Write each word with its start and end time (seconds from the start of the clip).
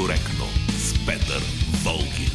некоректно 0.00 0.46
с 0.78 1.06
Петър 1.06 1.42
Волгин. 1.84 2.29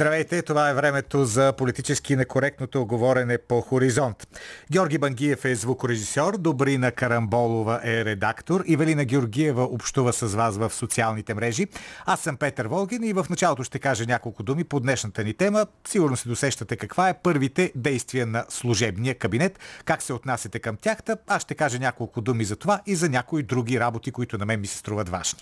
Здравейте, 0.00 0.42
това 0.42 0.70
е 0.70 0.74
времето 0.74 1.24
за 1.24 1.52
политически 1.52 2.16
некоректното 2.16 2.82
оговорене 2.82 3.38
по 3.38 3.60
Хоризонт. 3.60 4.28
Георги 4.72 4.98
Бангиев 4.98 5.44
е 5.44 5.54
звукорежисьор, 5.54 6.36
Добрина 6.38 6.90
Карамболова 6.90 7.80
е 7.84 8.04
редактор, 8.04 8.64
Ивелина 8.66 9.04
Георгиева 9.04 9.62
общува 9.62 10.12
с 10.12 10.34
вас 10.34 10.56
в 10.56 10.72
социалните 10.72 11.34
мрежи. 11.34 11.66
Аз 12.06 12.20
съм 12.20 12.36
Петър 12.36 12.66
Волгин 12.66 13.04
и 13.04 13.12
в 13.12 13.26
началото 13.30 13.64
ще 13.64 13.78
кажа 13.78 14.04
няколко 14.06 14.42
думи 14.42 14.64
по 14.64 14.80
днешната 14.80 15.24
ни 15.24 15.34
тема. 15.34 15.66
Сигурно 15.88 16.16
се 16.16 16.28
досещате 16.28 16.76
каква 16.76 17.08
е 17.08 17.14
първите 17.14 17.72
действия 17.74 18.26
на 18.26 18.44
служебния 18.48 19.14
кабинет, 19.14 19.58
как 19.84 20.02
се 20.02 20.12
отнасяте 20.12 20.58
към 20.58 20.76
тях. 20.76 20.98
Аз 21.26 21.42
ще 21.42 21.54
кажа 21.54 21.78
няколко 21.78 22.20
думи 22.20 22.44
за 22.44 22.56
това 22.56 22.80
и 22.86 22.94
за 22.94 23.08
някои 23.08 23.42
други 23.42 23.80
работи, 23.80 24.10
които 24.10 24.38
на 24.38 24.46
мен 24.46 24.60
ми 24.60 24.66
се 24.66 24.78
струват 24.78 25.08
важни. 25.08 25.40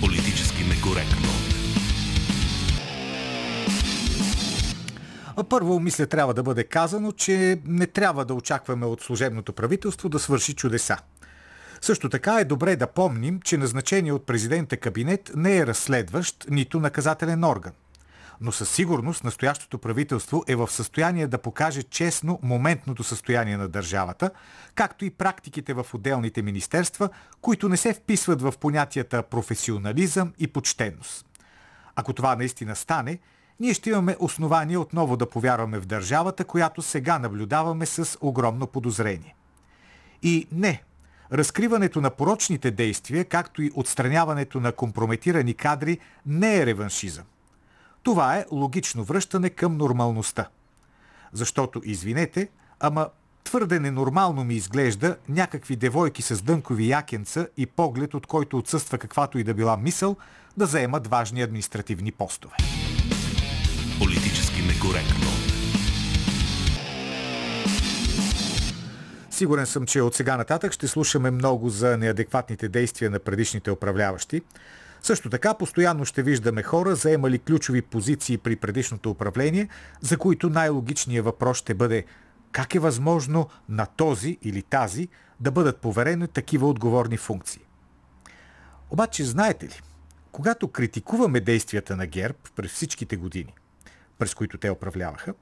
Политически 0.00 0.64
некоректно. 0.64 1.53
Първо, 5.42 5.80
мисля, 5.80 6.06
трябва 6.06 6.34
да 6.34 6.42
бъде 6.42 6.64
казано, 6.64 7.12
че 7.12 7.60
не 7.64 7.86
трябва 7.86 8.24
да 8.24 8.34
очакваме 8.34 8.86
от 8.86 9.02
служебното 9.02 9.52
правителство 9.52 10.08
да 10.08 10.18
свърши 10.18 10.54
чудеса. 10.54 10.96
Също 11.80 12.08
така 12.08 12.40
е 12.40 12.44
добре 12.44 12.76
да 12.76 12.86
помним, 12.86 13.40
че 13.40 13.56
назначение 13.56 14.12
от 14.12 14.26
президента 14.26 14.76
кабинет 14.76 15.30
не 15.34 15.56
е 15.56 15.66
разследващ, 15.66 16.46
нито 16.50 16.80
наказателен 16.80 17.44
орган. 17.44 17.72
Но 18.40 18.52
със 18.52 18.70
сигурност 18.70 19.24
настоящото 19.24 19.78
правителство 19.78 20.44
е 20.48 20.56
в 20.56 20.70
състояние 20.70 21.26
да 21.26 21.38
покаже 21.38 21.82
честно 21.82 22.38
моментното 22.42 23.04
състояние 23.04 23.56
на 23.56 23.68
държавата, 23.68 24.30
както 24.74 25.04
и 25.04 25.10
практиките 25.10 25.74
в 25.74 25.86
отделните 25.94 26.42
министерства, 26.42 27.08
които 27.40 27.68
не 27.68 27.76
се 27.76 27.94
вписват 27.94 28.42
в 28.42 28.54
понятията 28.60 29.22
професионализъм 29.22 30.32
и 30.38 30.46
почтенност. 30.46 31.26
Ако 31.96 32.12
това 32.12 32.36
наистина 32.36 32.76
стане, 32.76 33.18
ние 33.60 33.74
ще 33.74 33.90
имаме 33.90 34.16
основание 34.18 34.78
отново 34.78 35.16
да 35.16 35.30
повярваме 35.30 35.78
в 35.78 35.86
държавата, 35.86 36.44
която 36.44 36.82
сега 36.82 37.18
наблюдаваме 37.18 37.86
с 37.86 38.18
огромно 38.20 38.66
подозрение. 38.66 39.34
И 40.22 40.46
не, 40.52 40.82
разкриването 41.32 42.00
на 42.00 42.10
порочните 42.10 42.70
действия, 42.70 43.24
както 43.24 43.62
и 43.62 43.70
отстраняването 43.74 44.60
на 44.60 44.72
компрометирани 44.72 45.54
кадри, 45.54 45.98
не 46.26 46.56
е 46.56 46.66
реваншизъм. 46.66 47.24
Това 48.02 48.36
е 48.36 48.46
логично 48.50 49.04
връщане 49.04 49.50
към 49.50 49.76
нормалността. 49.76 50.48
Защото, 51.32 51.80
извинете, 51.84 52.48
ама 52.80 53.08
твърде 53.44 53.80
ненормално 53.80 54.44
ми 54.44 54.54
изглежда 54.54 55.16
някакви 55.28 55.76
девойки 55.76 56.22
с 56.22 56.42
дънкови 56.42 56.88
якенца 56.88 57.46
и 57.56 57.66
поглед, 57.66 58.14
от 58.14 58.26
който 58.26 58.58
отсъства 58.58 58.98
каквато 58.98 59.38
и 59.38 59.44
да 59.44 59.54
била 59.54 59.76
мисъл, 59.76 60.16
да 60.56 60.66
заемат 60.66 61.06
важни 61.06 61.42
административни 61.42 62.12
постове. 62.12 62.56
Политически 64.04 64.62
некоректно. 64.62 65.26
Сигурен 69.30 69.66
съм, 69.66 69.86
че 69.86 70.00
от 70.00 70.14
сега 70.14 70.36
нататък 70.36 70.72
ще 70.72 70.88
слушаме 70.88 71.30
много 71.30 71.68
за 71.68 71.96
неадекватните 71.96 72.68
действия 72.68 73.10
на 73.10 73.18
предишните 73.18 73.70
управляващи. 73.70 74.42
Също 75.02 75.30
така, 75.30 75.54
постоянно 75.54 76.04
ще 76.04 76.22
виждаме 76.22 76.62
хора, 76.62 76.94
заемали 76.94 77.38
ключови 77.38 77.82
позиции 77.82 78.38
при 78.38 78.56
предишното 78.56 79.10
управление, 79.10 79.68
за 80.00 80.18
които 80.18 80.50
най-логичният 80.50 81.24
въпрос 81.24 81.58
ще 81.58 81.74
бъде 81.74 82.04
как 82.52 82.74
е 82.74 82.78
възможно 82.78 83.48
на 83.68 83.86
този 83.86 84.38
или 84.42 84.62
тази 84.62 85.08
да 85.40 85.50
бъдат 85.50 85.80
поверени 85.80 86.28
такива 86.28 86.68
отговорни 86.68 87.16
функции. 87.16 87.62
Обаче, 88.90 89.24
знаете 89.24 89.66
ли, 89.66 89.80
когато 90.32 90.68
критикуваме 90.68 91.40
действията 91.40 91.96
на 91.96 92.06
ГЕРБ 92.06 92.38
през 92.56 92.72
всичките 92.72 93.16
години, 93.16 93.54
през 94.18 94.34
които 94.34 94.58
те 94.58 94.70
управляваха, 94.70 95.34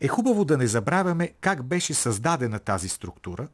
е 0.00 0.08
хубаво 0.08 0.44
да 0.44 0.58
не 0.58 0.66
забравяме 0.66 1.32
как 1.40 1.62
беше 1.62 1.94
създадена 1.94 2.58
тази 2.58 2.88
структура 2.88 3.48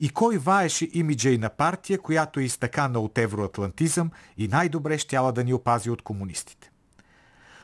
и 0.00 0.08
кой 0.08 0.38
ваеше 0.38 0.88
имиджа 0.92 1.30
и 1.30 1.38
на 1.38 1.50
партия, 1.50 1.98
която 1.98 2.40
е 2.40 2.44
изтъкана 2.44 3.00
от 3.00 3.18
евроатлантизъм 3.18 4.10
и 4.38 4.48
най-добре 4.48 4.98
щяла 4.98 5.32
да 5.32 5.44
ни 5.44 5.54
опази 5.54 5.90
от 5.90 6.02
комунистите. 6.02 6.70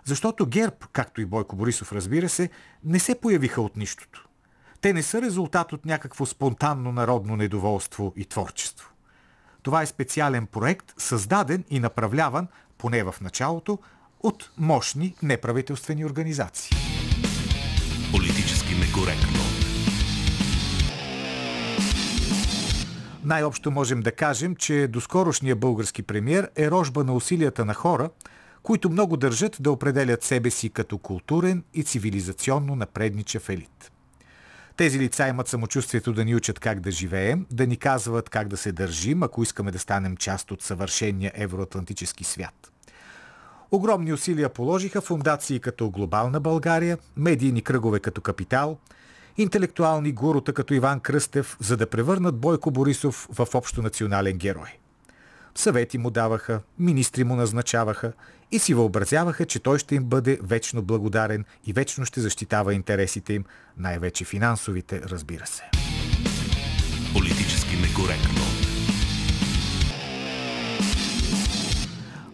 Защото 0.04 0.46
ГЕРБ, 0.46 0.76
както 0.92 1.20
и 1.20 1.24
Бойко 1.24 1.56
Борисов 1.56 1.92
разбира 1.92 2.28
се, 2.28 2.50
не 2.84 2.98
се 2.98 3.20
появиха 3.20 3.62
от 3.62 3.76
нищото. 3.76 4.28
Те 4.80 4.92
не 4.92 5.02
са 5.02 5.22
резултат 5.22 5.72
от 5.72 5.86
някакво 5.86 6.26
спонтанно 6.26 6.92
народно 6.92 7.36
недоволство 7.36 8.12
и 8.16 8.24
творчество. 8.24 8.90
Това 9.62 9.82
е 9.82 9.86
специален 9.86 10.46
проект, 10.46 10.94
създаден 10.98 11.64
и 11.70 11.80
направляван, 11.80 12.48
поне 12.78 13.02
в 13.02 13.14
началото, 13.20 13.78
от 14.22 14.50
мощни 14.58 15.14
неправителствени 15.22 16.04
организации. 16.04 16.76
Политически 18.12 18.74
некоректно. 18.74 19.40
Най-общо 23.24 23.70
можем 23.70 24.00
да 24.00 24.12
кажем, 24.12 24.56
че 24.56 24.88
доскорошният 24.88 25.60
български 25.60 26.02
премьер 26.02 26.50
е 26.56 26.70
рожба 26.70 27.04
на 27.04 27.14
усилията 27.14 27.64
на 27.64 27.74
хора, 27.74 28.10
които 28.62 28.90
много 28.90 29.16
държат 29.16 29.56
да 29.60 29.72
определят 29.72 30.22
себе 30.22 30.50
си 30.50 30.70
като 30.70 30.98
културен 30.98 31.64
и 31.74 31.82
цивилизационно 31.82 32.76
напредничав 32.76 33.48
елит. 33.48 33.92
Тези 34.76 34.98
лица 34.98 35.28
имат 35.28 35.48
самочувствието 35.48 36.12
да 36.12 36.24
ни 36.24 36.34
учат 36.34 36.60
как 36.60 36.80
да 36.80 36.90
живеем, 36.90 37.46
да 37.50 37.66
ни 37.66 37.76
казват 37.76 38.30
как 38.30 38.48
да 38.48 38.56
се 38.56 38.72
държим, 38.72 39.22
ако 39.22 39.42
искаме 39.42 39.70
да 39.70 39.78
станем 39.78 40.16
част 40.16 40.50
от 40.50 40.62
съвършения 40.62 41.32
евроатлантически 41.34 42.24
свят. 42.24 42.69
Огромни 43.72 44.12
усилия 44.12 44.48
положиха 44.48 45.00
фундации 45.00 45.60
като 45.60 45.90
Глобална 45.90 46.40
България, 46.40 46.98
медийни 47.16 47.62
кръгове 47.62 48.00
като 48.00 48.20
Капитал, 48.20 48.78
интелектуални 49.38 50.12
гурута 50.12 50.52
като 50.52 50.74
Иван 50.74 51.00
Кръстев, 51.00 51.56
за 51.60 51.76
да 51.76 51.86
превърнат 51.86 52.38
Бойко 52.38 52.70
Борисов 52.70 53.28
в 53.32 53.48
общо 53.54 53.82
национален 53.82 54.38
герой. 54.38 54.78
Съвети 55.54 55.98
му 55.98 56.10
даваха, 56.10 56.60
министри 56.78 57.24
му 57.24 57.36
назначаваха 57.36 58.12
и 58.52 58.58
си 58.58 58.74
въобразяваха, 58.74 59.46
че 59.46 59.60
той 59.60 59.78
ще 59.78 59.94
им 59.94 60.04
бъде 60.04 60.38
вечно 60.42 60.82
благодарен 60.82 61.44
и 61.66 61.72
вечно 61.72 62.04
ще 62.04 62.20
защитава 62.20 62.74
интересите 62.74 63.32
им, 63.32 63.44
най-вече 63.78 64.24
финансовите, 64.24 65.00
разбира 65.02 65.46
се. 65.46 65.62
Политически 67.12 67.76
некоректно. 67.76 68.40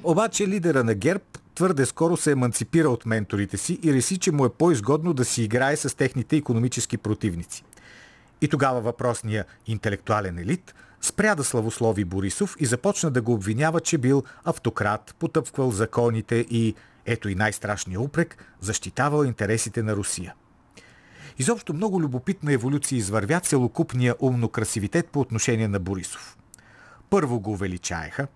Обаче 0.08 0.48
лидера 0.48 0.84
на 0.84 0.94
ГЕРБ 0.94 1.24
твърде 1.54 1.86
скоро 1.86 2.16
се 2.16 2.32
еманципира 2.32 2.88
от 2.88 3.06
менторите 3.06 3.56
си 3.56 3.78
и 3.82 3.92
реси, 3.92 4.18
че 4.18 4.32
му 4.32 4.44
е 4.46 4.52
по-изгодно 4.52 5.12
да 5.12 5.24
си 5.24 5.42
играе 5.42 5.76
с 5.76 5.96
техните 5.96 6.36
економически 6.36 6.96
противници. 6.96 7.64
И 8.40 8.48
тогава 8.48 8.80
въпросния 8.80 9.44
интелектуален 9.66 10.38
елит 10.38 10.74
спря 11.00 11.34
да 11.34 11.44
славослови 11.44 12.04
Борисов 12.04 12.56
и 12.60 12.66
започна 12.66 13.10
да 13.10 13.22
го 13.22 13.32
обвинява, 13.32 13.80
че 13.80 13.98
бил 13.98 14.22
автократ, 14.44 15.14
потъпквал 15.18 15.70
законите 15.70 16.34
и, 16.50 16.74
ето 17.06 17.28
и 17.28 17.34
най-страшния 17.34 18.00
упрек, 18.00 18.44
защитавал 18.60 19.24
интересите 19.24 19.82
на 19.82 19.96
Русия. 19.96 20.34
Изобщо 21.38 21.74
много 21.74 22.00
любопитна 22.00 22.52
еволюция 22.52 22.96
извървя 22.96 23.40
целокупния 23.40 24.14
умно 24.20 24.48
красивитет 24.48 25.08
по 25.08 25.20
отношение 25.20 25.68
на 25.68 25.78
Борисов. 25.78 26.36
Първо 27.10 27.40
го 27.40 27.52
увеличаеха, 27.52 28.26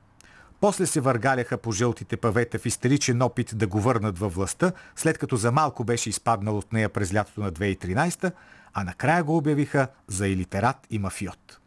после 0.60 0.86
се 0.86 1.00
въргаляха 1.00 1.58
по 1.58 1.72
жълтите 1.72 2.16
павета 2.16 2.58
в 2.58 2.66
истеричен 2.66 3.22
опит 3.22 3.52
да 3.54 3.66
го 3.66 3.80
върнат 3.80 4.18
във 4.18 4.34
властта, 4.34 4.72
след 4.96 5.18
като 5.18 5.36
за 5.36 5.52
малко 5.52 5.84
беше 5.84 6.10
изпаднал 6.10 6.58
от 6.58 6.72
нея 6.72 6.88
през 6.88 7.14
лятото 7.14 7.40
на 7.40 7.52
2013, 7.52 8.32
а 8.74 8.84
накрая 8.84 9.24
го 9.24 9.36
обявиха 9.36 9.88
за 10.08 10.28
илитерат 10.28 10.76
и 10.90 10.98
мафиот. 10.98 11.58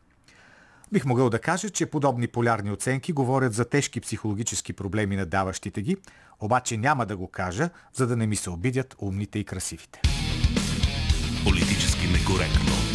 Бих 0.91 1.05
могъл 1.05 1.29
да 1.29 1.39
кажа, 1.39 1.69
че 1.69 1.85
подобни 1.85 2.27
полярни 2.27 2.71
оценки 2.71 3.13
говорят 3.13 3.53
за 3.53 3.65
тежки 3.65 4.01
психологически 4.01 4.73
проблеми 4.73 5.15
на 5.15 5.25
даващите 5.25 5.81
ги, 5.81 5.97
обаче 6.39 6.77
няма 6.77 7.05
да 7.05 7.17
го 7.17 7.27
кажа, 7.27 7.69
за 7.93 8.07
да 8.07 8.15
не 8.15 8.27
ми 8.27 8.35
се 8.35 8.49
обидят 8.49 8.95
умните 8.99 9.39
и 9.39 9.43
красивите. 9.43 10.01
Политически 11.43 12.07
некоректно. 12.07 12.92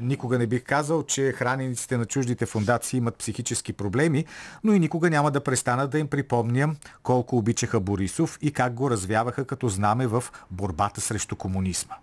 Никога 0.00 0.38
не 0.38 0.46
бих 0.46 0.64
казал, 0.64 1.02
че 1.02 1.32
хранениците 1.32 1.96
на 1.96 2.06
чуждите 2.06 2.46
фундации 2.46 2.98
имат 2.98 3.16
психически 3.16 3.72
проблеми, 3.72 4.24
но 4.64 4.72
и 4.72 4.78
никога 4.78 5.10
няма 5.10 5.30
да 5.30 5.40
престана 5.40 5.86
да 5.86 5.98
им 5.98 6.08
припомням 6.08 6.76
колко 7.02 7.36
обичаха 7.36 7.80
Борисов 7.80 8.38
и 8.42 8.52
как 8.52 8.74
го 8.74 8.90
развяваха 8.90 9.44
като 9.44 9.68
знаме 9.68 10.06
в 10.06 10.24
борбата 10.50 11.00
срещу 11.00 11.36
комунизма. 11.36 11.94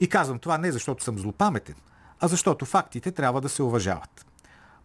И 0.00 0.08
казвам 0.08 0.38
това 0.38 0.58
не 0.58 0.72
защото 0.72 1.04
съм 1.04 1.18
злопаметен, 1.18 1.74
а 2.20 2.28
защото 2.28 2.64
фактите 2.64 3.12
трябва 3.12 3.40
да 3.40 3.48
се 3.48 3.62
уважават. 3.62 4.26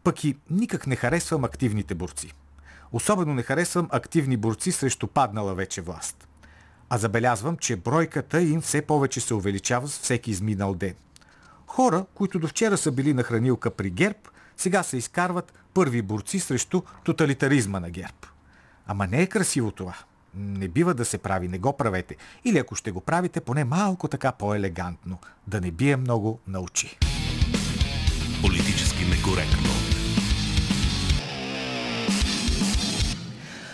Пък 0.04 0.24
и 0.24 0.38
никак 0.50 0.88
не 0.88 0.96
харесвам 0.96 1.44
активните 1.44 1.96
борци. 1.96 2.34
Особено 2.92 3.34
не 3.34 3.44
харесвам 3.44 3.88
активни 3.92 4.38
борци 4.38 4.72
срещу 4.72 5.08
паднала 5.08 5.56
вече 5.56 5.82
власт. 5.82 6.28
А 6.90 6.98
забелязвам, 6.98 7.58
че 7.58 7.76
бройката 7.76 8.42
им 8.42 8.62
все 8.62 8.82
повече 8.82 9.22
се 9.22 9.34
увеличава 9.34 9.88
с 9.88 10.00
всеки 10.00 10.32
изминал 10.32 10.74
ден. 10.74 10.94
Хора, 11.70 12.06
които 12.16 12.40
до 12.40 12.48
вчера 12.48 12.78
са 12.78 12.92
били 12.92 13.14
на 13.14 13.24
хранилка 13.24 13.72
при 13.72 13.90
ГЕРБ, 13.90 14.20
сега 14.58 14.84
се 14.84 14.98
изкарват 14.98 15.54
първи 15.74 16.02
борци 16.02 16.40
срещу 16.40 16.82
тоталитаризма 17.04 17.80
на 17.80 17.90
ГЕРБ. 17.90 18.18
Ама 18.88 19.08
не 19.08 19.22
е 19.22 19.28
красиво 19.28 19.72
това. 19.72 19.96
Не 20.36 20.68
бива 20.68 20.94
да 20.94 21.06
се 21.06 21.18
прави, 21.18 21.48
не 21.48 21.58
го 21.60 21.78
правете. 21.78 22.16
Или 22.46 22.58
ако 22.58 22.76
ще 22.76 22.92
го 22.92 23.02
правите, 23.02 23.42
поне 23.42 23.64
малко 23.64 24.08
така 24.08 24.32
по-елегантно. 24.32 25.18
Да 25.48 25.62
не 25.62 25.72
бие 25.72 25.96
много 25.96 26.40
на 26.48 26.60
очи. 26.60 26.98
Политически 28.42 29.06
некоректно. 29.06 29.99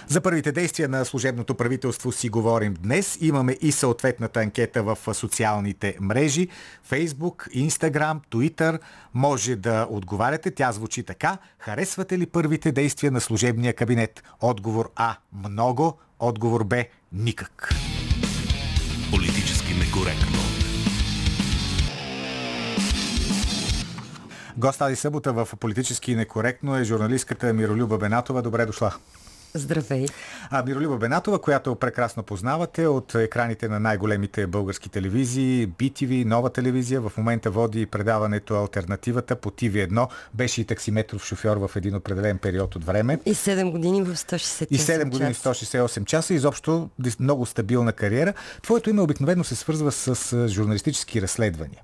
За 0.07 0.21
първите 0.21 0.51
действия 0.51 0.89
на 0.89 1.05
служебното 1.05 1.55
правителство 1.55 2.11
си 2.11 2.29
говорим 2.29 2.73
днес. 2.73 3.17
Имаме 3.21 3.57
и 3.61 3.71
съответната 3.71 4.39
анкета 4.39 4.83
в 4.83 4.97
социалните 5.13 5.97
мрежи. 6.01 6.47
Facebook, 6.89 7.49
Instagram, 7.69 8.19
Twitter. 8.31 8.79
Може 9.13 9.55
да 9.55 9.87
отговаряте. 9.89 10.51
Тя 10.51 10.71
звучи 10.71 11.03
така. 11.03 11.37
Харесвате 11.59 12.17
ли 12.17 12.25
първите 12.25 12.71
действия 12.71 13.11
на 13.11 13.21
служебния 13.21 13.73
кабинет? 13.73 14.23
Отговор 14.41 14.91
А. 14.95 15.15
Много. 15.47 15.97
Отговор 16.19 16.63
Б. 16.63 16.83
Никак. 17.13 17.73
Политически 19.11 19.73
некоректно. 19.73 20.39
Гост 24.57 24.79
тази 24.79 24.95
събота 24.95 25.33
в 25.33 25.49
Политически 25.59 26.15
некоректно 26.15 26.75
е 26.77 26.83
журналистката 26.83 27.53
Миролюба 27.53 27.97
Бенатова. 27.97 28.41
Добре 28.41 28.65
дошла. 28.65 28.93
Здравей! 29.55 30.05
А 30.49 30.63
Миролюба 30.63 30.97
Бенатова, 30.97 31.39
която 31.39 31.75
прекрасно 31.75 32.23
познавате 32.23 32.87
от 32.87 33.15
екраните 33.15 33.67
на 33.67 33.79
най-големите 33.79 34.47
български 34.47 34.89
телевизии, 34.89 35.69
BTV, 35.69 36.25
нова 36.25 36.49
телевизия, 36.49 37.01
в 37.01 37.11
момента 37.17 37.51
води 37.51 37.85
предаването 37.85 38.55
Альтернативата 38.55 39.35
по 39.35 39.49
TV1. 39.49 40.07
Беше 40.33 40.61
и 40.61 40.65
таксиметров 40.65 41.25
шофьор 41.25 41.57
в 41.57 41.75
един 41.75 41.95
определен 41.95 42.37
период 42.37 42.75
от 42.75 42.85
време. 42.85 43.19
И 43.25 43.35
7 43.35 43.71
години 43.71 44.01
в 44.01 44.15
168 44.15 44.67
И 44.71 44.77
7 44.77 45.09
години 45.09 45.33
в 45.33 45.43
168 45.43 46.05
часа. 46.05 46.33
Изобщо 46.33 46.89
много 47.19 47.45
стабилна 47.45 47.93
кариера. 47.93 48.33
Твоето 48.63 48.89
име 48.89 49.01
обикновено 49.01 49.43
се 49.43 49.55
свързва 49.55 49.91
с 49.91 50.47
журналистически 50.47 51.21
разследвания. 51.21 51.81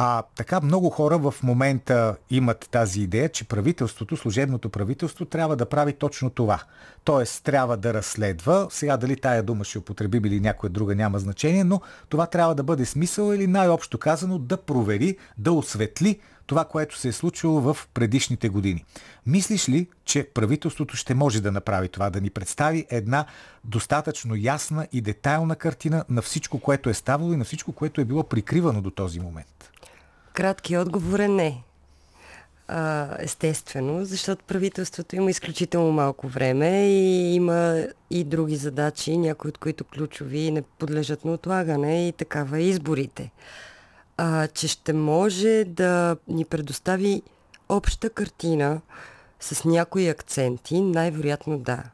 А 0.00 0.22
така 0.34 0.60
много 0.60 0.90
хора 0.90 1.18
в 1.18 1.34
момента 1.42 2.16
имат 2.30 2.68
тази 2.70 3.00
идея, 3.00 3.28
че 3.28 3.44
правителството, 3.44 4.16
служебното 4.16 4.68
правителство 4.68 5.24
трябва 5.24 5.56
да 5.56 5.68
прави 5.68 5.92
точно 5.92 6.30
това. 6.30 6.62
Тоест 7.04 7.44
трябва 7.44 7.76
да 7.76 7.94
разследва, 7.94 8.66
сега 8.70 8.96
дали 8.96 9.16
тая 9.16 9.42
дума 9.42 9.64
ще 9.64 9.78
употребим 9.78 10.24
или 10.24 10.40
някоя 10.40 10.70
друга 10.70 10.94
няма 10.94 11.18
значение, 11.18 11.64
но 11.64 11.80
това 12.08 12.26
трябва 12.26 12.54
да 12.54 12.62
бъде 12.62 12.84
смисъл 12.84 13.32
или 13.32 13.46
най-общо 13.46 13.98
казано 13.98 14.38
да 14.38 14.56
провери, 14.56 15.16
да 15.38 15.52
осветли 15.52 16.20
това, 16.46 16.64
което 16.64 16.98
се 16.98 17.08
е 17.08 17.12
случило 17.12 17.60
в 17.60 17.76
предишните 17.94 18.48
години. 18.48 18.84
Мислиш 19.26 19.68
ли, 19.68 19.88
че 20.04 20.28
правителството 20.34 20.96
ще 20.96 21.14
може 21.14 21.40
да 21.40 21.52
направи 21.52 21.88
това, 21.88 22.10
да 22.10 22.20
ни 22.20 22.30
представи 22.30 22.86
една 22.90 23.26
достатъчно 23.64 24.36
ясна 24.36 24.86
и 24.92 25.00
детайлна 25.00 25.56
картина 25.56 26.04
на 26.08 26.22
всичко, 26.22 26.60
което 26.60 26.90
е 26.90 26.94
ставало 26.94 27.32
и 27.32 27.36
на 27.36 27.44
всичко, 27.44 27.72
което 27.72 28.00
е 28.00 28.04
било 28.04 28.24
прикривано 28.24 28.82
до 28.82 28.90
този 28.90 29.20
момент? 29.20 29.70
Кратки 30.38 30.76
отговор 30.76 31.18
е 31.18 31.28
не. 31.28 31.62
А, 32.68 33.08
естествено, 33.18 34.04
защото 34.04 34.44
правителството 34.44 35.16
има 35.16 35.30
изключително 35.30 35.92
малко 35.92 36.28
време 36.28 36.88
и 36.88 37.34
има 37.34 37.86
и 38.10 38.24
други 38.24 38.56
задачи, 38.56 39.16
някои 39.16 39.48
от 39.48 39.58
които 39.58 39.84
ключови 39.84 40.50
не 40.50 40.62
подлежат 40.62 41.24
на 41.24 41.32
отлагане 41.32 42.08
и 42.08 42.12
такава 42.12 42.58
е 42.58 42.62
изборите. 42.62 43.30
А, 44.16 44.46
че 44.46 44.68
ще 44.68 44.92
може 44.92 45.64
да 45.64 46.16
ни 46.28 46.44
предостави 46.44 47.22
обща 47.68 48.10
картина 48.10 48.80
с 49.40 49.64
някои 49.64 50.08
акценти, 50.08 50.80
най-вероятно 50.80 51.58
да. 51.58 51.84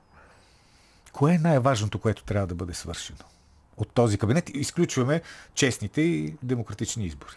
Кое 1.13 1.35
е 1.35 1.39
най-важното, 1.39 1.99
което 1.99 2.25
трябва 2.25 2.47
да 2.47 2.55
бъде 2.55 2.75
свършено 2.75 3.19
от 3.77 3.89
този 3.93 4.19
кабинет? 4.19 4.51
Изключваме 4.55 5.23
честните 5.55 6.01
и 6.01 6.35
демократични 6.43 7.07
избори. 7.07 7.37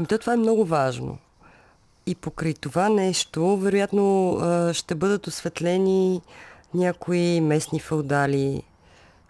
Ами 0.00 0.06
то 0.06 0.18
това 0.18 0.32
е 0.32 0.36
много 0.36 0.64
важно. 0.64 1.18
И 2.06 2.14
покрай 2.14 2.54
това 2.54 2.88
нещо, 2.88 3.56
вероятно, 3.56 4.38
ще 4.72 4.94
бъдат 4.94 5.26
осветлени 5.26 6.20
някои 6.74 7.40
местни 7.40 7.80
феодали 7.80 8.62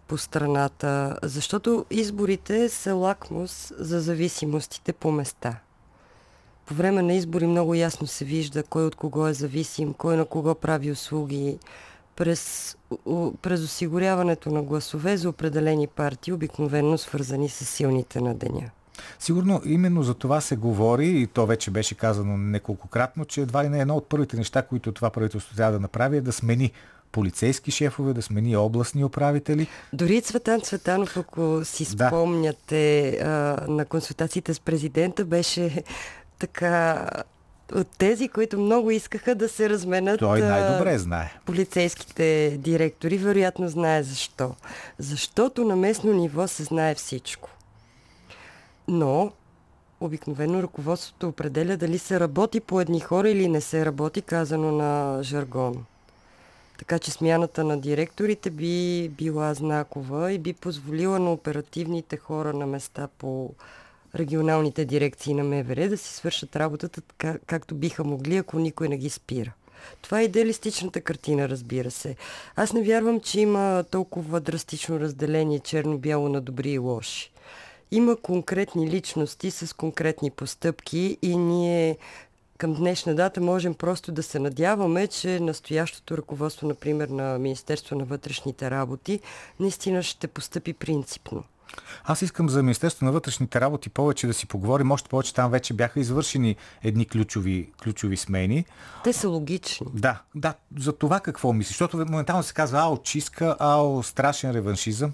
по 0.08 0.18
страната, 0.18 1.18
защото 1.22 1.84
изборите 1.90 2.68
са 2.68 2.94
лакмус 2.94 3.72
за 3.78 4.00
зависимостите 4.00 4.92
по 4.92 5.10
места. 5.12 5.58
По 6.66 6.74
време 6.74 7.02
на 7.02 7.12
избори 7.12 7.46
много 7.46 7.74
ясно 7.74 8.06
се 8.06 8.24
вижда 8.24 8.62
кой 8.62 8.86
от 8.86 8.94
кого 8.94 9.26
е 9.26 9.34
зависим, 9.34 9.94
кой 9.94 10.16
на 10.16 10.24
кого 10.24 10.54
прави 10.54 10.90
услуги. 10.90 11.58
През, 12.16 12.76
през 13.42 13.64
осигуряването 13.64 14.50
на 14.50 14.62
гласове 14.62 15.16
за 15.16 15.28
определени 15.28 15.86
партии, 15.86 16.32
обикновено 16.32 16.98
свързани 16.98 17.48
с 17.48 17.64
силните 17.64 18.20
на 18.20 18.34
деня. 18.34 18.70
Сигурно 19.18 19.62
именно 19.64 20.02
за 20.02 20.14
това 20.14 20.40
се 20.40 20.56
говори 20.56 21.08
и 21.08 21.26
то 21.26 21.46
вече 21.46 21.70
беше 21.70 21.94
казано 21.94 22.36
неколкократно, 22.36 23.24
че 23.24 23.40
едва 23.40 23.64
ли 23.64 23.68
не 23.68 23.80
едно 23.80 23.96
от 23.96 24.08
първите 24.08 24.36
неща, 24.36 24.62
които 24.62 24.92
това 24.92 25.10
правителство 25.10 25.56
трябва 25.56 25.72
да 25.72 25.80
направи 25.80 26.16
е 26.16 26.20
да 26.20 26.32
смени 26.32 26.72
полицейски 27.12 27.70
шефове, 27.70 28.12
да 28.12 28.22
смени 28.22 28.56
областни 28.56 29.04
управители. 29.04 29.66
Дори 29.92 30.22
Цветан 30.22 30.60
Цветанов, 30.60 31.16
ако 31.16 31.60
си 31.64 31.84
спомняте, 31.84 33.16
да. 33.20 33.56
на 33.68 33.84
консултациите 33.84 34.54
с 34.54 34.60
президента, 34.60 35.24
беше 35.24 35.82
така 36.38 37.06
от 37.74 37.88
тези, 37.98 38.28
които 38.28 38.60
много 38.60 38.90
искаха 38.90 39.34
да 39.34 39.48
се 39.48 39.70
разменят 39.70 40.18
Той 40.18 40.40
най-добре 40.40 40.98
знае. 40.98 41.32
полицейските 41.46 42.56
директори. 42.58 43.18
Вероятно 43.18 43.68
знае 43.68 44.02
защо. 44.02 44.54
Защото 44.98 45.64
на 45.64 45.76
местно 45.76 46.12
ниво 46.12 46.48
се 46.48 46.62
знае 46.62 46.94
всичко. 46.94 47.50
Но 48.92 49.32
обикновено 50.00 50.62
ръководството 50.62 51.28
определя 51.28 51.76
дали 51.76 51.98
се 51.98 52.20
работи 52.20 52.60
по 52.60 52.80
едни 52.80 53.00
хора 53.00 53.30
или 53.30 53.48
не 53.48 53.60
се 53.60 53.86
работи, 53.86 54.22
казано 54.22 54.72
на 54.72 55.22
жаргон. 55.22 55.84
Така 56.78 56.98
че 56.98 57.10
смяната 57.10 57.64
на 57.64 57.80
директорите 57.80 58.50
би 58.50 59.08
била 59.08 59.54
знакова 59.54 60.32
и 60.32 60.38
би 60.38 60.52
позволила 60.52 61.18
на 61.18 61.32
оперативните 61.32 62.16
хора 62.16 62.52
на 62.52 62.66
места 62.66 63.08
по 63.18 63.54
регионалните 64.14 64.84
дирекции 64.84 65.34
на 65.34 65.44
МВР 65.44 65.88
да 65.88 65.96
си 65.96 66.14
свършат 66.14 66.56
работата 66.56 67.00
така, 67.00 67.38
както 67.46 67.74
биха 67.74 68.04
могли, 68.04 68.36
ако 68.36 68.58
никой 68.58 68.88
не 68.88 68.96
ги 68.96 69.10
спира. 69.10 69.52
Това 70.02 70.20
е 70.20 70.24
идеалистичната 70.24 71.00
картина, 71.00 71.48
разбира 71.48 71.90
се. 71.90 72.16
Аз 72.56 72.72
не 72.72 72.82
вярвам, 72.82 73.20
че 73.20 73.40
има 73.40 73.84
толкова 73.90 74.40
драстично 74.40 75.00
разделение 75.00 75.58
черно-бяло 75.58 76.28
на 76.28 76.40
добри 76.40 76.70
и 76.70 76.78
лоши 76.78 77.30
има 77.90 78.16
конкретни 78.16 78.90
личности 78.90 79.50
с 79.50 79.76
конкретни 79.76 80.30
постъпки 80.30 81.18
и 81.22 81.36
ние 81.36 81.96
към 82.58 82.74
днешна 82.74 83.14
дата 83.14 83.40
можем 83.40 83.74
просто 83.74 84.12
да 84.12 84.22
се 84.22 84.38
надяваме, 84.38 85.06
че 85.06 85.40
настоящото 85.40 86.18
ръководство, 86.18 86.68
например, 86.68 87.08
на 87.08 87.38
Министерство 87.38 87.96
на 87.96 88.04
вътрешните 88.04 88.70
работи, 88.70 89.20
наистина 89.60 90.02
ще 90.02 90.26
постъпи 90.28 90.72
принципно. 90.72 91.44
Аз 92.04 92.22
искам 92.22 92.48
за 92.48 92.62
Министерство 92.62 93.06
на 93.06 93.12
вътрешните 93.12 93.60
работи 93.60 93.88
повече 93.88 94.26
да 94.26 94.34
си 94.34 94.46
поговорим. 94.46 94.90
Още 94.90 95.08
повече 95.08 95.34
там 95.34 95.50
вече 95.50 95.74
бяха 95.74 96.00
извършени 96.00 96.56
едни 96.82 97.06
ключови, 97.06 97.70
ключови 97.82 98.16
смени. 98.16 98.64
Те 99.04 99.12
са 99.12 99.28
логични. 99.28 99.86
Да, 99.94 100.22
да. 100.34 100.54
За 100.78 100.92
това 100.92 101.20
какво 101.20 101.52
мислиш? 101.52 101.68
Защото 101.68 101.96
моментално 101.96 102.42
се 102.42 102.54
казва 102.54 102.78
ао 102.78 102.98
чистка, 103.02 103.56
ао 103.58 104.02
страшен 104.02 104.50
реваншизъм 104.50 105.12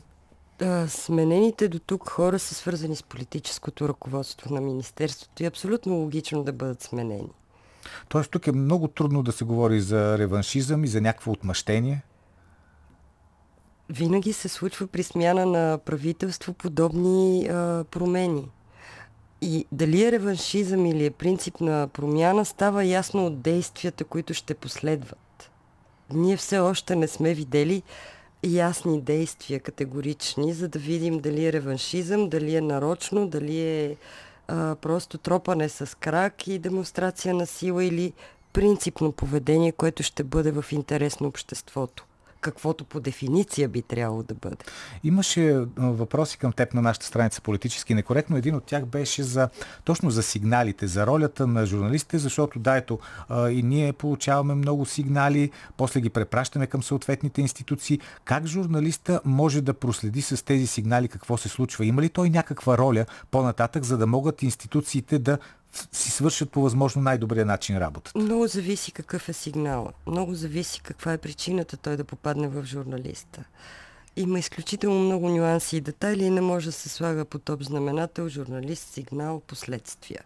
а, 0.63 0.89
сменените 0.89 1.69
до 1.69 1.79
тук 1.79 2.09
хора 2.09 2.39
са 2.39 2.55
свързани 2.55 2.97
с 2.97 3.03
политическото 3.03 3.89
ръководство 3.89 4.55
на 4.55 4.61
Министерството 4.61 5.43
и 5.43 5.47
е 5.47 5.49
абсолютно 5.49 5.95
логично 5.95 6.45
да 6.45 6.53
бъдат 6.53 6.83
сменени. 6.83 7.31
Тоест 8.09 8.31
тук 8.31 8.47
е 8.47 8.53
много 8.53 8.89
трудно 8.89 9.23
да 9.23 9.33
се 9.33 9.45
говори 9.45 9.81
за 9.81 10.19
реваншизъм 10.19 10.85
и 10.85 10.89
за 10.89 11.01
някакво 11.01 11.33
отмъщение? 11.33 12.03
Винаги 13.89 14.33
се 14.33 14.49
случва 14.49 14.87
при 14.87 15.03
смяна 15.03 15.47
на 15.47 15.79
правителство 15.79 16.53
подобни 16.53 17.47
а, 17.47 17.85
промени. 17.85 18.49
И 19.41 19.67
дали 19.73 20.05
е 20.05 20.13
реваншизъм 20.13 20.87
или 20.87 21.07
е 21.07 21.11
принцип 21.11 21.61
на 21.61 21.89
промяна, 21.93 22.45
става 22.45 22.85
ясно 22.85 23.27
от 23.27 23.41
действията, 23.41 24.05
които 24.05 24.35
ще 24.35 24.55
последват. 24.55 25.51
Ние 26.15 26.37
все 26.37 26.59
още 26.59 26.97
не 26.97 27.09
сме 27.09 27.35
видели 27.35 27.83
ясни 28.45 29.01
действия, 29.01 29.61
категорични, 29.61 30.53
за 30.53 30.69
да 30.69 30.79
видим 30.79 31.19
дали 31.19 31.47
е 31.47 31.53
реваншизъм, 31.53 32.29
дали 32.29 32.57
е 32.57 32.61
нарочно, 32.61 33.29
дали 33.29 33.61
е 33.61 33.97
а, 34.49 34.75
просто 34.75 35.19
тропане 35.19 35.69
с 35.69 35.99
крак 35.99 36.47
и 36.47 36.59
демонстрация 36.59 37.35
на 37.35 37.47
сила 37.47 37.85
или 37.85 38.13
принципно 38.53 39.13
поведение, 39.13 39.73
което 39.73 40.03
ще 40.03 40.25
бъде 40.25 40.51
в 40.53 40.65
интерес 40.73 41.21
на 41.21 41.29
обществото. 41.29 42.05
Каквото 42.41 42.85
по 42.85 43.01
дефиниция 43.01 43.69
би 43.69 43.83
трябвало 43.83 44.23
да 44.23 44.35
бъде. 44.35 44.57
Имаше 45.05 45.65
въпроси 45.77 46.39
към 46.39 46.53
теб 46.53 46.75
на 46.75 46.83
нашата 46.83 47.07
страница 47.07 47.41
политически 47.41 47.95
некоректно. 47.95 48.37
Един 48.37 48.55
от 48.55 48.65
тях 48.65 48.87
беше 48.87 49.23
за 49.23 49.49
точно 49.85 50.11
за 50.11 50.23
сигналите, 50.23 50.87
за 50.87 51.07
ролята 51.07 51.47
на 51.47 51.67
журналистите, 51.67 52.19
защото 52.19 52.59
да, 52.59 52.77
ето 52.77 52.99
и 53.51 53.63
ние 53.63 53.93
получаваме 53.93 54.55
много 54.55 54.87
сигнали, 54.87 55.51
после 55.77 56.01
ги 56.01 56.11
препращаме 56.11 56.67
към 56.67 56.83
съответните 56.83 57.41
институции. 57.41 58.01
Как 58.25 58.47
журналиста 58.47 59.21
може 59.25 59.61
да 59.61 59.75
проследи 59.75 60.23
с 60.23 60.45
тези 60.45 60.67
сигнали 60.67 61.09
какво 61.09 61.37
се 61.37 61.49
случва? 61.49 61.87
Има 61.87 62.03
ли 62.03 62.09
той 62.09 62.31
някаква 62.31 62.79
роля 62.79 63.07
по-нататък, 63.31 63.85
за 63.85 63.99
да 63.99 64.07
могат 64.07 64.43
институциите 64.43 65.19
да 65.19 65.39
си 65.93 66.11
свършат 66.11 66.51
по 66.51 66.63
възможно 66.63 67.03
най-добрия 67.03 67.47
начин 67.47 67.79
работата? 67.79 68.19
Много 68.19 68.47
зависи 68.47 68.93
какъв 68.93 69.29
е 69.29 69.33
сигнал. 69.33 69.93
Много 70.07 70.35
зависи 70.35 70.81
каква 70.81 71.13
е 71.13 71.19
причината 71.19 71.77
той 71.77 71.97
да 71.97 72.05
попадне 72.05 72.49
в 72.49 72.65
журналиста. 72.65 73.45
Има 74.17 74.39
изключително 74.39 75.01
много 75.01 75.29
нюанси 75.29 75.77
и 75.77 75.81
детайли 75.81 76.25
и 76.25 76.31
не 76.31 76.41
може 76.41 76.67
да 76.67 76.73
се 76.73 76.89
слага 76.89 77.25
по 77.25 77.39
топ 77.39 77.63
знаменател, 77.63 78.29
журналист, 78.29 78.89
сигнал, 78.89 79.41
последствия. 79.41 80.21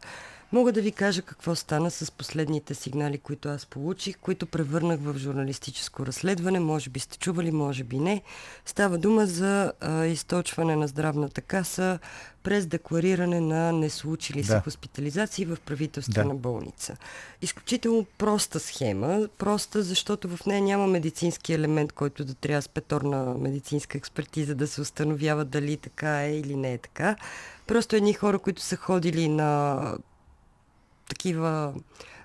Мога 0.53 0.73
да 0.73 0.83
ви 0.83 0.93
кажа 0.93 1.23
какво 1.23 1.55
стана 1.55 1.91
с 1.91 2.11
последните 2.11 2.75
сигнали, 2.75 3.19
които 3.19 3.49
аз 3.49 3.67
получих, 3.67 4.19
които 4.19 4.47
превърнах 4.47 5.01
в 5.01 5.19
журналистическо 5.19 6.07
разследване. 6.07 6.61
Може 6.61 6.91
би 6.91 7.01
сте 7.01 7.19
чували, 7.19 7.51
може 7.51 7.85
би 7.85 7.99
не. 7.99 8.23
Става 8.67 8.99
дума 8.99 9.27
за 9.27 9.73
а, 9.81 10.05
източване 10.05 10.77
на 10.77 10.89
здравната 10.89 11.41
каса 11.41 11.99
през 12.43 12.67
деклариране 12.67 13.41
на 13.41 13.73
неслучили 13.73 14.45
се 14.45 14.53
да. 14.53 14.61
хоспитализации 14.61 15.45
в 15.45 15.57
правителствена 15.67 16.35
да. 16.35 16.41
болница. 16.41 16.97
Изключително 17.43 18.07
проста 18.19 18.61
схема, 18.61 19.29
проста, 19.39 19.83
защото 19.83 20.37
в 20.37 20.47
нея 20.47 20.63
няма 20.63 20.87
медицински 20.87 21.53
елемент, 21.53 21.93
който 21.93 22.25
да 22.25 22.35
трябва 22.35 22.63
с 22.63 22.69
петорна 22.69 23.35
медицинска 23.39 23.99
експертиза 23.99 24.55
да 24.55 24.67
се 24.67 24.81
установява 24.81 25.45
дали 25.45 25.77
така 25.77 26.23
е 26.23 26.39
или 26.39 26.57
не 26.57 26.73
е 26.73 26.79
така. 26.79 27.17
Просто 27.67 27.97
едни 27.97 28.13
хора, 28.13 28.39
които 28.39 28.63
са 28.63 28.77
ходили 28.77 29.29
на 29.29 29.81
такива 31.11 31.75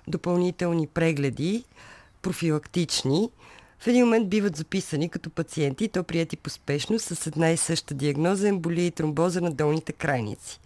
допълнителни 0.08 0.86
прегледи, 0.86 1.64
профилактични, 2.22 3.30
в 3.78 3.86
един 3.86 4.04
момент 4.04 4.28
биват 4.28 4.56
записани 4.56 5.08
като 5.08 5.30
пациенти, 5.30 5.88
то 5.88 6.04
прияти 6.04 6.36
поспешно, 6.36 6.98
с 6.98 7.26
една 7.26 7.50
и 7.50 7.56
съща 7.56 7.94
диагноза 7.94 8.48
емболия 8.48 8.86
и 8.86 8.90
тромбоза 8.90 9.40
на 9.40 9.50
долните 9.50 9.92
крайници. 9.92 10.60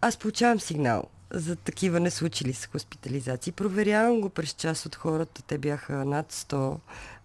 Аз 0.00 0.16
получавам 0.16 0.60
сигнал 0.60 1.04
за 1.30 1.56
такива 1.56 2.00
не 2.00 2.10
случили 2.10 2.52
се 2.52 2.68
хоспитализации. 2.68 3.52
Проверявам 3.52 4.20
го 4.20 4.28
през 4.28 4.52
част 4.52 4.86
от 4.86 4.94
хората. 4.94 5.42
Те 5.42 5.58
бяха 5.58 5.92
над 5.92 6.32
100. 6.32 6.76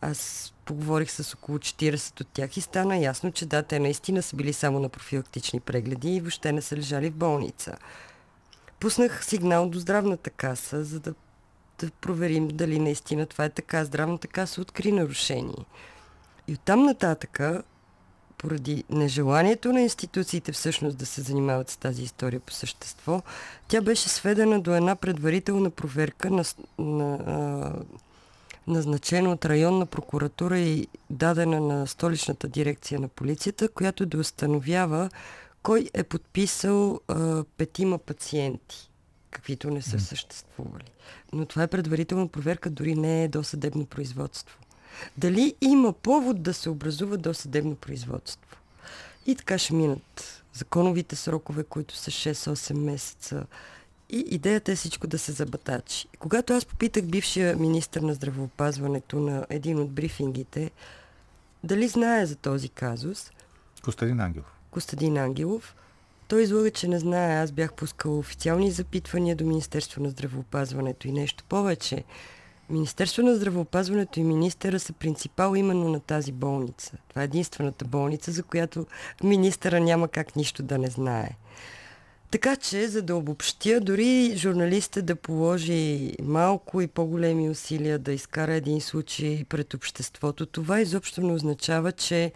Аз 0.01 0.53
поговорих 0.65 1.11
с 1.11 1.33
около 1.33 1.57
40 1.57 2.21
от 2.21 2.27
тях 2.27 2.57
и 2.57 2.61
стана 2.61 2.97
ясно, 2.97 3.31
че 3.31 3.45
да, 3.45 3.63
те 3.63 3.79
наистина 3.79 4.21
са 4.21 4.35
били 4.35 4.53
само 4.53 4.79
на 4.79 4.89
профилактични 4.89 5.59
прегледи 5.59 6.15
и 6.15 6.19
въобще 6.19 6.51
не 6.51 6.61
са 6.61 6.75
лежали 6.75 7.09
в 7.09 7.15
болница. 7.15 7.77
Пуснах 8.79 9.25
сигнал 9.25 9.69
до 9.69 9.79
здравната 9.79 10.29
каса, 10.29 10.83
за 10.83 10.99
да, 10.99 11.13
да 11.79 11.91
проверим 12.01 12.47
дали 12.47 12.79
наистина 12.79 13.25
това 13.25 13.45
е 13.45 13.49
така. 13.49 13.85
Здравната 13.85 14.27
каса 14.27 14.61
откри 14.61 14.91
нарушение. 14.91 15.65
И 16.47 16.53
оттам 16.53 16.83
нататъка, 16.83 17.63
поради 18.37 18.83
нежеланието 18.89 19.73
на 19.73 19.81
институциите 19.81 20.51
всъщност 20.51 20.97
да 20.97 21.05
се 21.05 21.21
занимават 21.21 21.69
с 21.69 21.77
тази 21.77 22.03
история 22.03 22.39
по 22.39 22.53
същество, 22.53 23.21
тя 23.67 23.81
беше 23.81 24.09
сведена 24.09 24.61
до 24.61 24.75
една 24.75 24.95
предварителна 24.95 25.69
проверка 25.69 26.29
на, 26.29 26.43
на 26.79 27.13
а, 27.13 27.73
назначена 28.67 29.31
от 29.31 29.45
районна 29.45 29.85
прокуратура 29.85 30.59
и 30.59 30.87
дадена 31.09 31.59
на 31.59 31.87
столичната 31.87 32.47
дирекция 32.47 32.99
на 32.99 33.07
полицията, 33.07 33.69
която 33.69 34.05
да 34.05 34.17
установява 34.17 35.09
кой 35.63 35.89
е 35.93 36.03
подписал 36.03 36.99
а, 37.07 37.43
петима 37.57 37.97
пациенти, 37.97 38.91
каквито 39.31 39.69
не 39.69 39.81
са 39.81 39.99
съществували. 39.99 40.91
Но 41.33 41.45
това 41.45 41.63
е 41.63 41.67
предварителна 41.67 42.27
проверка, 42.27 42.69
дори 42.69 42.95
не 42.95 43.23
е 43.23 43.27
досъдебно 43.27 43.85
производство. 43.85 44.59
Дали 45.17 45.55
има 45.61 45.93
повод 45.93 46.43
да 46.43 46.53
се 46.53 46.69
образува 46.69 47.17
досъдебно 47.17 47.75
производство? 47.75 48.57
И 49.25 49.35
така 49.35 49.57
ще 49.57 49.73
минат 49.73 50.43
законовите 50.53 51.15
срокове, 51.15 51.63
които 51.63 51.95
са 51.95 52.11
6-8 52.11 52.73
месеца. 52.73 53.45
И 54.09 54.17
идеята 54.27 54.71
е 54.71 54.75
всичко 54.75 55.07
да 55.07 55.19
се 55.19 55.31
забатачи. 55.31 56.07
Когато 56.19 56.53
аз 56.53 56.65
попитах 56.65 57.05
бившия 57.05 57.55
министр 57.55 58.01
на 58.01 58.13
здравеопазването 58.13 59.19
на 59.19 59.45
един 59.49 59.79
от 59.79 59.91
брифингите, 59.91 60.71
дали 61.63 61.87
знае 61.87 62.25
за 62.25 62.35
този 62.35 62.69
казус. 62.69 63.31
Костадин 63.83 64.19
Ангелов. 64.19 64.58
Костадин 64.71 65.17
Ангелов. 65.17 65.75
Той 66.27 66.41
излага, 66.41 66.71
че 66.71 66.87
не 66.87 66.99
знае. 66.99 67.43
Аз 67.43 67.51
бях 67.51 67.73
пускал 67.73 68.19
официални 68.19 68.71
запитвания 68.71 69.35
до 69.35 69.45
Министерство 69.45 70.03
на 70.03 70.09
здравеопазването 70.09 71.07
и 71.07 71.11
нещо 71.11 71.43
повече. 71.49 72.03
Министерство 72.69 73.23
на 73.23 73.35
здравеопазването 73.35 74.19
и 74.19 74.23
министъра 74.23 74.79
са 74.79 74.93
принципал 74.93 75.55
именно 75.55 75.89
на 75.89 75.99
тази 75.99 76.31
болница. 76.31 76.97
Това 77.09 77.21
е 77.21 77.25
единствената 77.25 77.85
болница, 77.85 78.31
за 78.31 78.43
която 78.43 78.85
министъра 79.23 79.79
няма 79.79 80.07
как 80.07 80.35
нищо 80.35 80.63
да 80.63 80.77
не 80.77 80.87
знае. 80.87 81.29
Така 82.31 82.55
че, 82.55 82.87
за 82.87 83.01
да 83.01 83.15
обобщя, 83.15 83.79
дори 83.81 84.33
журналиста 84.35 85.01
да 85.01 85.15
положи 85.15 86.13
малко 86.23 86.81
и 86.81 86.87
по-големи 86.87 87.49
усилия 87.49 87.99
да 87.99 88.11
изкара 88.11 88.53
един 88.53 88.81
случай 88.81 89.45
пред 89.49 89.73
обществото, 89.73 90.45
това 90.45 90.81
изобщо 90.81 91.21
не 91.21 91.33
означава, 91.33 91.91
че 91.91 92.31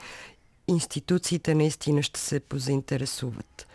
институциите 0.68 1.56
наистина 1.56 2.04
ще 2.04 2.20
се 2.20 2.40
позаинтересуват. 2.40 3.68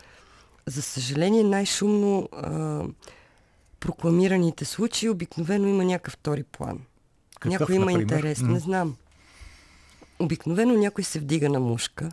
За 0.65 0.81
съжаление, 0.81 1.43
най-шумно 1.43 2.29
а, 2.31 2.83
прокламираните 3.79 4.65
случаи 4.65 5.09
обикновено 5.09 5.67
има 5.67 5.85
някакъв 5.85 6.13
втори 6.13 6.43
план. 6.43 6.79
Какъв, 7.39 7.59
някой 7.59 7.75
има 7.75 7.85
например? 7.85 8.01
интерес, 8.01 8.41
не 8.41 8.59
знам. 8.59 8.95
Обикновено 10.19 10.73
някой 10.73 11.03
се 11.03 11.19
вдига 11.19 11.49
на 11.49 11.59
мушка 11.59 12.11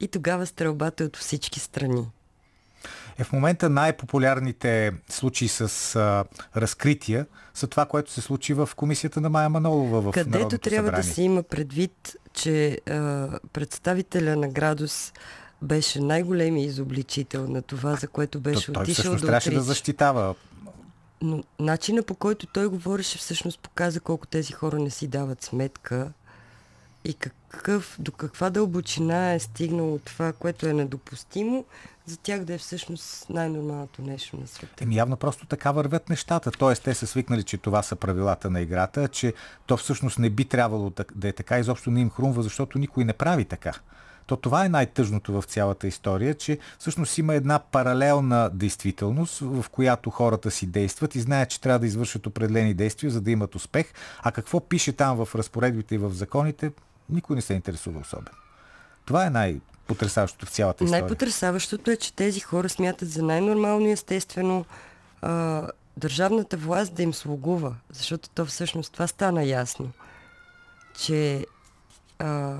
и 0.00 0.08
тогава 0.08 0.46
стрелбата 0.46 1.04
е 1.04 1.06
от 1.06 1.16
всички 1.16 1.60
страни. 1.60 2.06
Е, 3.18 3.24
в 3.24 3.32
момента 3.32 3.70
най-популярните 3.70 4.92
случаи 5.08 5.48
с 5.48 5.96
а, 5.96 6.24
разкрития 6.56 7.26
са 7.54 7.66
това, 7.66 7.86
което 7.86 8.10
се 8.12 8.20
случи 8.20 8.54
в 8.54 8.70
комисията 8.76 9.20
на 9.20 9.30
Майя 9.30 9.48
Манолова 9.48 10.00
в 10.00 10.10
Където 10.10 10.30
Народното 10.30 10.58
трябва 10.58 10.86
събрание. 10.86 11.08
да 11.08 11.14
се 11.14 11.22
има 11.22 11.42
предвид, 11.42 12.16
че 12.32 12.80
а, 12.90 13.28
представителя 13.52 14.36
на 14.36 14.48
Градус 14.48 15.12
беше 15.62 16.00
най-големият 16.00 16.70
изобличител 16.70 17.48
на 17.48 17.62
това, 17.62 17.94
за 17.94 18.08
което 18.08 18.40
беше 18.40 18.72
той 18.72 18.82
отишъл 18.82 19.14
да 19.14 19.20
трябваше 19.20 19.50
да 19.50 19.60
защитава 19.60 20.34
но 21.20 21.42
начина 21.58 22.02
по 22.02 22.14
който 22.14 22.46
той 22.46 22.66
говореше 22.66 23.18
всъщност 23.18 23.60
показа 23.60 24.00
колко 24.00 24.26
тези 24.26 24.52
хора 24.52 24.78
не 24.78 24.90
си 24.90 25.06
дават 25.06 25.42
сметка 25.42 26.12
и 27.06 27.14
какъв, 27.14 27.96
до 27.98 28.12
каква 28.12 28.50
дълбочина 28.50 29.32
е 29.32 29.38
стигнало 29.38 29.98
това, 29.98 30.32
което 30.32 30.66
е 30.66 30.72
недопустимо, 30.72 31.64
за 32.06 32.16
тях 32.16 32.44
да 32.44 32.54
е 32.54 32.58
всъщност 32.58 33.30
най-нормалното 33.30 34.02
нещо 34.02 34.36
на 34.36 34.46
света. 34.46 34.84
Еми 34.84 34.96
явно 34.96 35.16
просто 35.16 35.46
така 35.46 35.72
вървят 35.72 36.08
нещата. 36.08 36.50
Тоест 36.50 36.82
те 36.82 36.94
са 36.94 37.06
свикнали, 37.06 37.42
че 37.42 37.58
това 37.58 37.82
са 37.82 37.96
правилата 37.96 38.50
на 38.50 38.60
играта, 38.60 39.08
че 39.08 39.34
то 39.66 39.76
всъщност 39.76 40.18
не 40.18 40.30
би 40.30 40.44
трябвало 40.44 40.92
да 41.14 41.28
е 41.28 41.32
така, 41.32 41.58
изобщо 41.58 41.90
не 41.90 42.00
им 42.00 42.10
хрумва, 42.10 42.42
защото 42.42 42.78
никой 42.78 43.04
не 43.04 43.12
прави 43.12 43.44
така. 43.44 43.72
То 44.26 44.36
това 44.36 44.64
е 44.64 44.68
най-тъжното 44.68 45.40
в 45.40 45.44
цялата 45.46 45.86
история, 45.86 46.34
че 46.34 46.58
всъщност 46.78 47.18
има 47.18 47.34
една 47.34 47.58
паралелна 47.58 48.50
действителност, 48.52 49.38
в 49.38 49.64
която 49.70 50.10
хората 50.10 50.50
си 50.50 50.66
действат 50.66 51.14
и 51.14 51.20
знаят, 51.20 51.50
че 51.50 51.60
трябва 51.60 51.78
да 51.78 51.86
извършат 51.86 52.26
определени 52.26 52.74
действия, 52.74 53.10
за 53.10 53.20
да 53.20 53.30
имат 53.30 53.54
успех. 53.54 53.86
А 54.22 54.32
какво 54.32 54.60
пише 54.60 54.92
там 54.92 55.24
в 55.24 55.34
разпоредбите 55.34 55.94
и 55.94 55.98
в 55.98 56.10
законите, 56.10 56.70
никой 57.10 57.36
не 57.36 57.42
се 57.42 57.54
интересува 57.54 58.00
особено. 58.00 58.36
Това 59.04 59.26
е 59.26 59.30
най- 59.30 59.60
потрясаващото 59.86 60.46
в 60.46 60.48
цялата 60.48 60.84
история. 60.84 61.02
Най-потрясаващото 61.02 61.90
е, 61.90 61.96
че 61.96 62.12
тези 62.12 62.40
хора 62.40 62.68
смятат 62.68 63.08
за 63.08 63.22
най-нормално 63.22 63.86
и 63.86 63.90
естествено 63.90 64.64
а, 65.22 65.68
държавната 65.96 66.56
власт 66.56 66.94
да 66.94 67.02
им 67.02 67.14
слугува, 67.14 67.74
защото 67.92 68.28
то 68.28 68.46
всъщност 68.46 68.92
това 68.92 69.06
стана 69.06 69.44
ясно, 69.44 69.90
че 70.98 71.46
а, 72.18 72.56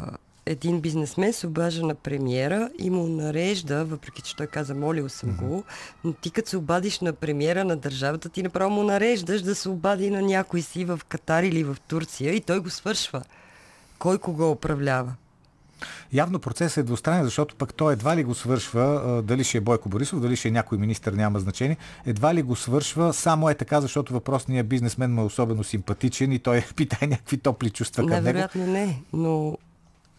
един 0.47 0.81
бизнесмен 0.81 1.33
се 1.33 1.47
обажа 1.47 1.87
на 1.87 1.95
премиера 1.95 2.71
и 2.79 2.91
му 2.91 3.07
нарежда, 3.07 3.85
въпреки 3.85 4.23
че 4.23 4.37
той 4.37 4.47
каза, 4.47 4.75
молил 4.75 5.09
съм 5.09 5.31
mm-hmm. 5.31 5.47
го, 5.47 5.65
но 6.05 6.13
ти 6.13 6.31
като 6.31 6.51
се 6.51 6.57
обадиш 6.57 7.01
на 7.01 7.13
премиера 7.13 7.65
на 7.65 7.77
държавата, 7.77 8.29
ти 8.29 8.43
направо 8.43 8.71
му 8.71 8.83
нареждаш 8.83 9.43
да 9.43 9.55
се 9.55 9.69
обади 9.69 10.11
на 10.11 10.23
някой 10.23 10.63
си 10.63 10.85
в 10.85 11.01
Катар 11.09 11.43
или 11.43 11.65
в 11.65 11.77
Турция 11.89 12.35
и 12.35 12.41
той 12.41 12.61
го 12.61 12.71
свършва. 12.71 13.23
Кой 13.99 14.19
кого 14.19 14.51
управлява? 14.51 15.15
Явно 16.13 16.39
процесът 16.39 16.77
е 16.77 16.83
двустранен, 16.83 17.25
защото 17.25 17.57
пък 17.57 17.75
той 17.75 17.93
едва 17.93 18.17
ли 18.17 18.25
го 18.25 18.35
свършва, 18.35 19.23
дали 19.23 19.45
ще 19.45 19.59
е 19.59 19.61
Бойко 19.61 19.89
Борисов, 19.89 20.21
дали 20.21 20.37
ще 20.37 20.49
е 20.49 20.51
някой 20.51 20.79
министр, 20.79 21.13
няма 21.13 21.41
значение, 21.41 21.77
едва 22.07 22.35
ли 22.35 22.43
го 22.43 22.57
свършва, 22.57 23.13
само 23.13 23.51
е 23.51 23.55
така, 23.55 23.81
защото 23.81 24.13
въпросният 24.13 24.69
бизнесмен 24.69 25.15
му 25.15 25.21
е 25.21 25.25
особено 25.25 25.65
симпатичен 25.65 26.33
и 26.33 26.39
той 26.39 26.65
питае 26.77 27.09
някакви 27.09 27.39
топли 27.39 27.71
чувства 27.71 28.03
към 28.03 28.11
него. 28.11 28.25
Невероятно 28.25 28.67
не, 28.67 29.03
но 29.13 29.59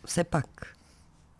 все 0.05 0.23
пак 0.23 0.76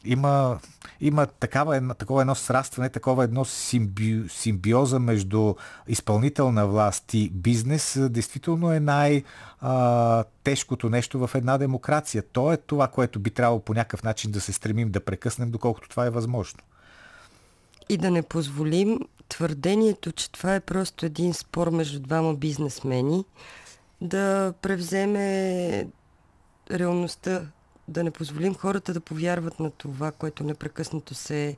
има, 0.06 0.60
има 1.02 1.26
такава, 1.26 1.96
такова 1.96 2.22
едно 2.22 2.36
срастване, 2.36 2.90
такова 2.90 3.24
едно 3.24 3.46
симби, 3.46 4.24
симбиоза 4.30 5.00
между 5.00 5.56
изпълнителна 5.88 6.68
власт 6.68 7.14
и 7.14 7.30
бизнес. 7.30 7.98
Действително 8.10 8.72
е 8.72 8.80
най-тежкото 8.80 9.30
нещо 10.90 11.28
в 11.28 11.36
една 11.36 11.58
демокрация. 11.58 12.24
То 12.34 12.52
е 12.52 12.58
това, 12.58 12.88
което 12.88 13.20
би 13.20 13.30
трябвало 13.30 13.60
по 13.60 13.74
някакъв 13.74 14.04
начин 14.04 14.32
да 14.32 14.42
се 14.42 14.54
стремим 14.54 14.92
да 14.92 15.00
прекъснем, 15.00 15.52
доколкото 15.52 15.90
това 15.90 16.06
е 16.06 16.10
възможно. 16.10 16.60
И 17.90 17.98
да 17.98 18.12
не 18.12 18.22
позволим 18.22 19.00
твърдението, 19.30 20.12
че 20.12 20.32
това 20.32 20.56
е 20.56 20.60
просто 20.60 21.06
един 21.06 21.34
спор 21.34 21.70
между 21.70 22.00
двама 22.00 22.36
бизнесмени, 22.36 23.26
да 24.02 24.54
превземе 24.62 25.88
реалността 26.72 27.42
да 27.88 28.04
не 28.04 28.12
позволим 28.12 28.56
хората 28.56 28.94
да 28.94 29.00
повярват 29.00 29.60
на 29.60 29.72
това, 29.72 30.12
което 30.12 30.44
непрекъснато 30.44 31.16
се 31.16 31.58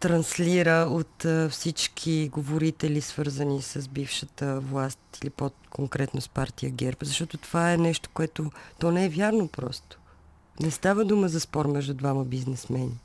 транслира 0.00 0.86
от 0.90 1.26
всички 1.50 2.28
говорители, 2.32 3.00
свързани 3.00 3.62
с 3.62 3.88
бившата 3.88 4.60
власт 4.60 5.18
или 5.22 5.30
по-конкретно 5.30 6.20
с 6.20 6.28
партия 6.28 6.70
ГЕРБ. 6.70 6.98
Защото 7.02 7.38
това 7.38 7.72
е 7.72 7.76
нещо, 7.76 8.10
което 8.14 8.50
то 8.78 8.90
не 8.90 9.04
е 9.04 9.08
вярно 9.08 9.48
просто. 9.48 9.98
Не 10.60 10.70
става 10.70 11.04
дума 11.04 11.28
за 11.28 11.40
спор 11.40 11.66
между 11.66 11.94
двама 11.94 12.24
бизнесмени. 12.24 13.00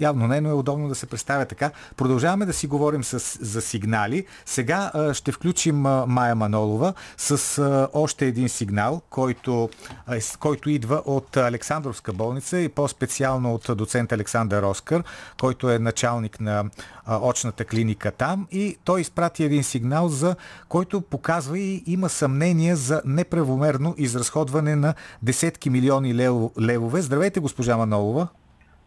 Явно 0.00 0.26
не, 0.26 0.40
но 0.40 0.48
е 0.48 0.52
удобно 0.52 0.88
да 0.88 0.94
се 0.94 1.06
представя 1.06 1.44
така. 1.44 1.70
Продължаваме 1.96 2.46
да 2.46 2.52
си 2.52 2.66
говорим 2.66 3.04
с, 3.04 3.38
за 3.40 3.60
сигнали. 3.60 4.26
Сега 4.46 4.90
а, 4.94 5.14
ще 5.14 5.32
включим 5.32 5.86
а, 5.86 6.06
Майя 6.06 6.34
Манолова 6.34 6.94
с 7.16 7.58
а, 7.58 7.88
още 7.92 8.26
един 8.26 8.48
сигнал, 8.48 9.02
който, 9.10 9.68
а, 10.06 10.18
който 10.38 10.70
идва 10.70 11.02
от 11.04 11.36
Александровска 11.36 12.12
болница 12.12 12.58
и 12.58 12.68
по-специално 12.68 13.54
от 13.54 13.66
доцент 13.76 14.12
Александър 14.12 14.62
Оскар, 14.62 15.02
който 15.40 15.70
е 15.70 15.78
началник 15.78 16.40
на 16.40 16.64
а, 17.04 17.18
очната 17.18 17.64
клиника 17.64 18.10
там 18.12 18.46
и 18.50 18.76
той 18.84 19.00
изпрати 19.00 19.44
един 19.44 19.64
сигнал, 19.64 20.08
за 20.08 20.36
който 20.68 21.00
показва 21.00 21.58
и 21.58 21.84
има 21.86 22.08
съмнение 22.08 22.76
за 22.76 23.02
неправомерно 23.04 23.94
изразходване 23.98 24.76
на 24.76 24.94
десетки 25.22 25.70
милиони 25.70 26.14
левове. 26.60 27.02
Здравейте, 27.02 27.40
госпожа 27.40 27.76
Манолова. 27.76 28.28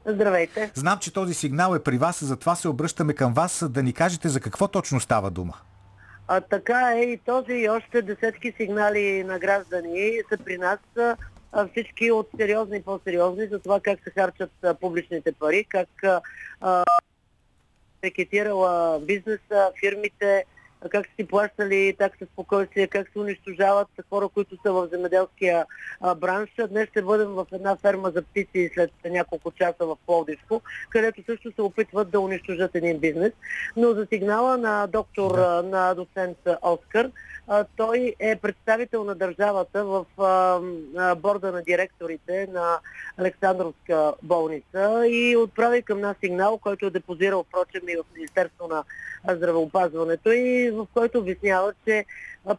Здравейте. 0.06 0.72
Знам, 0.74 1.00
че 1.00 1.14
този 1.14 1.34
сигнал 1.34 1.76
е 1.76 1.84
при 1.84 1.98
вас, 1.98 2.24
затова 2.24 2.56
се 2.56 2.68
обръщаме 2.68 3.14
към 3.14 3.34
вас 3.34 3.64
да 3.70 3.84
ни 3.84 3.94
кажете 3.94 4.30
за 4.30 4.40
какво 4.40 4.68
точно 4.68 5.00
става 5.00 5.32
дума. 5.32 5.54
А, 6.28 6.42
така 6.42 6.94
е 6.96 7.02
и 7.02 7.18
този 7.18 7.54
и 7.54 7.70
още 7.70 8.02
десетки 8.02 8.54
сигнали 8.58 9.24
на 9.24 9.40
граждани 9.40 10.22
са 10.30 10.38
при 10.38 10.58
нас 10.58 10.80
всички 11.72 12.12
от 12.12 12.30
сериозни 12.38 12.78
и 12.78 12.82
по-сериозни 12.82 13.48
за 13.48 13.60
това 13.60 13.80
как 13.80 14.00
се 14.04 14.10
харчат 14.10 14.52
а, 14.64 14.74
публичните 14.74 15.32
пари, 15.32 15.66
как 15.70 15.90
а, 16.62 16.84
рекетирала 18.04 19.00
бизнеса, 19.00 19.72
фирмите, 19.80 20.46
как 20.90 21.06
са 21.06 21.12
си 21.16 21.28
плащали 21.28 21.96
такса 21.98 22.26
спокойствие, 22.26 22.88
как 22.88 23.10
се 23.14 23.20
унищожават 23.20 23.88
хора, 24.10 24.28
които 24.28 24.58
са 24.66 24.74
в 24.74 24.88
земеделския 24.92 25.66
а, 26.02 26.16
бранш. 26.16 26.50
Днес 26.70 26.90
ще 26.90 27.02
бъдем 27.02 27.28
в 27.28 27.48
една 27.52 27.76
ферма 27.76 28.12
за 28.16 28.22
птици 28.22 28.72
след 28.74 28.92
няколко 29.06 29.52
часа 29.52 29.86
в 29.86 29.98
Пловдивско, 30.06 30.62
където 30.90 31.24
също 31.26 31.52
се 31.52 31.62
опитват 31.62 32.10
да 32.10 32.20
унищожат 32.20 32.76
един 32.76 33.00
бизнес. 33.00 33.34
Но 33.78 33.94
за 33.94 34.08
сигнала 34.14 34.58
на 34.58 34.88
доктор, 34.88 35.36
да. 35.36 35.64
на 35.64 35.94
доцент 35.94 36.38
Оскар, 36.62 37.12
а, 37.48 37.66
той 37.76 38.16
е 38.20 38.36
представител 38.36 39.04
на 39.04 39.16
държавата 39.16 39.86
в 39.86 40.06
а, 40.18 41.16
борда 41.16 41.52
на 41.52 41.62
директорите 41.62 42.48
на 42.54 42.80
Александровска 43.18 44.14
болница 44.24 45.04
и 45.08 45.36
отправи 45.38 45.82
към 45.82 46.02
нас 46.02 46.18
сигнал, 46.24 46.58
който 46.58 46.86
е 46.86 46.90
депозирал, 46.90 47.44
впрочем, 47.44 47.82
и 47.90 47.96
в 47.96 48.16
Министерство 48.16 48.68
на 48.68 48.84
здравеопазването 49.36 50.32
и 50.32 50.71
в 50.74 50.88
който 50.94 51.20
обяснява, 51.20 51.74
че 51.88 52.06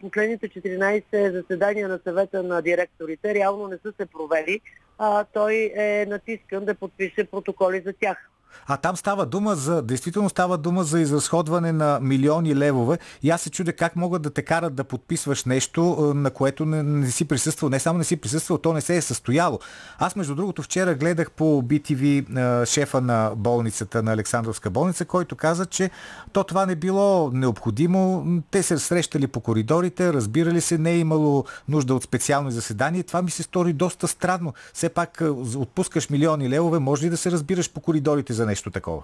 последните 0.00 0.48
14 0.48 1.32
заседания 1.32 1.88
на 1.88 2.00
съвета 2.04 2.42
на 2.42 2.62
директорите 2.62 3.34
реално 3.34 3.68
не 3.68 3.78
са 3.82 3.92
се 4.00 4.06
провели, 4.06 4.60
а 4.98 5.24
той 5.24 5.72
е 5.76 6.06
натискан 6.08 6.64
да 6.64 6.74
подпише 6.74 7.24
протоколи 7.24 7.82
за 7.86 7.92
тях. 7.92 8.28
А 8.66 8.76
там 8.76 8.96
става 8.96 9.26
дума 9.26 9.54
за, 9.54 9.82
действително 9.82 10.28
става 10.28 10.58
дума 10.58 10.84
за 10.84 11.00
изразходване 11.00 11.72
на 11.72 11.98
милиони 12.02 12.56
левове 12.56 12.98
и 13.22 13.30
аз 13.30 13.40
се 13.42 13.50
чудя 13.50 13.72
как 13.72 13.96
могат 13.96 14.22
да 14.22 14.30
те 14.30 14.42
карат 14.42 14.74
да 14.74 14.84
подписваш 14.84 15.44
нещо, 15.44 16.12
на 16.16 16.30
което 16.30 16.64
не, 16.64 16.82
не 16.82 17.10
си 17.10 17.24
присъствал. 17.24 17.70
Не 17.70 17.80
само 17.80 17.98
не 17.98 18.04
си 18.04 18.16
присъствал, 18.16 18.58
то 18.58 18.72
не 18.72 18.80
се 18.80 18.96
е 18.96 19.02
състояло. 19.02 19.58
Аз, 19.98 20.16
между 20.16 20.34
другото, 20.34 20.62
вчера 20.62 20.94
гледах 20.94 21.30
по 21.30 21.62
BTV 21.62 22.64
шефа 22.64 23.00
на 23.00 23.32
болницата, 23.36 24.02
на 24.02 24.12
Александровска 24.12 24.70
болница, 24.70 25.04
който 25.04 25.36
каза, 25.36 25.66
че 25.66 25.90
то 26.32 26.44
това 26.44 26.66
не 26.66 26.76
било 26.76 27.30
необходимо. 27.32 28.26
Те 28.50 28.62
се 28.62 28.78
срещали 28.78 29.26
по 29.26 29.40
коридорите, 29.40 30.12
разбирали 30.12 30.60
се, 30.60 30.78
не 30.78 30.90
е 30.90 30.98
имало 30.98 31.44
нужда 31.68 31.94
от 31.94 32.02
специално 32.02 32.50
заседание. 32.50 33.02
Това 33.02 33.22
ми 33.22 33.30
се 33.30 33.42
стори 33.42 33.72
доста 33.72 34.08
странно. 34.08 34.52
Все 34.74 34.88
пак 34.88 35.22
отпускаш 35.56 36.10
милиони 36.10 36.48
левове, 36.48 36.78
може 36.78 37.06
ли 37.06 37.10
да 37.10 37.16
се 37.16 37.30
разбираш 37.30 37.72
по 37.72 37.80
коридорите 37.80 38.32
за 38.32 38.41
нещо 38.46 38.70
такова? 38.70 39.02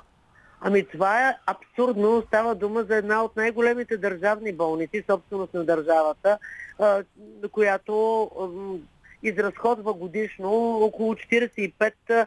Ами 0.61 0.85
това 0.85 1.29
е 1.29 1.37
абсурдно. 1.47 2.23
Става 2.27 2.55
дума 2.55 2.85
за 2.85 2.97
една 2.97 3.25
от 3.25 3.37
най-големите 3.37 3.97
държавни 3.97 4.53
болници, 4.53 5.05
собственост 5.11 5.55
на 5.55 5.65
държавата, 5.65 6.39
която 7.53 8.31
изразходва 9.23 9.93
годишно 9.93 10.79
около 10.83 11.15
45-50 11.15 12.27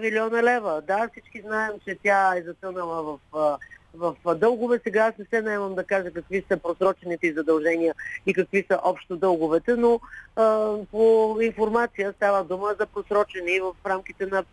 милиона 0.00 0.42
лева. 0.42 0.82
Да, 0.86 1.08
всички 1.12 1.40
знаем, 1.40 1.72
че 1.84 1.98
тя 2.02 2.36
е 2.36 2.42
затънала 2.42 3.18
в, 3.32 3.58
в 3.94 4.34
дългове. 4.34 4.80
Сега 4.84 5.06
аз 5.06 5.18
не 5.18 5.24
се 5.24 5.42
наемам 5.42 5.74
да 5.74 5.84
кажа 5.84 6.10
какви 6.10 6.44
са 6.48 6.56
просрочените 6.56 7.32
задължения 7.32 7.94
и 8.26 8.34
какви 8.34 8.66
са 8.70 8.80
общо 8.82 9.16
дълговете, 9.16 9.76
но 9.76 10.00
а, 10.36 10.74
по 10.90 11.36
информация 11.40 12.12
става 12.12 12.44
дума 12.44 12.74
за 12.80 12.86
просрочени 12.86 13.60
в 13.60 13.74
рамките 13.86 14.26
на 14.26 14.44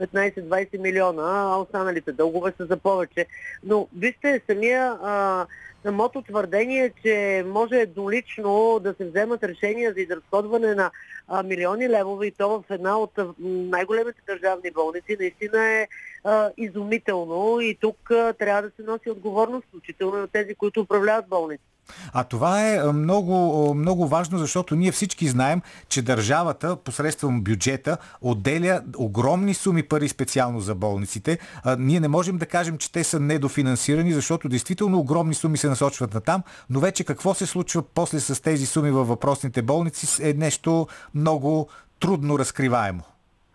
15-20 0.00 0.78
милиона, 0.78 1.22
а 1.22 1.56
останалите 1.56 2.12
дългове 2.12 2.52
са 2.56 2.66
за 2.66 2.76
повече. 2.76 3.26
Но 3.64 3.88
вижте, 3.96 4.40
самия 4.50 4.98
а, 5.02 5.46
самото 5.82 6.22
твърдение, 6.22 6.92
че 7.02 7.44
може 7.46 7.76
еднолично 7.76 8.80
да 8.82 8.94
се 8.94 9.04
вземат 9.04 9.44
решения 9.44 9.92
за 9.92 10.00
изразходване 10.00 10.74
на 10.74 10.90
а, 11.28 11.42
милиони 11.42 11.88
левове 11.88 12.26
и 12.26 12.30
то 12.30 12.48
в 12.48 12.74
една 12.74 12.98
от 12.98 13.18
най-големите 13.38 14.20
държавни 14.26 14.70
болници, 14.70 15.16
наистина 15.20 15.64
е 15.64 15.88
а, 16.24 16.50
изумително 16.56 17.60
и 17.60 17.78
тук 17.80 18.10
а, 18.10 18.32
трябва 18.32 18.62
да 18.62 18.70
се 18.76 18.82
носи 18.82 19.10
отговорност, 19.10 19.66
включително 19.68 20.22
от 20.22 20.32
тези, 20.32 20.54
които 20.54 20.80
управляват 20.80 21.28
болници. 21.28 21.73
А 22.12 22.24
това 22.24 22.68
е 22.68 22.92
много, 22.92 23.74
много 23.74 24.08
важно, 24.08 24.38
защото 24.38 24.74
ние 24.74 24.92
всички 24.92 25.28
знаем, 25.28 25.62
че 25.88 26.02
държавата 26.02 26.76
посредством 26.76 27.42
бюджета 27.42 27.98
отделя 28.20 28.82
огромни 28.96 29.54
суми 29.54 29.82
пари 29.82 30.08
специално 30.08 30.60
за 30.60 30.74
болниците. 30.74 31.38
А, 31.64 31.76
ние 31.78 32.00
не 32.00 32.08
можем 32.08 32.38
да 32.38 32.46
кажем, 32.46 32.78
че 32.78 32.92
те 32.92 33.04
са 33.04 33.20
недофинансирани, 33.20 34.12
защото 34.12 34.48
действително 34.48 34.98
огромни 34.98 35.34
суми 35.34 35.58
се 35.58 35.68
насочват 35.68 36.14
на 36.14 36.20
там, 36.20 36.42
но 36.70 36.80
вече 36.80 37.04
какво 37.04 37.34
се 37.34 37.46
случва 37.46 37.82
после 37.82 38.20
с 38.20 38.42
тези 38.42 38.66
суми 38.66 38.90
във 38.90 39.08
въпросните 39.08 39.62
болници 39.62 40.28
е 40.30 40.32
нещо 40.32 40.86
много 41.14 41.68
трудно 42.00 42.38
разкриваемо. 42.38 43.02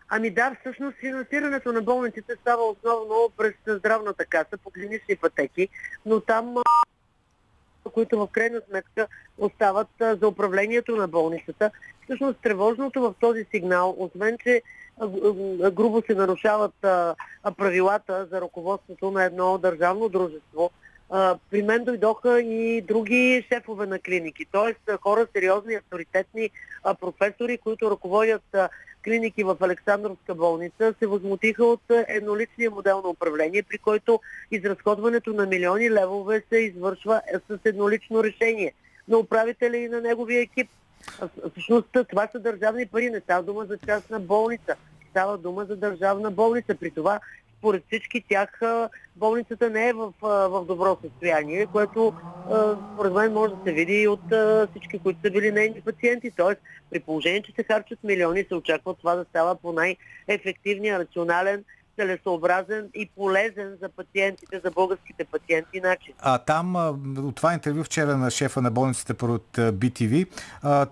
Ами 0.10 0.30
да, 0.30 0.56
всъщност 0.60 0.98
финансирането 1.00 1.72
на 1.72 1.82
болниците 1.82 2.34
става 2.42 2.63
основно 2.63 3.30
през 3.38 3.54
здравната 3.68 4.26
каса 4.26 4.58
по 4.63 4.72
клинични 4.72 5.15
пътеки, 5.15 5.70
но 6.06 6.20
там 6.20 6.56
които 7.89 8.19
в 8.19 8.28
крайна 8.32 8.62
сметка 8.69 9.08
остават 9.38 9.88
за 9.99 10.28
управлението 10.28 10.95
на 10.95 11.08
болницата. 11.08 11.71
Всъщност 12.04 12.39
тревожното 12.39 13.02
в 13.02 13.13
този 13.19 13.45
сигнал, 13.52 13.95
освен 13.97 14.38
че 14.43 14.62
грубо 15.71 16.04
се 16.08 16.15
нарушават 16.15 16.73
правилата 17.58 18.28
за 18.32 18.41
ръководството 18.41 19.12
на 19.12 19.23
едно 19.23 19.58
държавно 19.58 20.10
дружество, 20.10 20.71
при 21.49 21.62
мен 21.63 21.84
дойдоха 21.84 22.41
и 22.41 22.82
други 22.82 23.45
шефове 23.54 23.86
на 23.86 23.99
клиники, 23.99 24.45
т.е. 24.52 24.97
хора 24.97 25.28
сериозни, 25.36 25.75
авторитетни 25.75 26.49
професори, 26.99 27.58
които 27.58 27.91
ръководят 27.91 28.56
клиники 29.10 29.43
в 29.43 29.58
Александровска 29.62 30.36
болница 30.36 30.93
се 31.00 31.08
възмутиха 31.08 31.65
от 31.65 31.82
едноличния 32.08 32.72
модел 32.72 33.02
на 33.02 33.10
управление, 33.10 33.63
при 33.63 33.78
който 33.78 34.19
изразходването 34.52 35.34
на 35.34 35.45
милиони 35.45 35.91
левове 35.91 36.43
се 36.50 36.58
извършва 36.58 37.22
с 37.50 37.60
еднолично 37.65 38.24
решение 38.24 38.74
на 39.08 39.17
управителя 39.17 39.78
и 39.78 39.89
на 39.89 40.02
неговия 40.02 40.41
екип. 40.41 40.69
Всъщност 41.52 41.88
това 42.10 42.28
са 42.32 42.39
държавни 42.39 42.86
пари, 42.86 43.10
не 43.10 43.19
става 43.19 43.43
дума 43.43 43.65
за 43.65 43.78
частна 43.78 44.19
болница. 44.19 44.76
става 45.10 45.38
дума 45.38 45.65
за 45.65 45.76
държавна 45.76 46.32
болница. 46.32 46.76
При 46.76 46.91
това 46.91 47.19
според 47.60 47.84
всички 47.88 48.24
тях 48.30 48.62
болницата 49.15 49.69
не 49.69 49.89
е 49.89 49.93
в, 49.93 50.13
в 50.22 50.65
добро 50.67 50.98
състояние, 51.04 51.67
което 51.67 52.13
според 52.93 53.13
мен 53.13 53.34
може 53.34 53.54
да 53.54 53.60
се 53.65 53.74
види 53.74 54.02
и 54.02 54.08
от 54.08 54.24
всички, 54.69 55.00
които 55.00 55.19
са 55.26 55.32
били 55.32 55.52
нейни 55.52 55.82
пациенти. 55.82 56.32
Тоест, 56.38 56.62
при 56.89 57.00
положение, 57.00 57.41
че 57.41 57.52
се 57.52 57.63
харчат 57.63 58.04
милиони, 58.04 58.45
се 58.48 58.56
очаква 58.56 58.93
това 58.93 59.15
да 59.15 59.26
става 59.30 59.56
по 59.56 59.72
най-ефективния, 59.74 61.00
рационален 61.00 61.63
целесообразен 62.00 62.90
и 62.94 63.10
полезен 63.16 63.78
за 63.82 63.90
пациентите, 63.90 64.62
за 64.64 64.72
българските 64.72 65.26
пациенти 65.26 65.82
начин. 65.82 66.14
А 66.20 66.38
там, 66.38 66.76
от 67.18 67.36
това 67.36 67.54
интервю 67.54 67.84
вчера 67.84 68.18
на 68.18 68.32
шефа 68.32 68.62
на 68.62 68.72
болницата 68.72 69.26
от 69.26 69.48
BTV, 69.58 70.28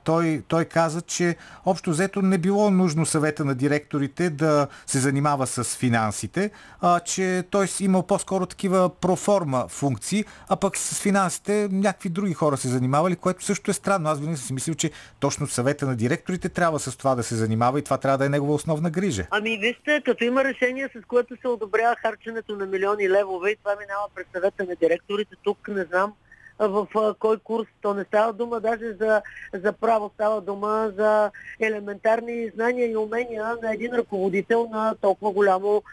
той, 0.03 0.43
той 0.47 0.65
каза, 0.65 1.01
че 1.01 1.35
общо 1.65 1.89
взето 1.89 2.21
не 2.21 2.37
било 2.37 2.71
нужно 2.71 3.05
съвета 3.05 3.45
на 3.45 3.55
директорите 3.55 4.29
да 4.29 4.67
се 4.85 4.99
занимава 4.99 5.47
с 5.47 5.77
финансите, 5.77 6.51
а, 6.81 6.99
че 6.99 7.43
той 7.49 7.67
имал 7.79 8.03
по-скоро 8.03 8.45
такива 8.45 8.89
проформа 8.89 9.67
функции, 9.67 10.25
а 10.49 10.55
пък 10.55 10.77
с 10.77 11.01
финансите 11.01 11.69
някакви 11.71 12.09
други 12.09 12.33
хора 12.33 12.57
се 12.57 12.67
занимавали, 12.67 13.15
което 13.15 13.43
също 13.43 13.71
е 13.71 13.73
странно. 13.73 14.09
Аз 14.09 14.19
винаги 14.19 14.37
съм 14.37 14.47
си 14.47 14.53
мислил, 14.53 14.75
че 14.75 14.91
точно 15.19 15.47
съвета 15.47 15.85
на 15.85 15.95
директорите 15.95 16.49
трябва 16.49 16.79
с 16.79 16.97
това 16.97 17.15
да 17.15 17.23
се 17.23 17.35
занимава 17.35 17.79
и 17.79 17.83
това 17.83 17.97
трябва 17.97 18.17
да 18.17 18.25
е 18.25 18.29
негова 18.29 18.53
основна 18.53 18.89
грижа. 18.89 19.27
Ами 19.31 19.57
вижте, 19.57 20.01
като 20.05 20.23
има 20.23 20.43
решение 20.43 20.89
с 20.95 20.96
което 21.05 21.37
се 21.41 21.47
одобрява 21.47 21.95
харченето 21.95 22.55
на 22.55 22.65
милиони 22.65 23.09
левове 23.09 23.49
и 23.49 23.55
това 23.55 23.75
минава 23.75 24.07
през 24.15 24.25
съвета 24.33 24.65
на 24.65 24.75
директорите. 24.75 25.35
Тук 25.43 25.67
не 25.67 25.83
знам 25.83 26.13
в 26.59 26.87
кой 27.19 27.37
курс. 27.39 27.67
То 27.81 27.93
не 27.93 28.03
става 28.03 28.33
дума 28.33 28.59
даже 28.59 28.93
за, 28.93 29.21
за 29.53 29.73
право, 29.73 30.11
става 30.13 30.41
дума 30.41 30.91
за 30.97 31.31
елементарни 31.59 32.49
знания 32.55 32.91
и 32.91 32.97
умения 32.97 33.55
на 33.63 33.73
един 33.73 33.93
ръководител 33.93 34.69
на 34.71 34.95
толкова 35.01 35.31
голямо 35.31 35.83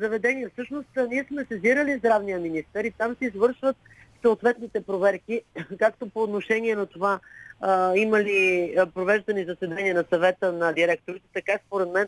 заведение. 0.00 0.48
Всъщност 0.52 0.88
ние 1.10 1.24
сме 1.24 1.44
сезирали 1.44 1.98
здравния 1.98 2.38
министър 2.38 2.84
и 2.84 2.90
там 2.90 3.16
се 3.18 3.24
извършват 3.24 3.76
съответните 4.22 4.80
проверки, 4.80 5.42
както 5.78 6.08
по 6.08 6.22
отношение 6.22 6.76
на 6.76 6.86
това 6.86 7.20
а, 7.60 7.96
има 7.96 8.20
ли 8.20 8.74
провеждани 8.94 9.44
заседания 9.44 9.94
на 9.94 10.04
съвета 10.10 10.52
на 10.52 10.72
директорите, 10.72 11.26
така 11.34 11.58
според 11.66 11.88
мен 11.92 12.06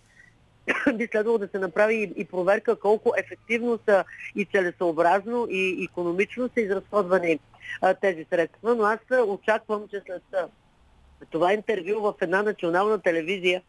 би 0.95 1.09
следвало 1.11 1.39
да 1.39 1.49
се 1.49 1.59
направи 1.59 2.13
и, 2.17 2.25
проверка 2.25 2.77
колко 2.77 3.13
ефективно 3.17 3.79
са 3.89 4.05
и 4.37 4.45
целесообразно 4.45 5.47
и 5.51 5.85
економично 5.91 6.51
са 6.55 6.61
изразходвани 6.61 7.39
тези 8.01 8.27
средства. 8.31 8.75
Но 8.75 8.85
аз 8.85 8.99
очаквам, 9.27 9.89
че 9.91 10.03
след 10.07 10.23
това 11.31 11.53
интервю 11.53 12.01
в 12.01 12.15
една 12.21 12.43
национална 12.43 12.99
телевизия 12.99 13.63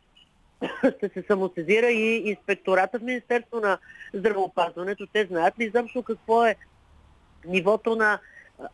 ще 0.98 1.10
се 1.10 1.24
самосезира 1.28 1.88
и 1.92 2.30
инспектората 2.30 3.00
в 3.00 3.04
Министерство 3.04 3.60
на 3.60 3.78
здравеопазването. 4.14 5.08
Те 5.14 5.26
знаят 5.26 5.60
ли 5.60 5.64
изобщо 5.64 6.04
какво 6.04 6.46
е 6.46 6.56
нивото 7.46 7.96
на 7.96 8.20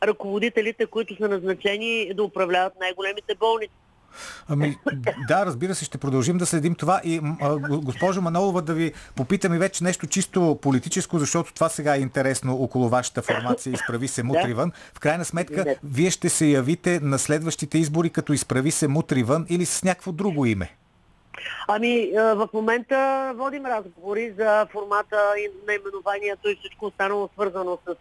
ръководителите, 0.04 0.86
които 0.86 1.16
са 1.16 1.30
назначени 1.30 2.14
да 2.14 2.24
управляват 2.24 2.80
най-големите 2.80 3.36
болници. 3.36 3.74
Ами, 4.48 4.78
да, 5.28 5.46
разбира 5.46 5.76
се, 5.76 5.86
ще 5.86 5.98
продължим 5.98 6.38
да 6.38 6.46
следим 6.46 6.76
това. 6.76 7.02
И 7.04 7.22
госпожо 7.70 8.22
Манолова, 8.22 8.62
да 8.62 8.74
ви 8.74 8.94
попитам 9.16 9.54
и 9.54 9.58
вече 9.58 9.84
нещо 9.84 10.08
чисто 10.08 10.60
политическо, 10.62 11.20
защото 11.20 11.54
това 11.54 11.70
сега 11.70 11.96
е 11.96 12.00
интересно 12.00 12.56
около 12.56 12.90
вашата 12.90 13.22
формация 13.22 13.74
Изправи 13.74 14.08
се 14.08 14.24
мутривън. 14.24 14.72
В 14.94 15.00
крайна 15.00 15.26
сметка, 15.26 15.76
вие 15.84 16.12
ще 16.12 16.30
се 16.30 16.46
явите 16.46 17.00
на 17.00 17.20
следващите 17.20 17.78
избори 17.78 18.10
като 18.10 18.34
Изправи 18.34 18.72
се 18.72 18.88
мутривън 18.88 19.46
или 19.50 19.66
с 19.66 19.84
някакво 19.84 20.12
друго 20.12 20.46
име? 20.46 20.76
Ами, 21.68 22.12
в 22.16 22.50
момента 22.54 23.32
водим 23.36 23.66
разговори 23.66 24.34
за 24.38 24.68
формата 24.72 25.34
и 25.38 25.50
наименованието 25.68 26.50
и 26.50 26.56
всичко 26.56 26.86
останало 26.86 27.30
свързано 27.34 27.78
с, 27.88 27.96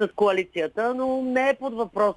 с 0.00 0.08
коалицията, 0.16 0.94
но 0.94 1.22
не 1.22 1.48
е 1.48 1.54
под 1.54 1.74
въпрос 1.74 2.16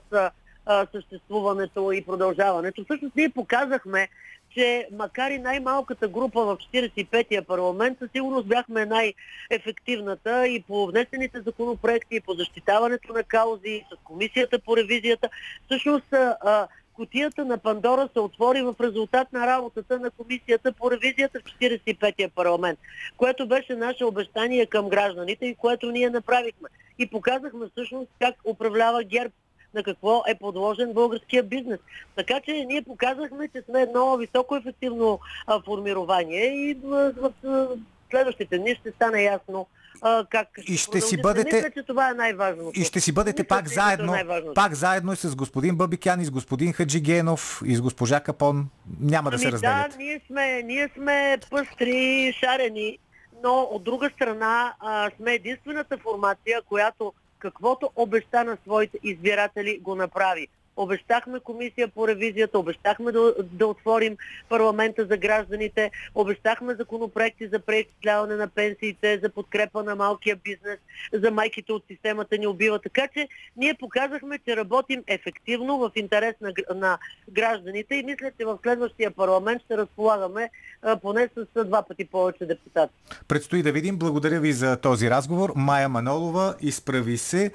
съществуването 0.91 1.91
и 1.91 2.05
продължаването. 2.05 2.83
Всъщност 2.83 3.15
ние 3.15 3.29
показахме, 3.29 4.07
че 4.49 4.87
макар 4.91 5.31
и 5.31 5.39
най-малката 5.39 6.07
група 6.07 6.45
в 6.45 6.57
45-я 6.73 7.41
парламент, 7.41 7.99
със 7.99 8.11
сигурност 8.11 8.47
бяхме 8.47 8.85
най-ефективната 8.85 10.47
и 10.47 10.63
по 10.63 10.87
внесените 10.87 11.41
законопроекти, 11.41 12.15
и 12.15 12.21
по 12.21 12.33
защитаването 12.33 13.13
на 13.13 13.23
каузи, 13.23 13.83
с 13.93 14.03
комисията 14.03 14.59
по 14.59 14.77
ревизията. 14.77 15.29
Всъщност 15.65 16.13
а, 16.13 16.67
Котията 16.97 17.45
на 17.45 17.57
Пандора 17.57 18.09
се 18.13 18.19
отвори 18.19 18.61
в 18.61 18.75
резултат 18.81 19.33
на 19.33 19.47
работата 19.47 19.99
на 19.99 20.11
комисията 20.11 20.71
по 20.71 20.91
ревизията 20.91 21.39
в 21.39 21.43
45-я 21.43 22.29
парламент, 22.29 22.79
което 23.17 23.47
беше 23.47 23.75
наше 23.75 24.05
обещание 24.05 24.65
към 24.65 24.89
гражданите 24.89 25.45
и 25.45 25.55
което 25.55 25.91
ние 25.91 26.09
направихме. 26.09 26.69
И 26.99 27.09
показахме 27.09 27.67
всъщност 27.71 28.11
как 28.19 28.35
управлява 28.45 29.03
ГЕРБ 29.03 29.33
на 29.77 29.83
какво 29.83 30.23
е 30.27 30.35
подложен 30.35 30.93
българския 30.93 31.43
бизнес. 31.43 31.79
Така 32.15 32.39
че 32.45 32.51
ние 32.51 32.81
показахме, 32.81 33.47
че 33.55 33.61
сме 33.69 33.81
едно 33.81 34.17
високо 34.17 34.55
ефективно 34.55 35.19
а, 35.47 35.61
формирование 35.61 36.45
и 36.45 36.77
в, 36.83 37.13
в, 37.21 37.31
в 37.43 37.77
следващите 38.09 38.57
дни 38.57 38.75
ще 38.75 38.91
стане 38.91 39.23
ясно 39.23 39.67
а, 40.01 40.25
как 40.29 40.47
и 40.67 40.77
ще 40.77 41.01
си 41.01 41.21
бъдете... 41.21 41.55
Мисля, 41.55 41.71
че 41.71 41.83
това 41.83 42.09
е 42.09 42.13
най-важно. 42.13 42.71
И 42.75 42.83
ще 42.83 42.99
си 42.99 43.11
бъдете 43.11 43.41
Мисля, 43.41 43.47
пак 43.47 43.67
заедно, 43.67 44.15
е 44.15 44.25
пак 44.55 44.73
заедно 44.73 45.13
и 45.13 45.15
с 45.15 45.35
господин 45.35 45.75
Бабикян, 45.75 46.21
и 46.21 46.25
с 46.25 46.31
господин 46.31 46.73
Хаджигенов, 46.73 47.61
и 47.65 47.75
с 47.75 47.81
госпожа 47.81 48.19
Капон. 48.19 48.69
Няма 48.99 49.29
ами 49.29 49.37
да 49.37 49.39
се 49.39 49.51
разделят. 49.51 49.91
Да, 49.91 49.97
ние 49.97 50.21
сме, 50.27 50.63
ние 50.63 50.89
сме 50.95 51.37
пъстри, 51.49 52.33
шарени, 52.39 52.97
но 53.43 53.67
от 53.71 53.83
друга 53.83 54.09
страна 54.15 54.73
а, 54.79 55.11
сме 55.17 55.33
единствената 55.33 55.97
формация, 55.97 56.61
която 56.61 57.13
каквото 57.39 57.91
обеща 57.95 58.43
на 58.43 58.57
своите 58.63 58.99
избиратели 59.03 59.79
го 59.79 59.95
направи. 59.95 60.47
Обещахме 60.77 61.39
комисия 61.39 61.87
по 61.87 62.07
ревизията, 62.07 62.59
обещахме 62.59 63.11
да, 63.11 63.33
да 63.51 63.67
отворим 63.67 64.17
парламента 64.49 65.05
за 65.05 65.17
гражданите, 65.17 65.91
обещахме 66.15 66.75
законопроекти 66.75 67.47
за 67.47 67.59
преизчисляване 67.59 68.35
на 68.35 68.47
пенсиите, 68.47 69.19
за 69.23 69.29
подкрепа 69.29 69.83
на 69.83 69.95
малкия 69.95 70.35
бизнес, 70.35 70.79
за 71.13 71.31
майките 71.31 71.73
от 71.73 71.83
системата 71.91 72.37
ни 72.37 72.47
убива. 72.47 72.79
Така 72.79 73.07
че 73.13 73.27
ние 73.57 73.73
показахме, 73.73 74.39
че 74.47 74.57
работим 74.57 75.03
ефективно 75.07 75.77
в 75.77 75.91
интерес 75.95 76.35
на, 76.41 76.53
на 76.75 76.97
гражданите 77.29 77.95
и 77.95 78.03
мисля, 78.03 78.31
че 78.39 78.45
в 78.45 78.59
следващия 78.63 79.11
парламент 79.11 79.61
ще 79.65 79.77
разполагаме 79.77 80.49
а, 80.81 80.97
поне 80.97 81.29
с 81.35 81.65
два 81.65 81.81
пъти 81.81 82.05
повече 82.05 82.45
депутати. 82.45 82.93
Предстои 83.27 83.63
да 83.63 83.71
видим. 83.71 83.97
Благодаря 83.97 84.39
ви 84.39 84.53
за 84.53 84.77
този 84.77 85.09
разговор. 85.09 85.53
Майя 85.55 85.89
Манолова, 85.89 86.55
изправи 86.61 87.17
се 87.17 87.51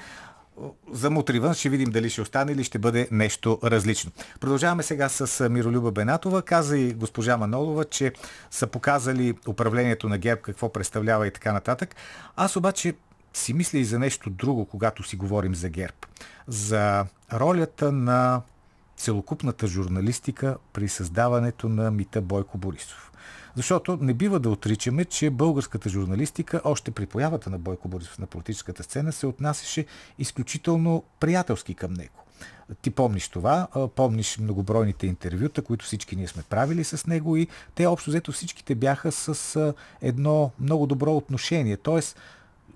за 0.93 1.11
мутривън 1.11 1.55
ще 1.55 1.69
видим 1.69 1.91
дали 1.91 2.11
ще 2.11 2.23
остане 2.23 2.53
или 2.53 2.65
ще 2.65 2.79
бъде 2.79 3.09
нещо 3.11 3.59
различно. 3.65 4.13
Продължаваме 4.41 4.83
сега 4.83 5.09
с 5.09 5.49
Миролюба 5.49 5.91
Бенатова. 5.91 6.43
Каза 6.43 6.79
и 6.79 6.93
госпожа 6.93 7.37
Манолова, 7.37 7.85
че 7.85 8.13
са 8.51 8.67
показали 8.67 9.35
управлението 9.49 10.09
на 10.09 10.19
ГЕРБ, 10.19 10.41
какво 10.41 10.73
представлява 10.73 11.27
и 11.27 11.31
така 11.31 11.53
нататък. 11.53 11.97
Аз 12.37 12.57
обаче 12.57 12.95
си 13.35 13.55
мисля 13.55 13.79
и 13.79 13.85
за 13.85 13.99
нещо 13.99 14.31
друго, 14.31 14.67
когато 14.67 15.03
си 15.03 15.17
говорим 15.17 15.55
за 15.55 15.69
ГЕРБ. 15.69 15.97
За 16.49 17.07
ролята 17.33 17.93
на 17.93 18.43
целокупната 18.97 19.67
журналистика 19.67 20.57
при 20.73 20.89
създаването 20.89 21.69
на 21.69 21.91
мита 21.91 22.21
Бойко 22.21 22.59
Борисов. 22.59 23.12
Защото 23.57 23.99
не 24.01 24.15
бива 24.15 24.41
да 24.41 24.51
отричаме, 24.51 25.05
че 25.05 25.31
българската 25.31 25.89
журналистика, 25.89 26.61
още 26.65 26.91
при 26.91 27.07
появата 27.07 27.51
на 27.51 27.59
Бойко 27.59 27.89
Борисов 27.89 28.19
на 28.19 28.27
политическата 28.27 28.83
сцена, 28.83 29.13
се 29.13 29.27
отнасяше 29.27 29.87
изключително 30.19 31.05
приятелски 31.21 31.75
към 31.75 31.93
него. 31.93 32.25
Ти 32.83 32.91
помниш 32.91 33.29
това, 33.29 33.67
помниш 33.97 34.39
многобройните 34.39 35.07
интервюта, 35.07 35.63
които 35.63 35.85
всички 35.85 36.17
ние 36.17 36.29
сме 36.29 36.43
правили 36.43 36.85
с 36.85 37.07
него 37.07 37.37
и 37.37 37.47
те 37.75 37.87
общо 37.87 38.11
взето 38.11 38.33
всичките 38.33 38.75
бяха 38.75 39.13
с 39.13 39.75
едно 40.03 40.51
много 40.61 40.87
добро 40.87 41.17
отношение. 41.17 41.77
Тоест, 41.77 42.17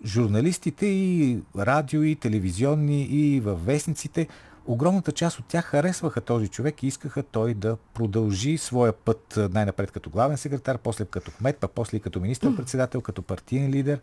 журналистите 0.04 0.86
и 0.86 1.38
радио, 1.58 2.02
и 2.02 2.16
телевизионни, 2.16 3.02
и 3.02 3.40
във 3.40 3.66
вестниците 3.66 4.28
огромната 4.66 5.12
част 5.12 5.38
от 5.38 5.46
тях 5.46 5.64
харесваха 5.64 6.20
този 6.20 6.48
човек 6.48 6.82
и 6.82 6.86
искаха 6.86 7.22
той 7.22 7.54
да 7.54 7.76
продължи 7.94 8.58
своя 8.58 8.92
път 8.92 9.38
най-напред 9.50 9.90
като 9.90 10.10
главен 10.10 10.36
секретар, 10.36 10.78
после 10.78 11.04
като 11.04 11.30
кмет, 11.30 11.56
па 11.60 11.68
после 11.68 12.00
като 12.00 12.20
министър-председател, 12.20 13.00
като 13.00 13.22
партиен 13.22 13.70
лидер. 13.70 14.00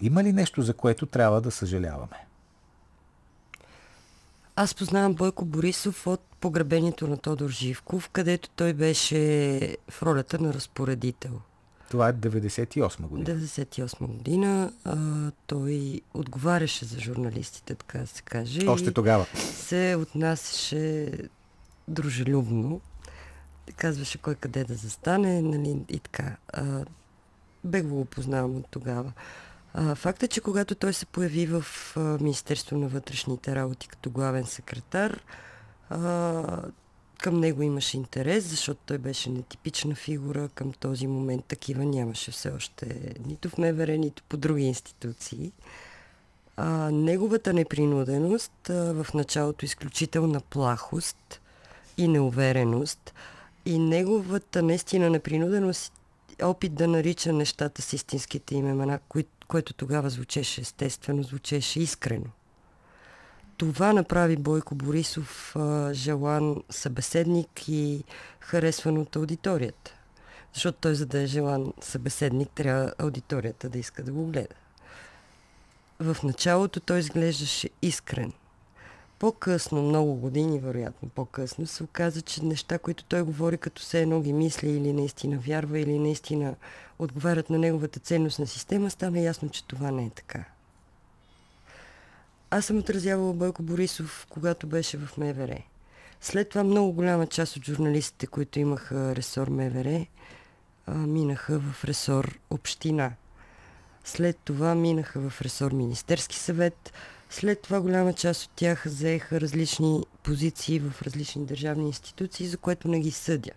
Има 0.00 0.24
ли 0.24 0.32
нещо, 0.32 0.62
за 0.62 0.74
което 0.74 1.06
трябва 1.06 1.40
да 1.40 1.50
съжаляваме? 1.50 2.26
Аз 4.56 4.74
познавам 4.74 5.14
Бойко 5.14 5.44
Борисов 5.44 6.06
от 6.06 6.20
погребението 6.40 7.08
на 7.08 7.16
Тодор 7.16 7.48
Живков, 7.48 8.10
където 8.12 8.50
той 8.50 8.72
беше 8.72 9.76
в 9.90 10.02
ролята 10.02 10.38
на 10.38 10.54
разпоредител. 10.54 11.40
Това 11.90 12.08
е 12.08 12.12
98 12.12 13.00
година. 13.00 13.38
98 13.38 14.06
година. 14.06 14.72
А, 14.84 14.96
той 15.46 16.00
отговаряше 16.14 16.84
за 16.84 17.00
журналистите, 17.00 17.74
така 17.74 17.98
да 17.98 18.06
се 18.06 18.22
каже. 18.22 18.68
Още 18.68 18.92
тогава. 18.92 19.26
Се 19.34 19.96
отнасяше 20.00 21.12
дружелюбно. 21.88 22.80
Казваше 23.76 24.18
кой 24.18 24.34
къде 24.34 24.64
да 24.64 24.74
застане, 24.74 25.42
нали, 25.42 25.78
и 25.88 25.98
така. 25.98 26.36
А, 26.48 26.84
Бегло 27.64 27.96
го 27.96 28.04
познавам 28.04 28.56
от 28.56 28.66
тогава. 28.70 29.12
А, 29.74 29.94
факт 29.94 30.22
е, 30.22 30.28
че 30.28 30.40
когато 30.40 30.74
той 30.74 30.92
се 30.92 31.06
появи 31.06 31.46
в 31.46 31.64
а, 31.96 32.00
Министерство 32.00 32.78
на 32.78 32.88
вътрешните 32.88 33.54
работи 33.54 33.88
като 33.88 34.10
главен 34.10 34.46
секретар, 34.46 35.22
а, 35.90 36.62
към 37.20 37.40
него 37.40 37.62
имаше 37.62 37.96
интерес, 37.96 38.44
защото 38.44 38.80
той 38.86 38.98
беше 38.98 39.30
нетипична 39.30 39.94
фигура. 39.94 40.48
Към 40.54 40.72
този 40.72 41.06
момент 41.06 41.44
такива 41.44 41.84
нямаше 41.84 42.30
все 42.30 42.50
още 42.50 43.14
нито 43.26 43.48
в 43.48 43.58
МВР, 43.58 43.96
нито 43.96 44.22
по 44.28 44.36
други 44.36 44.62
институции. 44.62 45.52
А, 46.56 46.90
неговата 46.90 47.52
непринуденост, 47.52 48.70
а, 48.70 49.04
в 49.04 49.14
началото 49.14 49.64
изключителна 49.64 50.40
плахост 50.40 51.40
и 51.96 52.08
неувереност 52.08 53.14
и 53.66 53.78
неговата 53.78 54.62
наистина 54.62 55.10
непринуденост 55.10 55.92
опит 56.42 56.74
да 56.74 56.88
нарича 56.88 57.32
нещата 57.32 57.82
с 57.82 57.92
истинските 57.92 58.54
им 58.54 58.68
имена, 58.68 58.98
кои, 59.08 59.24
което 59.48 59.72
тогава 59.72 60.10
звучеше 60.10 60.60
естествено, 60.60 61.22
звучеше 61.22 61.80
искрено. 61.80 62.26
Това 63.60 63.92
направи 63.92 64.36
Бойко 64.36 64.74
Борисов 64.74 65.56
а, 65.56 65.90
желан 65.94 66.62
събеседник 66.70 67.68
и 67.68 68.04
харесван 68.40 68.98
от 68.98 69.16
аудиторията. 69.16 69.94
Защото 70.54 70.78
той, 70.80 70.94
за 70.94 71.06
да 71.06 71.22
е 71.22 71.26
желан 71.26 71.72
събеседник, 71.80 72.50
трябва 72.50 72.92
аудиторията 72.98 73.68
да 73.68 73.78
иска 73.78 74.02
да 74.02 74.12
го 74.12 74.26
гледа. 74.26 74.54
В 76.00 76.16
началото 76.22 76.80
той 76.80 76.98
изглеждаше 76.98 77.70
искрен. 77.82 78.32
По-късно, 79.18 79.82
много 79.82 80.14
години, 80.14 80.60
вероятно 80.60 81.08
по-късно, 81.08 81.66
се 81.66 81.82
оказа, 81.82 82.22
че 82.22 82.44
неща, 82.44 82.78
които 82.78 83.04
той 83.04 83.22
говори 83.22 83.58
като 83.58 83.82
се 83.82 84.02
едно 84.02 84.20
ги 84.20 84.32
мисли 84.32 84.70
или 84.70 84.92
наистина 84.92 85.38
вярва, 85.38 85.78
или 85.78 85.98
наистина 85.98 86.54
отговарят 86.98 87.50
на 87.50 87.58
неговата 87.58 88.00
ценностна 88.00 88.46
система, 88.46 88.90
стана 88.90 89.20
ясно, 89.20 89.48
че 89.48 89.64
това 89.64 89.90
не 89.90 90.04
е 90.04 90.10
така. 90.10 90.44
Аз 92.52 92.64
съм 92.64 92.78
отразявала 92.78 93.32
Бойко 93.32 93.62
Борисов, 93.62 94.26
когато 94.30 94.66
беше 94.66 94.98
в 94.98 95.16
МВР. 95.16 95.62
След 96.20 96.48
това 96.48 96.64
много 96.64 96.92
голяма 96.92 97.26
част 97.26 97.56
от 97.56 97.64
журналистите, 97.64 98.26
които 98.26 98.58
имаха 98.58 99.16
ресор 99.16 99.48
МВР, 99.48 100.06
минаха 100.88 101.60
в 101.60 101.84
ресор 101.84 102.38
Община. 102.50 103.12
След 104.04 104.36
това 104.44 104.74
минаха 104.74 105.30
в 105.30 105.42
ресор 105.42 105.72
Министерски 105.72 106.36
съвет. 106.36 106.92
След 107.30 107.62
това 107.62 107.80
голяма 107.80 108.12
част 108.12 108.44
от 108.44 108.50
тях 108.56 108.88
заеха 108.88 109.40
различни 109.40 110.04
позиции 110.22 110.80
в 110.80 111.02
различни 111.02 111.46
държавни 111.46 111.86
институции, 111.86 112.46
за 112.46 112.56
което 112.56 112.88
не 112.88 113.00
ги 113.00 113.10
съдя. 113.10 113.52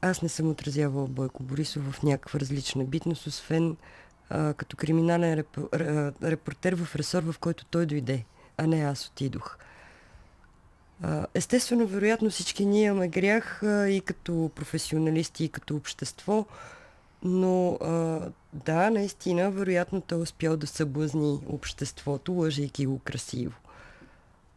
Аз 0.00 0.22
не 0.22 0.28
съм 0.28 0.50
отразявала 0.50 1.06
Бойко 1.06 1.42
Борисов 1.42 1.90
в 1.90 2.02
някаква 2.02 2.40
различна 2.40 2.84
битност, 2.84 3.26
освен 3.26 3.76
като 4.56 4.76
криминален 4.76 5.34
реп, 5.34 5.58
репортер 6.22 6.76
в 6.76 6.96
ресор, 6.96 7.22
в 7.22 7.38
който 7.38 7.64
той 7.64 7.86
дойде, 7.86 8.24
а 8.56 8.66
не 8.66 8.82
аз 8.82 9.06
отидох. 9.06 9.56
Естествено, 11.34 11.86
вероятно 11.86 12.30
всички 12.30 12.66
ние 12.66 12.86
имаме 12.86 13.08
грях 13.08 13.60
и 13.88 14.02
като 14.04 14.50
професионалисти, 14.54 15.44
и 15.44 15.48
като 15.48 15.76
общество, 15.76 16.46
но 17.22 17.78
да, 18.52 18.90
наистина, 18.90 19.50
вероятно 19.50 20.00
той 20.00 20.18
е 20.18 20.22
успял 20.22 20.56
да 20.56 20.66
съблазни 20.66 21.40
обществото, 21.48 22.32
лъжейки 22.32 22.86
го 22.86 22.98
красиво. 22.98 23.54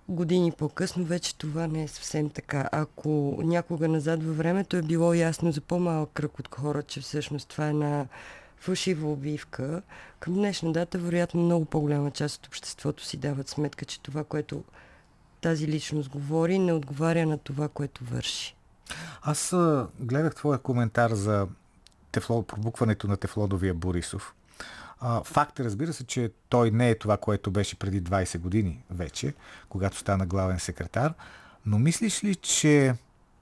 Години 0.10 0.52
по-късно 0.52 1.06
вече 1.06 1.38
това 1.38 1.68
не 1.68 1.84
е 1.84 1.88
съвсем 1.88 2.30
така. 2.30 2.70
Ако 2.72 3.40
някога 3.44 3.88
назад 3.88 4.24
във 4.24 4.38
времето 4.38 4.78
е 4.78 4.82
било 4.82 5.14
ясно 5.14 5.52
за 5.52 5.62
по-малък 5.62 6.10
кръг 6.14 6.40
от 6.40 6.56
хора, 6.56 6.84
че 6.84 7.02
всъщност 7.02 7.50
това 7.50 7.66
е 7.68 7.70
една 7.70 8.06
фалшива 8.58 9.12
убивка, 9.12 9.82
към 10.20 10.34
днешна 10.34 10.72
дата 10.72 10.98
вероятно 10.98 11.42
много 11.42 11.66
по-голяма 11.66 12.12
част 12.12 12.38
от 12.38 12.48
обществото 12.48 13.04
си 13.04 13.18
дават 13.18 13.50
сметка, 13.50 13.86
че 13.86 14.00
това, 14.02 14.24
което 14.24 14.64
тази 15.42 15.68
личност 15.68 16.10
говори, 16.10 16.60
не 16.60 16.74
отговаря 16.74 17.26
на 17.26 17.38
това, 17.38 17.68
което 17.68 18.04
върши. 18.04 18.56
Аз 19.22 19.54
а, 19.54 19.88
гледах 20.00 20.36
твоя 20.36 20.60
коментар 20.60 21.12
за 21.12 21.48
тефло, 22.12 22.44
пробукването 22.44 23.08
на 23.08 23.18
тефлодовия 23.18 23.74
Борисов. 23.74 24.36
А, 25.00 25.24
факт 25.24 25.60
е, 25.60 25.64
разбира 25.64 25.94
се, 25.94 26.04
че 26.04 26.32
той 26.50 26.72
не 26.72 26.90
е 26.90 26.98
това, 26.98 27.18
което 27.18 27.52
беше 27.52 27.80
преди 27.80 28.04
20 28.04 28.40
години 28.40 28.84
вече, 28.90 29.34
когато 29.70 29.98
стана 29.98 30.26
главен 30.26 30.60
секретар, 30.60 31.14
но 31.66 31.80
мислиш 31.80 32.24
ли, 32.24 32.36
че 32.36 32.96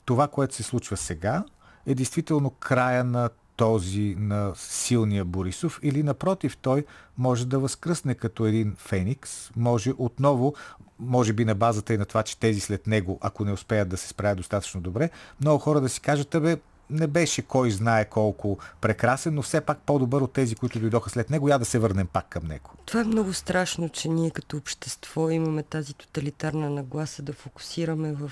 това, 0.06 0.28
което 0.28 0.56
се 0.56 0.64
случва 0.64 0.98
сега, 0.98 1.44
е 1.86 1.96
действително 1.96 2.50
края 2.50 3.04
на 3.04 3.30
този 3.56 4.16
на 4.20 4.52
силния 4.56 5.26
Борисов 5.26 5.80
или 5.84 6.04
напротив 6.04 6.58
той 6.58 6.86
може 7.18 7.46
да 7.48 7.60
възкръсне 7.60 8.16
като 8.16 8.46
един 8.46 8.76
феникс, 8.78 9.52
може 9.56 9.92
отново, 9.98 10.56
може 11.00 11.34
би 11.34 11.46
на 11.46 11.56
базата 11.56 11.94
и 11.94 11.98
на 11.98 12.06
това, 12.06 12.24
че 12.24 12.40
тези 12.40 12.60
след 12.60 12.88
него, 12.88 13.18
ако 13.22 13.46
не 13.46 13.52
успеят 13.52 13.90
да 13.90 13.98
се 13.98 14.08
справят 14.08 14.38
достатъчно 14.38 14.82
добре, 14.82 15.10
много 15.42 15.60
хора 15.60 15.82
да 15.82 15.90
си 15.90 16.02
кажат, 16.02 16.36
абе, 16.36 16.58
не 16.90 17.08
беше 17.08 17.42
кой 17.42 17.72
знае 17.72 18.06
колко 18.06 18.58
прекрасен, 18.82 19.36
но 19.36 19.42
все 19.42 19.62
пак 19.62 19.80
по-добър 19.80 20.22
от 20.22 20.34
тези, 20.34 20.56
които 20.56 20.80
дойдоха 20.80 21.10
след 21.10 21.30
него. 21.30 21.50
Я 21.50 21.60
да 21.60 21.66
се 21.66 21.80
върнем 21.80 22.08
пак 22.08 22.30
към 22.30 22.48
него. 22.48 22.70
Това 22.86 23.02
е 23.02 23.04
много 23.04 23.34
страшно, 23.34 23.90
че 23.90 24.10
ние 24.10 24.32
като 24.32 24.58
общество 24.58 25.30
имаме 25.30 25.64
тази 25.64 25.94
тоталитарна 25.94 26.70
нагласа 26.70 27.24
да 27.24 27.34
фокусираме 27.34 28.14
в, 28.14 28.32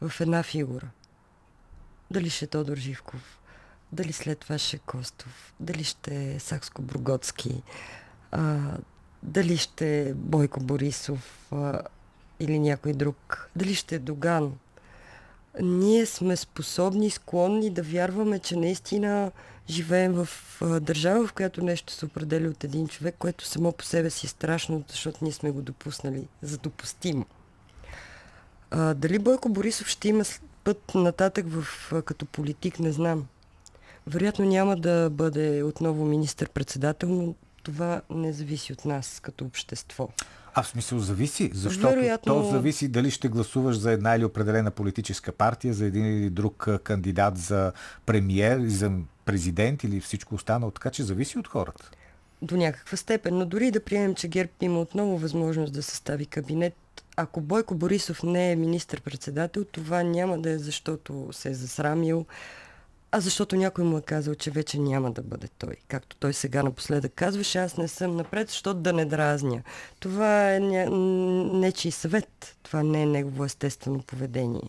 в 0.00 0.20
една 0.20 0.42
фигура. 0.42 0.86
Дали 2.10 2.30
ще 2.30 2.46
Тодор 2.46 2.76
Живков, 2.76 3.38
дали 3.92 4.12
след 4.12 4.38
това 4.38 4.58
ще 4.58 4.76
е 4.76 4.78
Костов, 4.78 5.54
дали 5.60 5.84
ще 5.84 6.32
е 6.32 6.40
Сакско-Бругоцки, 6.40 7.62
а, 8.30 8.58
дали 9.22 9.56
ще 9.56 10.00
е 10.00 10.14
Бойко 10.14 10.60
Борисов 10.60 11.52
а, 11.52 11.82
или 12.40 12.58
някой 12.58 12.92
друг, 12.92 13.50
дали 13.56 13.74
ще 13.74 13.94
е 13.94 13.98
Доган– 13.98 14.52
ние 15.62 16.06
сме 16.06 16.36
способни, 16.36 17.10
склонни 17.10 17.70
да 17.70 17.82
вярваме, 17.82 18.38
че 18.38 18.56
наистина 18.56 19.30
живеем 19.70 20.12
в 20.12 20.28
а, 20.60 20.80
държава, 20.80 21.26
в 21.26 21.32
която 21.32 21.64
нещо 21.64 21.92
се 21.92 22.04
определя 22.04 22.48
от 22.48 22.64
един 22.64 22.88
човек, 22.88 23.14
което 23.18 23.44
само 23.44 23.72
по 23.72 23.84
себе 23.84 24.10
си 24.10 24.26
е 24.26 24.28
страшно, 24.28 24.84
защото 24.88 25.18
ние 25.22 25.32
сме 25.32 25.50
го 25.50 25.62
допуснали 25.62 26.28
за 26.42 26.58
допустимо. 26.58 27.26
А, 28.70 28.94
дали 28.94 29.18
Бойко 29.18 29.48
Борисов 29.48 29.88
ще 29.88 30.08
има 30.08 30.24
път 30.64 30.94
нататък 30.94 31.46
в, 31.48 31.92
а, 31.92 32.02
като 32.02 32.26
политик, 32.26 32.80
не 32.80 32.92
знам. 32.92 33.26
Вероятно 34.06 34.44
няма 34.44 34.76
да 34.76 35.10
бъде 35.10 35.62
отново 35.62 36.04
министър-председател, 36.04 37.08
но 37.08 37.34
това 37.62 38.02
не 38.10 38.32
зависи 38.32 38.72
от 38.72 38.84
нас 38.84 39.20
като 39.22 39.44
общество. 39.44 40.08
А 40.54 40.62
в 40.62 40.68
смисъл 40.68 40.98
зависи, 40.98 41.50
защото 41.54 41.94
Вероятно... 41.94 42.34
то 42.34 42.50
зависи 42.50 42.88
дали 42.88 43.10
ще 43.10 43.28
гласуваш 43.28 43.76
за 43.76 43.92
една 43.92 44.16
или 44.16 44.24
определена 44.24 44.70
политическа 44.70 45.32
партия, 45.32 45.74
за 45.74 45.86
един 45.86 46.06
или 46.06 46.30
друг 46.30 46.68
кандидат 46.82 47.38
за 47.38 47.72
премиер, 48.06 48.60
за 48.66 48.92
президент 49.24 49.84
или 49.84 50.00
всичко 50.00 50.34
останало. 50.34 50.70
Така 50.70 50.90
че 50.90 51.02
зависи 51.02 51.38
от 51.38 51.48
хората. 51.48 51.90
До 52.42 52.56
някаква 52.56 52.96
степен. 52.96 53.38
Но 53.38 53.46
дори 53.46 53.70
да 53.70 53.84
приемем, 53.84 54.14
че 54.14 54.28
ГЕРБ 54.28 54.52
има 54.60 54.80
отново 54.80 55.18
възможност 55.18 55.72
да 55.72 55.82
състави 55.82 56.26
кабинет, 56.26 56.74
ако 57.16 57.40
Бойко 57.40 57.74
Борисов 57.74 58.22
не 58.22 58.52
е 58.52 58.56
министр-председател, 58.56 59.64
това 59.64 60.02
няма 60.02 60.38
да 60.38 60.50
е 60.50 60.58
защото 60.58 61.28
се 61.32 61.50
е 61.50 61.54
засрамил, 61.54 62.26
а 63.12 63.20
защото 63.20 63.56
някой 63.56 63.84
му 63.84 63.98
е 63.98 64.02
казал, 64.02 64.34
че 64.34 64.50
вече 64.50 64.78
няма 64.78 65.12
да 65.12 65.22
бъде 65.22 65.48
той. 65.58 65.76
Както 65.88 66.16
той 66.16 66.32
сега 66.32 66.62
напоследък 66.62 67.12
казваше, 67.14 67.58
аз 67.58 67.76
не 67.76 67.88
съм 67.88 68.16
напред, 68.16 68.48
защото 68.48 68.80
да 68.80 68.92
не 68.92 69.04
дразня. 69.04 69.62
Това 70.00 70.54
е 70.54 70.60
нечи 70.60 71.90
съвет. 71.90 72.56
Това 72.62 72.82
не 72.82 73.02
е 73.02 73.06
негово 73.06 73.44
естествено 73.44 74.02
поведение. 74.02 74.68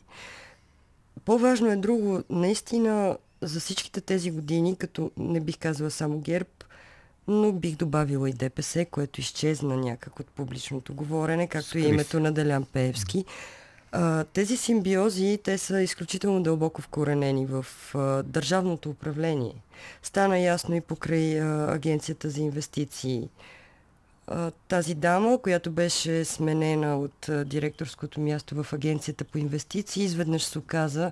По-важно 1.26 1.72
е 1.72 1.76
друго. 1.76 2.24
Наистина, 2.30 3.18
за 3.42 3.60
всичките 3.60 4.02
тези 4.02 4.32
години, 4.32 4.76
като 4.76 5.12
не 5.18 5.40
бих 5.40 5.58
казала 5.58 5.92
само 5.92 6.20
ГЕРБ, 6.20 6.50
но 7.28 7.52
бих 7.52 7.76
добавила 7.76 8.30
и 8.30 8.34
ДПС, 8.34 8.86
което 8.86 9.22
изчезна 9.22 9.78
някак 9.78 10.20
от 10.20 10.28
публичното 10.28 10.94
говорене, 10.94 11.48
както 11.48 11.70
Скрис. 11.70 11.86
и 11.86 11.88
името 11.88 12.20
на 12.20 12.32
Делян 12.32 12.66
Пеевски. 12.74 13.26
А, 14.00 14.24
тези 14.24 14.58
симбиози, 14.58 15.40
те 15.44 15.58
са 15.58 15.82
изключително 15.82 16.44
дълбоко 16.44 16.82
вкоренени 16.82 17.46
в 17.46 17.66
а, 17.96 18.24
държавното 18.24 18.90
управление. 18.90 19.54
Стана 20.04 20.40
ясно 20.40 20.76
и 20.76 20.82
покрай 20.82 21.42
а, 21.42 21.74
Агенцията 21.74 22.30
за 22.30 22.42
инвестиции. 22.42 23.30
А, 24.28 24.52
тази 24.68 24.96
дама, 24.96 25.38
която 25.38 25.72
беше 25.72 26.26
сменена 26.26 26.98
от 26.98 27.30
а, 27.30 27.46
директорското 27.46 28.20
място 28.20 28.64
в 28.64 28.74
Агенцията 28.74 29.24
по 29.24 29.38
инвестиции, 29.38 30.04
изведнъж 30.04 30.44
се 30.44 30.60
оказа, 30.60 31.12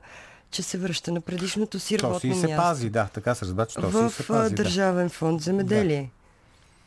че 0.52 0.64
се 0.64 0.78
връща 0.78 1.12
на 1.12 1.22
предишното 1.22 1.80
си 1.80 2.00
работно 2.00 2.30
място. 2.30 2.42
То 2.42 2.48
си 2.48 2.54
се 2.54 2.58
пази, 2.58 2.90
да, 2.90 3.08
така 3.14 3.36
се 3.36 3.46
разбра, 3.46 3.66
че 3.66 3.76
то 3.76 3.90
в, 3.90 4.10
си 4.10 4.16
се 4.16 4.28
пази. 4.28 4.56
В 4.56 4.58
Държавен 4.58 5.10
фонд 5.10 5.42
земеделие. 5.42 6.02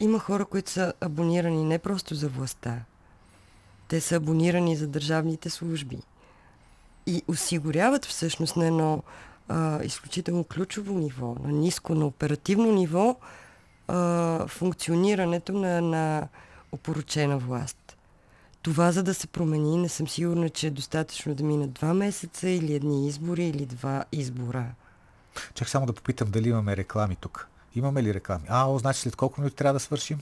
Да. 0.01 0.05
Има 0.05 0.19
хора, 0.19 0.45
които 0.45 0.71
са 0.71 0.93
абонирани 1.01 1.65
не 1.65 1.79
просто 1.79 2.15
за 2.15 2.29
властта, 2.29 2.79
те 3.89 4.01
са 4.01 4.17
абонирани 4.17 4.77
за 4.77 4.89
държавните 4.89 5.51
служби 5.51 5.99
и 7.07 7.23
осигуряват 7.29 8.05
всъщност 8.05 8.57
на 8.57 8.67
едно 8.67 9.03
а, 9.49 9.85
изключително 9.85 10.45
ключово 10.45 10.99
ниво, 10.99 11.37
на 11.45 11.53
ниско, 11.53 11.95
на 11.95 12.07
оперативно 12.07 12.73
ниво 12.73 13.17
а, 13.89 14.47
функционирането 14.47 15.53
на, 15.53 15.81
на 15.81 16.29
опоручена 16.73 17.39
власт. 17.39 17.97
Това 18.63 18.93
за 18.93 19.03
да 19.03 19.15
се 19.15 19.27
промени, 19.27 19.77
не 19.77 19.89
съм 19.89 20.09
сигурна, 20.09 20.51
че 20.51 20.67
е 20.67 20.71
достатъчно 20.71 21.35
да 21.35 21.45
минат 21.45 21.73
два 21.73 21.95
месеца 21.95 22.49
или 22.49 22.75
едни 22.75 23.09
избори 23.09 23.45
или 23.45 23.67
два 23.67 24.05
избора. 24.13 24.65
Чак 25.55 25.69
само 25.69 25.87
да 25.87 25.93
попитам 25.93 26.31
дали 26.31 26.49
имаме 26.49 26.77
реклами 26.77 27.17
тук. 27.17 27.49
Имаме 27.75 28.03
ли 28.03 28.15
реклами? 28.15 28.45
А, 28.49 28.67
о, 28.67 28.79
значи 28.79 29.01
след 29.01 29.17
колко 29.17 29.41
минути 29.41 29.57
трябва 29.57 29.73
да 29.73 29.81
свършим? 29.81 30.21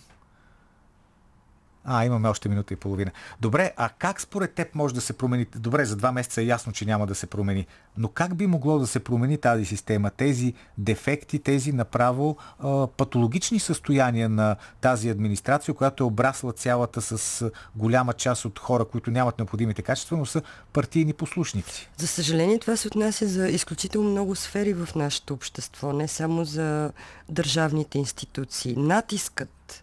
А, 1.88 2.04
имаме 2.04 2.28
още 2.28 2.48
минута 2.48 2.74
и 2.74 2.76
половина. 2.76 3.10
Добре, 3.40 3.72
а 3.76 3.88
как 3.88 4.20
според 4.20 4.54
теб 4.54 4.74
може 4.74 4.94
да 4.94 5.00
се 5.00 5.12
промени? 5.12 5.46
Добре, 5.56 5.84
за 5.84 5.96
два 5.96 6.12
месеца 6.12 6.42
е 6.42 6.44
ясно, 6.44 6.72
че 6.72 6.84
няма 6.84 7.06
да 7.06 7.14
се 7.14 7.26
промени. 7.26 7.66
Но 7.98 8.08
как 8.08 8.34
би 8.34 8.46
могло 8.46 8.78
да 8.78 8.86
се 8.86 9.00
промени 9.00 9.38
тази 9.38 9.64
система? 9.64 10.10
Тези 10.10 10.54
дефекти, 10.78 11.38
тези 11.38 11.72
направо 11.72 12.36
а, 12.58 12.86
патологични 12.86 13.60
състояния 13.60 14.28
на 14.28 14.56
тази 14.80 15.08
администрация, 15.08 15.74
която 15.74 16.04
е 16.04 16.06
обрасла 16.06 16.52
цялата 16.52 17.00
с 17.00 17.50
голяма 17.76 18.12
част 18.12 18.44
от 18.44 18.58
хора, 18.58 18.84
които 18.84 19.10
нямат 19.10 19.38
необходимите 19.38 19.82
качества, 19.82 20.16
но 20.16 20.26
са 20.26 20.42
партийни 20.72 21.12
послушници. 21.12 21.90
За 21.96 22.06
съжаление, 22.06 22.58
това 22.58 22.76
се 22.76 22.88
отнася 22.88 23.28
за 23.28 23.48
изключително 23.48 24.10
много 24.10 24.34
сфери 24.34 24.72
в 24.72 24.88
нашето 24.94 25.34
общество, 25.34 25.92
не 25.92 26.08
само 26.08 26.44
за 26.44 26.92
държавните 27.28 27.98
институции. 27.98 28.74
Натискът 28.76 29.82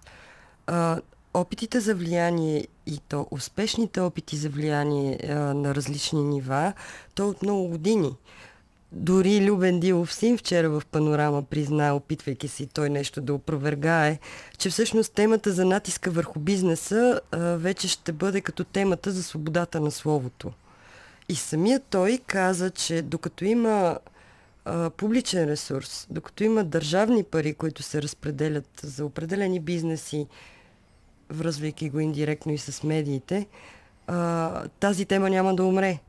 опитите 1.33 1.79
за 1.79 1.95
влияние 1.95 2.67
и 2.85 2.99
то 3.09 3.27
успешните 3.31 4.01
опити 4.01 4.37
за 4.37 4.49
влияние 4.49 5.19
а, 5.23 5.33
на 5.33 5.75
различни 5.75 6.23
нива, 6.23 6.73
то 7.15 7.29
от 7.29 7.41
много 7.41 7.67
години. 7.67 8.15
Дори 8.91 9.45
Любен 9.45 9.79
Дилов 9.79 10.13
Син 10.13 10.37
вчера 10.37 10.69
в 10.69 10.83
Панорама 10.91 11.43
призна, 11.43 11.95
опитвайки 11.95 12.47
се 12.47 12.63
и 12.63 12.67
той 12.67 12.89
нещо 12.89 13.21
да 13.21 13.33
опровергае, 13.33 14.19
че 14.57 14.69
всъщност 14.69 15.13
темата 15.13 15.51
за 15.51 15.65
натиска 15.65 16.11
върху 16.11 16.39
бизнеса 16.39 17.21
а, 17.31 17.37
вече 17.39 17.87
ще 17.87 18.11
бъде 18.11 18.41
като 18.41 18.63
темата 18.63 19.11
за 19.11 19.23
свободата 19.23 19.79
на 19.79 19.91
словото. 19.91 20.51
И 21.29 21.35
самият 21.35 21.83
той 21.89 22.19
каза, 22.27 22.69
че 22.69 23.01
докато 23.01 23.45
има 23.45 23.99
а, 24.65 24.89
публичен 24.89 25.49
ресурс, 25.49 26.07
докато 26.09 26.43
има 26.43 26.63
държавни 26.63 27.23
пари, 27.23 27.53
които 27.53 27.83
се 27.83 28.01
разпределят 28.01 28.81
за 28.83 29.05
определени 29.05 29.59
бизнеси, 29.59 30.27
връзвайки 31.29 31.89
го 31.89 31.99
индиректно 31.99 32.51
и 32.51 32.57
с 32.57 32.83
медиите, 32.83 33.47
а, 34.07 34.67
тази 34.79 35.05
тема 35.05 35.29
няма 35.29 35.55
да 35.55 35.63
умре. 35.63 35.99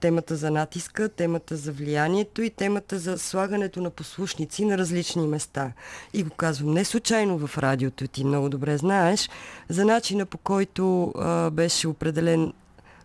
Темата 0.00 0.36
за 0.36 0.50
натиска, 0.50 1.08
темата 1.08 1.56
за 1.56 1.72
влиянието 1.72 2.42
и 2.42 2.50
темата 2.50 2.98
за 2.98 3.18
слагането 3.18 3.80
на 3.80 3.90
послушници 3.90 4.64
на 4.64 4.78
различни 4.78 5.26
места. 5.26 5.72
И 6.14 6.22
го 6.22 6.30
казвам 6.30 6.74
не 6.74 6.84
случайно 6.84 7.46
в 7.46 7.58
радиото, 7.58 8.08
ти 8.08 8.24
много 8.24 8.48
добре 8.48 8.78
знаеш, 8.78 9.30
за 9.68 9.84
начина 9.84 10.26
по 10.26 10.38
който 10.38 11.12
а, 11.18 11.50
беше 11.50 11.88
определен 11.88 12.52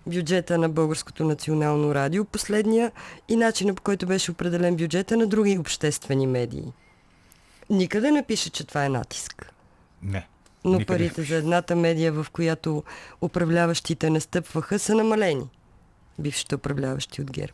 бюджета 0.07 0.57
на 0.57 0.69
Българското 0.69 1.23
национално 1.23 1.95
радио, 1.95 2.25
последния, 2.25 2.91
и 3.29 3.35
начина 3.35 3.73
по 3.73 3.81
който 3.81 4.05
беше 4.05 4.31
определен 4.31 4.75
бюджета 4.75 5.17
на 5.17 5.27
други 5.27 5.57
обществени 5.57 6.27
медии. 6.27 6.73
Никъде 7.69 8.11
не 8.11 8.23
пише, 8.23 8.49
че 8.49 8.63
това 8.63 8.85
е 8.85 8.89
натиск. 8.89 9.53
Не. 10.01 10.27
Но 10.65 10.71
Никъде. 10.71 10.85
парите 10.85 11.23
за 11.23 11.35
едната 11.35 11.75
медия, 11.75 12.11
в 12.13 12.27
която 12.33 12.83
управляващите 13.21 14.09
не 14.09 14.19
стъпваха, 14.19 14.79
са 14.79 14.95
намалени. 14.95 15.45
Бившите 16.19 16.55
управляващи 16.55 17.21
от 17.21 17.31
ГЕРБ. 17.31 17.53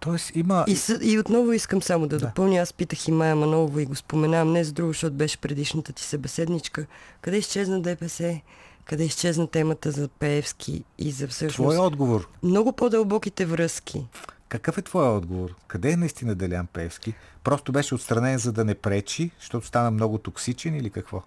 Тоест 0.00 0.36
има... 0.36 0.64
И, 0.68 0.76
с, 0.76 0.98
и 1.02 1.18
отново 1.18 1.52
искам 1.52 1.82
само 1.82 2.06
да, 2.06 2.18
Да. 2.18 2.26
допълня. 2.26 2.56
Аз 2.56 2.72
питах 2.72 3.08
и 3.08 3.12
Майя 3.12 3.36
Манолова 3.36 3.82
и 3.82 3.86
го 3.86 3.94
споменавам 3.94 4.52
не 4.52 4.64
за 4.64 4.72
друго, 4.72 4.88
защото 4.88 5.16
беше 5.16 5.38
предишната 5.38 5.92
ти 5.92 6.02
събеседничка. 6.02 6.86
Къде 7.20 7.36
изчезна 7.36 7.82
ДПС? 7.82 8.40
Къде 8.84 9.04
изчезна 9.04 9.46
темата 9.46 9.90
за 9.90 10.08
Пеевски 10.08 10.84
и 10.98 11.10
за 11.10 11.28
всъщност 11.28 11.54
Твоя 11.54 11.82
отговор. 11.82 12.28
много 12.42 12.72
по-дълбоките 12.72 13.46
връзки? 13.46 14.06
Какъв 14.50 14.78
е 14.78 14.82
твоя 14.82 15.10
отговор? 15.10 15.54
Къде 15.66 15.90
е 15.90 15.96
наистина 15.96 16.34
Делян 16.34 16.66
Певски? 16.66 17.14
Просто 17.44 17.72
беше 17.72 17.94
отстранен 17.94 18.38
за 18.38 18.52
да 18.52 18.64
не 18.64 18.74
пречи, 18.74 19.30
защото 19.40 19.66
стана 19.66 19.90
много 19.90 20.18
токсичен 20.18 20.74
или 20.74 20.90
какво? 20.90 21.22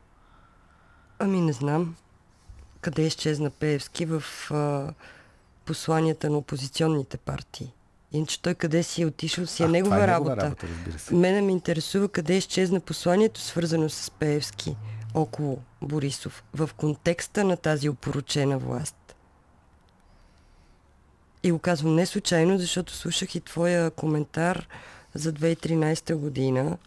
Ами 1.19 1.41
не 1.41 1.53
знам. 1.53 1.95
Къде 2.81 3.01
изчезна 3.01 3.49
Пеевски 3.49 4.05
в 4.05 4.23
а, 4.51 4.93
посланията 5.65 6.29
на 6.29 6.38
опозиционните 6.38 7.17
партии? 7.17 7.73
Иначе 8.12 8.41
той 8.41 8.55
къде 8.55 8.83
си 8.83 9.01
е 9.01 9.05
отишъл, 9.05 9.47
си 9.47 9.63
е 9.63 9.65
А, 9.65 9.69
негова, 9.69 10.03
е 10.03 10.07
работа. 10.07 10.29
негова 10.36 10.47
работа, 10.47 10.67
разбира 10.67 10.99
се. 10.99 11.15
Мене 11.15 11.41
ме 11.41 11.51
интересува 11.51 12.09
къде 12.09 12.38
изчезна 12.38 12.79
посланието, 12.79 13.41
свързано 13.41 13.89
с 13.89 14.12
Пеевски 14.12 14.75
около 15.13 15.59
Борисов, 15.81 16.43
в 16.53 16.69
контекста 16.77 17.43
на 17.43 17.57
тази 17.57 17.89
опоручена 17.89 18.57
власт. 18.57 18.95
И 21.43 21.51
го 21.51 21.60
казвам 21.60 21.95
не 21.95 22.06
случайно, 22.06 22.58
защото 22.58 22.93
слушах 22.93 23.36
и 23.36 23.41
твоя 23.41 23.91
коментар 23.91 24.67
за 25.13 25.34
2013 25.34 26.15
година, 26.15 26.77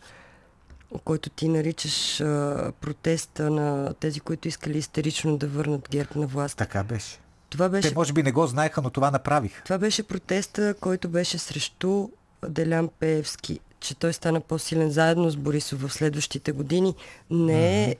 който 1.04 1.30
ти 1.30 1.48
наричаш 1.48 2.20
а, 2.20 2.72
протеста 2.80 3.50
на 3.50 3.94
тези, 3.94 4.20
които 4.20 4.48
искали 4.48 4.78
истерично 4.78 5.36
да 5.36 5.46
върнат 5.46 5.88
ГЕРБ 5.90 6.10
на 6.14 6.26
власт. 6.26 6.56
Така 6.58 6.84
беше. 6.84 7.18
Това 7.50 7.68
беше 7.68 7.88
Те 7.88 7.94
може 7.94 8.12
би 8.12 8.22
не 8.22 8.32
го 8.32 8.46
знаеха, 8.46 8.82
но 8.82 8.90
това 8.90 9.10
направиха. 9.10 9.62
това 9.64 9.78
беше 9.78 10.02
протеста, 10.02 10.74
който 10.80 11.08
беше 11.08 11.38
срещу 11.38 12.08
Делян 12.48 12.88
Пеевски, 12.98 13.60
че 13.80 13.94
той 13.94 14.12
стана 14.12 14.40
по-силен 14.40 14.90
заедно 14.90 15.30
с 15.30 15.36
Борисов 15.36 15.80
в 15.80 15.92
следващите 15.92 16.52
години. 16.52 16.94
Не 17.30 17.84
е 17.84 17.96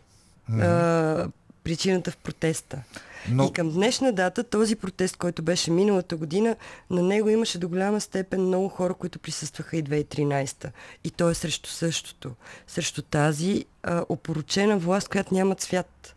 а, 0.50 1.28
причината 1.66 2.10
в 2.10 2.16
протеста. 2.16 2.78
Но- 3.30 3.44
И 3.44 3.52
към 3.52 3.70
днешна 3.70 4.12
дата 4.12 4.44
този 4.44 4.76
протест, 4.76 5.16
който 5.16 5.42
беше 5.42 5.70
миналата 5.70 6.16
година, 6.16 6.56
на 6.90 7.02
него 7.02 7.28
имаше 7.28 7.58
до 7.58 7.68
голяма 7.68 8.00
степен 8.00 8.40
много 8.42 8.68
хора, 8.68 8.94
които 8.94 9.18
присъстваха 9.18 9.76
и 9.76 9.82
2013. 9.82 10.70
И 11.04 11.10
то 11.10 11.30
е 11.30 11.34
срещу 11.34 11.70
същото. 11.70 12.30
Срещу 12.66 13.02
тази 13.02 13.64
а, 13.82 14.04
опоручена 14.08 14.78
власт, 14.78 15.08
която 15.08 15.34
няма 15.34 15.54
цвят. 15.54 16.15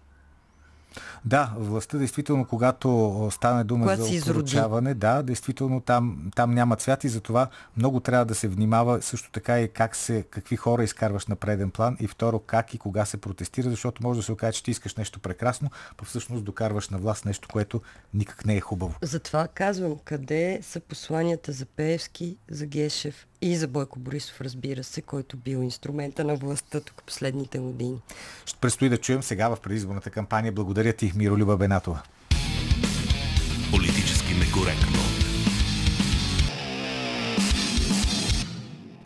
Да, 1.25 1.53
властта 1.57 1.97
действително, 1.97 2.45
когато 2.45 3.29
стане 3.31 3.63
дума 3.63 3.85
Когато 3.85 4.03
за 4.03 4.31
опоручаване, 4.31 4.93
да, 4.93 5.23
действително 5.23 5.81
там, 5.81 6.31
там 6.35 6.53
няма 6.53 6.75
цвят 6.75 7.03
и 7.03 7.09
затова 7.09 7.47
много 7.77 7.99
трябва 7.99 8.25
да 8.25 8.35
се 8.35 8.47
внимава 8.47 9.01
също 9.01 9.31
така 9.31 9.59
и 9.59 9.67
как 9.67 9.95
се, 9.95 10.23
какви 10.29 10.55
хора 10.55 10.83
изкарваш 10.83 11.27
на 11.27 11.35
преден 11.35 11.71
план 11.71 11.97
и 11.99 12.07
второ 12.07 12.39
как 12.39 12.73
и 12.73 12.77
кога 12.77 13.05
се 13.05 13.17
протестира, 13.17 13.69
защото 13.69 14.03
може 14.03 14.19
да 14.19 14.23
се 14.23 14.31
окаже, 14.31 14.53
че 14.53 14.63
ти 14.63 14.71
искаш 14.71 14.95
нещо 14.95 15.19
прекрасно, 15.19 15.69
па 15.97 16.05
всъщност 16.05 16.43
докарваш 16.43 16.89
на 16.89 16.97
власт 16.97 17.25
нещо, 17.25 17.47
което 17.51 17.81
никак 18.13 18.45
не 18.45 18.55
е 18.55 18.61
хубаво. 18.61 18.95
Затова 19.01 19.47
казвам, 19.47 19.95
къде 20.05 20.59
са 20.63 20.79
посланията 20.79 21.51
за 21.51 21.65
Пеевски, 21.65 22.37
за 22.51 22.65
Гешев 22.65 23.27
и 23.41 23.55
за 23.55 23.67
Бойко 23.67 23.99
Борисов, 23.99 24.41
разбира 24.41 24.83
се, 24.83 25.01
който 25.01 25.37
бил 25.37 25.57
инструмента 25.57 26.23
на 26.23 26.35
властта 26.35 26.79
тук 26.79 27.03
последните 27.05 27.59
години. 27.59 27.97
Ще 28.45 28.59
предстои 28.59 28.89
да 28.89 28.97
чуем 28.97 29.23
сега 29.23 29.49
в 29.49 29.57
предизборната 29.59 30.09
кампания. 30.09 30.51
Благодаря 30.51 30.93
ти, 30.93 31.11
Миролюба 31.15 31.57
Бенатова. 31.57 32.01
Политически 33.71 34.33
некоректно. 34.33 35.08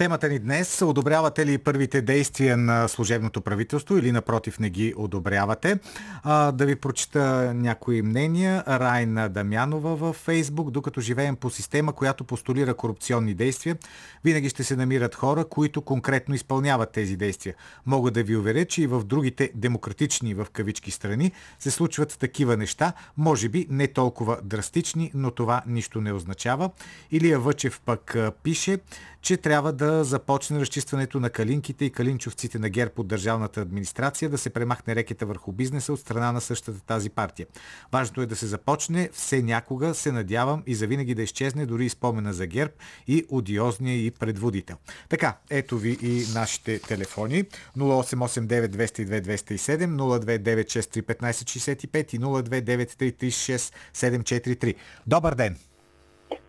Темата 0.03 0.29
ни 0.29 0.39
днес 0.39 0.81
одобрявате 0.81 1.45
ли 1.45 1.57
първите 1.57 2.01
действия 2.01 2.57
на 2.57 2.87
служебното 2.87 3.41
правителство 3.41 3.97
или 3.97 4.11
напротив 4.11 4.59
не 4.59 4.69
ги 4.69 4.93
одобрявате? 4.97 5.79
А, 6.23 6.51
да 6.51 6.65
ви 6.65 6.75
прочита 6.75 7.53
някои 7.55 8.01
мнения. 8.01 8.63
Райна 8.67 9.29
Дамянова 9.29 9.95
във 9.95 10.15
Фейсбук. 10.15 10.71
Докато 10.71 11.01
живеем 11.01 11.35
по 11.35 11.49
система, 11.49 11.93
която 11.93 12.23
постулира 12.23 12.73
корупционни 12.73 13.33
действия, 13.33 13.77
винаги 14.23 14.49
ще 14.49 14.63
се 14.63 14.75
намират 14.75 15.15
хора, 15.15 15.45
които 15.45 15.81
конкретно 15.81 16.35
изпълняват 16.35 16.91
тези 16.91 17.15
действия. 17.15 17.55
Мога 17.85 18.11
да 18.11 18.23
ви 18.23 18.37
уверя, 18.37 18.65
че 18.65 18.81
и 18.81 18.87
в 18.87 19.03
другите 19.03 19.51
демократични 19.55 20.33
в 20.33 20.47
кавички 20.53 20.91
страни 20.91 21.31
се 21.59 21.71
случват 21.71 22.17
такива 22.19 22.57
неща, 22.57 22.93
може 23.17 23.49
би 23.49 23.67
не 23.69 23.87
толкова 23.87 24.37
драстични, 24.43 25.11
но 25.13 25.31
това 25.31 25.61
нищо 25.67 26.01
не 26.01 26.13
означава. 26.13 26.69
Илия 27.11 27.39
Въчев 27.39 27.81
пък 27.85 28.17
пише, 28.43 28.77
че 29.23 29.37
трябва 29.37 29.73
да 29.73 30.03
започне 30.03 30.59
разчистването 30.59 31.19
на 31.19 31.29
калинките 31.29 31.85
и 31.85 31.89
калинчовците 31.89 32.59
на 32.59 32.69
ГЕРБ 32.69 32.93
от 32.97 33.07
държавната 33.07 33.61
администрация, 33.61 34.29
да 34.29 34.37
се 34.37 34.49
премахне 34.49 34.95
рекета 34.95 35.25
върху 35.25 35.51
бизнеса 35.51 35.93
от 35.93 35.99
страна 35.99 36.31
на 36.31 36.41
същата 36.41 36.79
тази 36.79 37.09
партия. 37.09 37.47
Важното 37.91 38.21
е 38.21 38.25
да 38.25 38.35
се 38.35 38.47
започне, 38.47 39.09
все 39.13 39.41
някога 39.41 39.93
се 39.93 40.11
надявам 40.11 40.63
и 40.67 40.75
завинаги 40.75 41.15
да 41.15 41.21
изчезне 41.21 41.65
дори 41.65 41.85
и 41.85 41.89
спомена 41.89 42.33
за 42.33 42.47
ГЕРБ 42.47 42.73
и 43.07 43.25
одиозния 43.29 44.05
и 44.05 44.11
предводител. 44.11 44.77
Така, 45.09 45.37
ето 45.49 45.77
ви 45.77 45.97
и 46.01 46.25
нашите 46.33 46.79
телефони 46.79 47.43
0889 47.77 48.67
202 48.67 49.21
207, 49.21 49.85
029 49.95 50.65
635 50.65 52.15
и 52.15 52.19
029 52.19 52.93
336 53.19 53.73
743. 53.93 54.75
Добър 55.07 55.35
ден! 55.35 55.72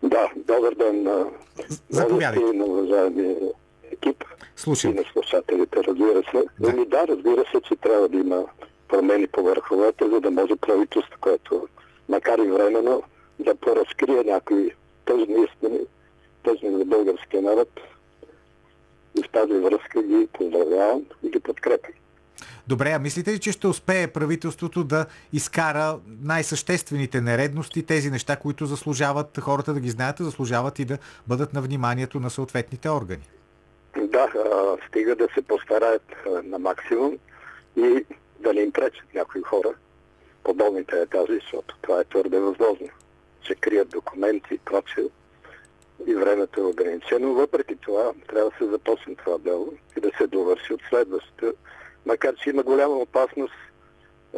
Да, 0.05 0.29
добър 0.35 0.75
ден 0.75 1.03
на 1.03 1.25
Заповядайте. 1.89 2.57
на 2.57 2.65
уважаеми 2.65 3.35
екип 3.91 4.23
Слушам. 4.55 4.91
и 4.91 4.93
на 4.93 5.03
слушателите, 5.13 5.83
разбира 5.83 6.23
се. 6.31 6.43
Да. 6.59 6.71
Да. 6.71 6.85
да, 6.85 7.07
разбира 7.07 7.45
се, 7.51 7.61
че 7.61 7.75
трябва 7.75 8.09
да 8.09 8.17
има 8.17 8.45
промени 8.87 9.27
по 9.27 9.43
върховете, 9.43 10.09
за 10.09 10.21
да 10.21 10.31
може 10.31 10.55
правителство, 10.55 11.17
което 11.21 11.67
макар 12.09 12.39
и 12.39 12.47
временно 12.47 13.03
да 13.39 13.55
поразкрие 13.55 14.23
някои 14.23 14.71
тъжни 15.05 15.45
истини, 15.45 15.79
тъжни 16.43 16.77
за 16.77 16.85
българския 16.85 17.41
народ. 17.41 17.69
И 19.19 19.23
в 19.23 19.29
тази 19.31 19.53
връзка 19.53 20.03
ги 20.03 20.27
поздравявам 20.33 21.05
и 21.23 21.29
ги 21.29 21.39
подкрепям. 21.39 21.91
Добре, 22.67 22.91
а 22.91 22.99
мислите 22.99 23.33
ли, 23.33 23.39
че 23.39 23.51
ще 23.51 23.67
успее 23.67 24.07
правителството 24.07 24.83
да 24.83 25.05
изкара 25.33 25.99
най-съществените 26.21 27.21
нередности, 27.21 27.85
тези 27.85 28.11
неща, 28.11 28.35
които 28.35 28.65
заслужават 28.65 29.39
хората 29.39 29.73
да 29.73 29.79
ги 29.79 29.89
знаят, 29.89 30.17
заслужават 30.19 30.79
и 30.79 30.85
да 30.85 30.97
бъдат 31.27 31.53
на 31.53 31.61
вниманието 31.61 32.19
на 32.19 32.29
съответните 32.29 32.89
органи? 32.89 33.29
Да, 33.97 34.27
стига 34.87 35.15
да 35.15 35.27
се 35.33 35.41
постараят 35.41 36.15
на 36.43 36.59
максимум 36.59 37.17
и 37.77 38.05
да 38.39 38.53
не 38.53 38.61
им 38.61 38.71
пречат 38.71 39.13
някои 39.13 39.41
хора 39.41 39.69
по 40.43 40.53
долните 40.53 41.01
етажи, 41.01 41.33
защото 41.33 41.75
това 41.81 41.99
е 41.99 42.03
твърде 42.03 42.39
възможно. 42.39 42.87
Че 43.41 43.55
крият 43.55 43.89
документи 43.89 44.57
прочее 44.65 45.03
и 46.07 46.15
времето 46.15 46.59
е 46.59 46.63
ограничено. 46.63 47.33
Въпреки 47.33 47.75
това 47.75 48.11
трябва 48.27 48.49
да 48.49 48.57
се 48.57 48.71
започне 48.71 49.15
това 49.15 49.37
дело 49.37 49.73
и 49.97 50.01
да 50.01 50.11
се 50.17 50.27
довърши 50.27 50.73
от 50.73 50.81
следващото. 50.89 51.53
Макар, 52.05 52.35
че 52.35 52.49
има 52.49 52.63
голяма 52.63 52.93
опасност 52.93 53.53
е, 54.33 54.37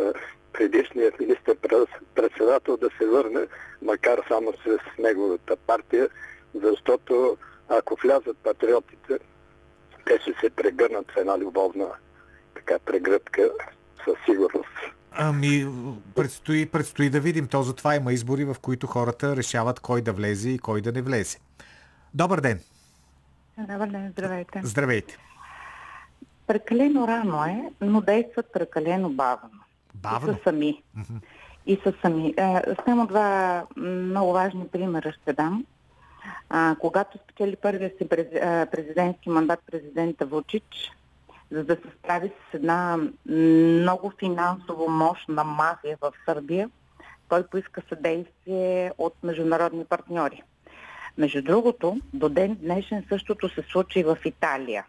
предишният 0.53 1.19
министр-председател 1.19 2.77
да 2.77 2.89
се 2.97 3.05
върне, 3.05 3.47
макар 3.81 4.19
само 4.27 4.53
с 4.53 4.77
неговата 4.99 5.55
партия, 5.55 6.09
защото 6.53 7.37
ако 7.69 7.95
влязат 8.03 8.37
патриотите, 8.37 9.19
те 10.05 10.19
ще 10.21 10.33
се 10.41 10.49
прегърнат 10.49 11.11
в 11.11 11.17
една 11.17 11.37
любовна 11.37 11.87
така 12.55 12.79
прегръдка 12.79 13.49
със 14.05 14.15
сигурност. 14.25 14.67
Ами, 15.11 15.67
предстои, 16.15 16.65
предстои 16.65 17.09
да 17.09 17.19
видим. 17.19 17.47
То 17.47 17.63
затова 17.63 17.95
има 17.95 18.13
избори, 18.13 18.45
в 18.45 18.55
които 18.61 18.87
хората 18.87 19.35
решават 19.35 19.79
кой 19.79 20.01
да 20.01 20.13
влезе 20.13 20.49
и 20.49 20.59
кой 20.59 20.81
да 20.81 20.91
не 20.91 21.01
влезе. 21.01 21.37
Добър 22.13 22.41
ден! 22.41 22.59
Добър 23.57 23.87
ден, 23.87 24.09
здравейте. 24.11 24.61
Здравейте! 24.63 25.17
Прекалено 26.47 27.07
рано 27.07 27.45
е, 27.45 27.71
но 27.81 28.01
действат 28.01 28.53
прекалено 28.53 29.09
бавно. 29.09 29.59
И 29.95 29.97
Бавно? 29.97 30.33
са 30.33 30.39
сами. 30.43 30.83
И 31.65 31.79
са 31.83 31.93
сами. 32.01 32.33
Е, 32.37 32.61
само 32.85 33.07
два 33.07 33.63
много 33.77 34.33
важни 34.33 34.67
примера 34.67 35.13
ще 35.21 35.33
дам. 35.33 35.65
А, 36.49 36.75
когато 36.79 37.17
спечели 37.17 37.55
първия 37.55 37.91
си 37.97 38.09
президентски 38.71 39.29
мандат 39.29 39.59
президента 39.71 40.25
Вучич, 40.25 40.91
за 41.51 41.63
да 41.63 41.75
се 41.75 41.97
справи 41.99 42.29
с 42.29 42.53
една 42.53 42.97
много 43.29 44.11
финансово 44.19 44.89
мощна 44.89 45.43
мафия 45.43 45.97
в 46.01 46.11
Сърбия, 46.25 46.69
той 47.29 47.47
поиска 47.47 47.81
съдействие 47.89 48.91
от 48.97 49.13
международни 49.23 49.85
партньори. 49.85 50.43
Между 51.17 51.41
другото, 51.41 51.99
до 52.13 52.29
ден 52.29 52.57
днешен 52.61 53.05
същото 53.09 53.49
се 53.49 53.61
случи 53.61 53.99
и 53.99 54.03
в 54.03 54.17
Италия. 54.25 54.85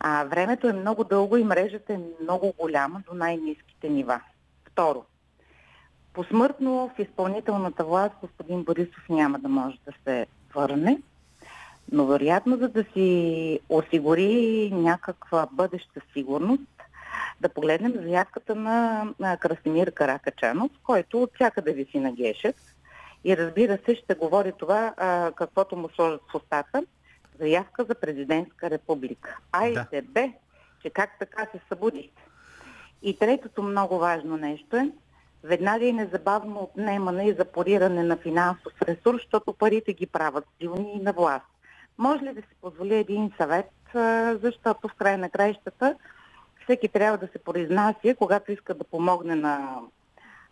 А, 0.00 0.24
времето 0.24 0.68
е 0.68 0.72
много 0.72 1.04
дълго 1.04 1.36
и 1.36 1.44
мрежата 1.44 1.92
е 1.92 2.00
много 2.22 2.52
голяма 2.58 3.02
до 3.10 3.14
най-низките 3.14 3.88
нива. 3.88 4.20
Второ, 4.64 5.04
посмъртно 6.12 6.90
в 6.96 6.98
изпълнителната 6.98 7.84
власт 7.84 8.14
господин 8.20 8.64
Борисов 8.64 9.08
няма 9.08 9.38
да 9.38 9.48
може 9.48 9.78
да 9.86 9.92
се 10.04 10.26
върне, 10.54 10.98
но 11.92 12.06
вероятно 12.06 12.56
за 12.56 12.68
да 12.68 12.84
си 12.92 13.60
осигури 13.68 14.70
някаква 14.72 15.48
бъдеща 15.52 16.00
сигурност, 16.12 16.62
да 17.40 17.48
погледнем 17.48 17.92
заявката 17.92 18.54
на, 18.54 19.08
на 19.18 19.36
Красимир 19.36 19.92
Каракачанов, 19.92 20.70
който 20.82 21.22
от 21.22 21.30
всякъде 21.34 21.72
виси 21.72 21.98
на 21.98 22.12
Гешев. 22.12 22.54
И 23.24 23.36
разбира 23.36 23.78
се, 23.86 23.94
ще 23.94 24.14
говори 24.14 24.52
това, 24.58 24.94
а, 24.96 25.32
каквото 25.32 25.76
му 25.76 25.88
сложат 25.88 26.20
в 26.30 26.34
устата. 26.34 26.82
Заявка 27.40 27.84
за 27.84 27.94
президентска 27.94 28.70
република. 28.70 29.38
Айде 29.52 30.02
бе, 30.02 30.32
че 30.82 30.90
как 30.90 31.10
така 31.18 31.46
се 31.52 31.60
събудихте. 31.68 32.22
И 33.02 33.18
третото 33.18 33.62
много 33.62 33.98
важно 33.98 34.36
нещо 34.36 34.76
е 34.76 34.90
веднага 35.42 35.84
и 35.84 35.92
незабавно 35.92 36.60
отнемане 36.60 37.28
и 37.28 37.32
запориране 37.32 38.02
на 38.02 38.16
финансов 38.16 38.72
ресурс, 38.82 39.22
защото 39.22 39.52
парите 39.52 39.92
ги 39.92 40.06
правят 40.06 40.44
силни 40.60 40.92
и 40.92 41.02
на 41.02 41.12
власт. 41.12 41.46
Може 41.98 42.24
ли 42.24 42.34
да 42.34 42.40
се 42.40 42.54
позволи 42.60 42.94
един 42.94 43.32
съвет, 43.36 43.70
а, 43.94 44.34
защото 44.42 44.88
в 44.88 44.94
края 44.94 45.18
на 45.18 45.30
краищата 45.30 45.94
всеки 46.64 46.88
трябва 46.88 47.18
да 47.18 47.26
се 47.26 47.38
произнася, 47.38 48.14
когато 48.18 48.52
иска 48.52 48.74
да 48.74 48.84
помогне 48.84 49.34
на 49.34 49.80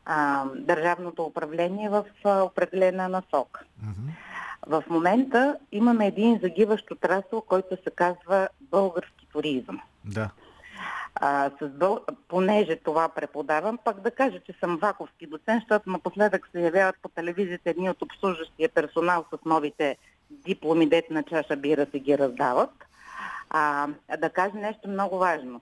а, 0.04 0.44
държавното 0.54 1.22
управление 1.24 1.88
в 1.88 2.04
а, 2.24 2.42
определена 2.42 3.08
насока. 3.08 3.64
Мгм. 3.82 4.12
В 4.66 4.84
момента 4.90 5.58
имаме 5.72 6.06
един 6.06 6.38
загиващ 6.42 6.90
отрасъл, 6.90 7.40
който 7.40 7.76
се 7.84 7.90
казва 7.90 8.48
български 8.60 9.26
туризъм. 9.32 9.80
Да. 10.04 10.30
А, 11.14 11.50
с 11.60 11.68
бъл... 11.68 12.00
Понеже 12.28 12.76
това 12.76 13.08
преподавам, 13.08 13.78
пак 13.84 14.00
да 14.00 14.10
кажа, 14.10 14.40
че 14.40 14.54
съм 14.60 14.76
ваковски 14.76 15.26
доцент, 15.26 15.62
защото 15.62 15.90
напоследък 15.90 16.48
се 16.52 16.60
явяват 16.60 16.96
по 17.02 17.08
телевизията 17.08 17.70
едни 17.70 17.90
от 17.90 18.02
обслужващия 18.02 18.68
персонал 18.68 19.24
с 19.32 19.44
новите 19.44 19.96
дипломи, 20.30 20.88
дет 20.88 21.10
на 21.10 21.22
чаша 21.22 21.56
бира 21.56 21.86
се 21.90 21.98
ги 21.98 22.18
раздават. 22.18 22.70
А, 23.50 23.88
да 24.18 24.30
кажа 24.30 24.54
нещо 24.54 24.88
много 24.88 25.18
важно. 25.18 25.60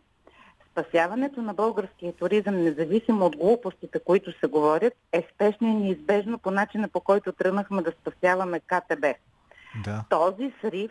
Спасяването 0.75 1.43
на 1.43 1.55
българския 1.55 2.13
туризъм, 2.13 2.63
независимо 2.63 3.27
от 3.27 3.37
глупостите, 3.37 4.01
които 4.01 4.39
се 4.41 4.47
говорят, 4.47 4.93
е 5.13 5.29
спешно 5.35 5.69
и 5.69 5.75
неизбежно 5.75 6.39
по 6.39 6.51
начина 6.51 6.89
по 6.89 7.01
който 7.01 7.33
тръгнахме 7.33 7.83
да 7.83 7.93
спасяваме 8.01 8.61
КТБ 8.61 9.07
Да. 9.85 10.05
този 10.11 10.53
срив 10.61 10.91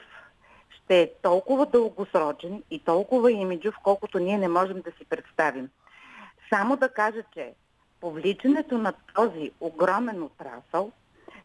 ще 0.70 1.02
е 1.02 1.12
толкова 1.22 1.66
дългосрочен 1.66 2.64
и 2.72 2.80
толкова 2.80 3.32
имиджов, 3.32 3.76
колкото 3.84 4.20
ние 4.20 4.38
не 4.38 4.48
можем 4.48 4.82
да 4.82 4.92
си 4.92 5.06
представим. 5.10 5.70
Само 6.50 6.78
да 6.78 6.90
кажа, 6.90 7.24
че 7.34 7.54
повличането 8.02 8.78
на 8.78 8.94
този 9.16 9.52
огромен 9.60 10.24
отрасъл 10.24 10.92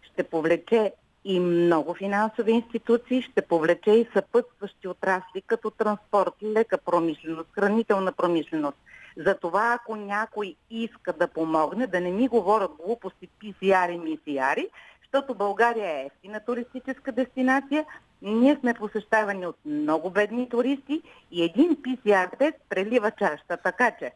ще 0.02 0.22
повлече 0.22 0.92
и 1.28 1.40
много 1.40 1.94
финансови 1.94 2.52
институции, 2.52 3.22
ще 3.22 3.42
повлече 3.42 3.90
и 3.90 4.08
съпътстващи 4.12 4.88
отрасли, 4.88 5.42
като 5.46 5.70
транспорт, 5.70 6.34
лека 6.42 6.78
промишленост, 6.78 7.48
хранителна 7.52 8.12
промишленост. 8.12 8.78
Затова, 9.16 9.78
ако 9.80 9.96
някой 9.96 10.54
иска 10.70 11.12
да 11.12 11.28
помогне, 11.28 11.86
да 11.86 12.00
не 12.00 12.10
ми 12.10 12.28
говорят 12.28 12.70
глупости, 12.84 13.28
писиари, 13.38 13.98
мисиари, 13.98 14.68
защото 15.02 15.34
България 15.34 15.90
е 15.90 16.06
ефтина 16.06 16.40
туристическа 16.46 17.12
дестинация, 17.12 17.84
ние 18.22 18.56
сме 18.60 18.74
посещавани 18.74 19.46
от 19.46 19.56
много 19.64 20.10
бедни 20.10 20.48
туристи 20.48 21.02
и 21.30 21.44
един 21.44 21.76
PCR 21.76 22.38
тест 22.38 22.56
прелива 22.68 23.10
чашата. 23.10 23.56
Така 23.56 23.90
че 23.98 24.12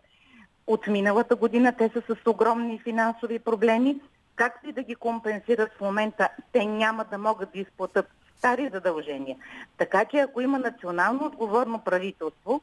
от 0.67 0.87
миналата 0.87 1.37
година 1.37 1.73
те 1.79 1.91
са 1.93 2.03
с 2.09 2.27
огромни 2.27 2.79
финансови 2.79 3.39
проблеми. 3.39 4.01
Както 4.43 4.69
и 4.69 4.73
да 4.73 4.83
ги 4.83 4.95
компенсират 4.95 5.73
в 5.73 5.81
момента, 5.81 6.29
те 6.53 6.67
няма 6.67 7.05
да 7.05 7.19
могат 7.19 7.53
да 7.53 7.59
изплатят 7.59 8.11
стари 8.39 8.71
задължения. 8.73 9.37
Така 9.79 10.05
че 10.05 10.17
ако 10.17 10.41
има 10.41 10.59
национално 10.59 11.27
отговорно 11.27 11.79
правителство, 11.79 12.61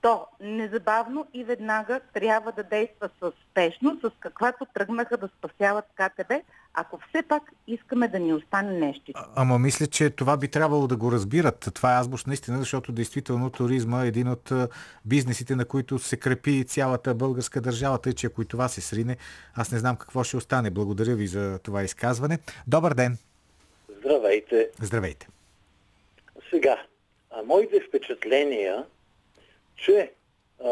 то 0.00 0.26
незабавно 0.40 1.26
и 1.34 1.44
веднага 1.44 2.00
трябва 2.14 2.52
да 2.52 2.62
действа 2.62 3.10
с 3.22 3.32
спешност, 3.50 4.00
с 4.00 4.10
каквато 4.20 4.66
тръгнаха 4.74 5.16
да 5.16 5.28
спасяват 5.28 5.84
КТБ, 5.94 6.32
ако 6.74 6.98
все 7.08 7.22
пак 7.22 7.42
искаме 7.66 8.08
да 8.08 8.18
ни 8.18 8.34
остане 8.34 8.72
нещо. 8.72 9.12
А- 9.14 9.26
Ама 9.36 9.58
мисля, 9.58 9.86
че 9.86 10.10
това 10.10 10.36
би 10.36 10.48
трябвало 10.48 10.86
да 10.86 10.96
го 10.96 11.12
разбират. 11.12 11.68
Това 11.74 11.94
е 11.96 12.00
азбуч 12.00 12.24
наистина, 12.24 12.58
защото 12.58 12.92
действително 12.92 13.50
туризма 13.50 14.04
е 14.04 14.08
един 14.08 14.28
от 14.28 14.52
бизнесите, 15.04 15.56
на 15.56 15.64
които 15.64 15.98
се 15.98 16.16
крепи 16.16 16.64
цялата 16.64 17.14
българска 17.14 17.60
държава, 17.60 17.98
тъй 17.98 18.12
че 18.12 18.26
ако 18.26 18.42
и 18.42 18.46
това 18.46 18.68
се 18.68 18.80
срине, 18.80 19.16
аз 19.54 19.72
не 19.72 19.78
знам 19.78 19.96
какво 19.96 20.24
ще 20.24 20.36
остане. 20.36 20.70
Благодаря 20.70 21.14
ви 21.14 21.26
за 21.26 21.58
това 21.58 21.82
изказване. 21.82 22.38
Добър 22.66 22.94
ден! 22.94 23.18
Здравейте. 24.00 24.70
Здравейте! 24.80 25.28
Сега, 26.50 26.82
а 27.30 27.42
моите 27.42 27.80
впечатления, 27.88 28.84
че 29.76 30.12
а, 30.64 30.70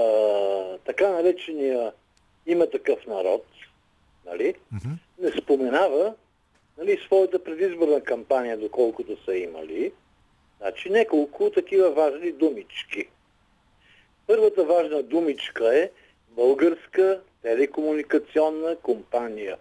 така 0.87 1.09
наречения 1.09 1.93
има 2.47 2.71
такъв 2.71 3.07
народ, 3.07 3.47
нали, 4.29 4.55
Мгм. 4.73 4.89
не 5.19 5.31
споменава 5.33 6.15
нали, 6.79 6.99
своята 6.99 7.45
предизборна 7.45 8.01
кампания, 8.01 8.59
доколкото 8.59 9.25
са 9.25 9.35
имали. 9.35 9.93
Значи 10.59 10.91
няколко 10.91 11.51
такива 11.51 11.91
важни 11.91 12.33
думички. 12.33 13.09
Първата 14.27 14.65
важна 14.65 15.03
думичка 15.03 15.79
е 15.79 15.91
българска 16.29 17.21
телекомуникационна 17.43 18.77
компания. 18.77 19.57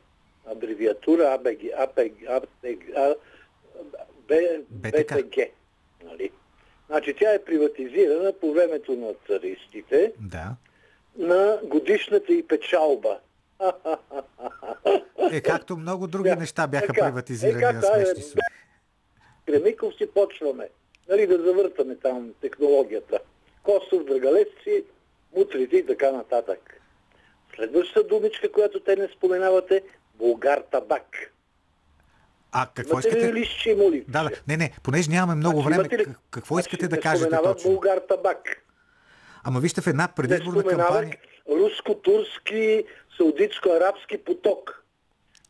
абревиатура 0.47 1.34
АБГ, 1.34 1.59
АПГ, 1.78 2.11
АПГ. 2.28 3.18
БТГ. 4.72 5.38
Нали? 6.03 6.32
Значи 6.88 7.13
тя 7.13 7.34
е 7.34 7.43
приватизирана 7.43 8.34
по 8.34 8.53
времето 8.53 8.95
на 8.95 9.13
царистите 9.28 10.13
Да. 10.22 10.55
на 11.18 11.59
годишната 11.63 12.34
и 12.34 12.47
печалба. 12.47 13.20
Е, 15.32 15.41
както 15.41 15.78
много 15.78 16.08
други 16.08 16.30
Да, 16.30 16.36
неща 16.36 16.68
бяха 16.68 16.88
така. 16.88 17.05
приватизирани 17.05 17.64
Е, 17.64 17.66
на 17.66 17.82
как, 17.82 17.86
смешни 17.86 18.24
суми. 18.24 18.41
Кремиков 19.45 19.93
си 19.95 20.08
почваме. 20.08 20.70
Нали, 21.10 21.28
да 21.28 21.43
завъртаме 21.43 21.95
там 21.95 22.34
технологията. 22.41 23.20
Костов, 23.64 24.03
драгалеци, 24.05 24.84
мутрите 25.38 25.78
и 25.78 25.86
така 25.86 26.12
нататък. 26.12 26.82
Следващата 27.55 28.08
думичка, 28.08 28.51
която 28.51 28.80
те 28.80 28.95
не 28.95 29.08
споменавате, 29.08 29.84
булгар 30.16 30.64
табак. 30.72 31.08
А 32.51 32.68
какво 32.76 32.99
искате? 32.99 33.34
молитве? 33.78 34.12
Да, 34.12 34.24
да. 34.24 34.30
Не, 34.47 34.58
не, 34.58 34.72
понеже 34.84 35.10
нямаме 35.12 35.36
много 35.36 35.62
Значи, 35.62 35.80
време, 35.80 35.97
ли- 35.97 36.16
какво 36.32 36.55
Значи, 36.55 36.68
искате 36.68 36.88
да 36.88 36.99
кажете 36.99 37.38
точно? 37.43 37.72
булгар 37.72 37.97
табак. 37.97 38.64
Ама 39.43 39.60
вижте 39.60 39.82
в 39.82 39.88
една 39.88 40.08
предизборна 40.08 40.64
кампания... 40.64 41.18
руско-турски, 41.50 42.84
саудитско-арабски 43.18 44.18
поток. 44.18 44.84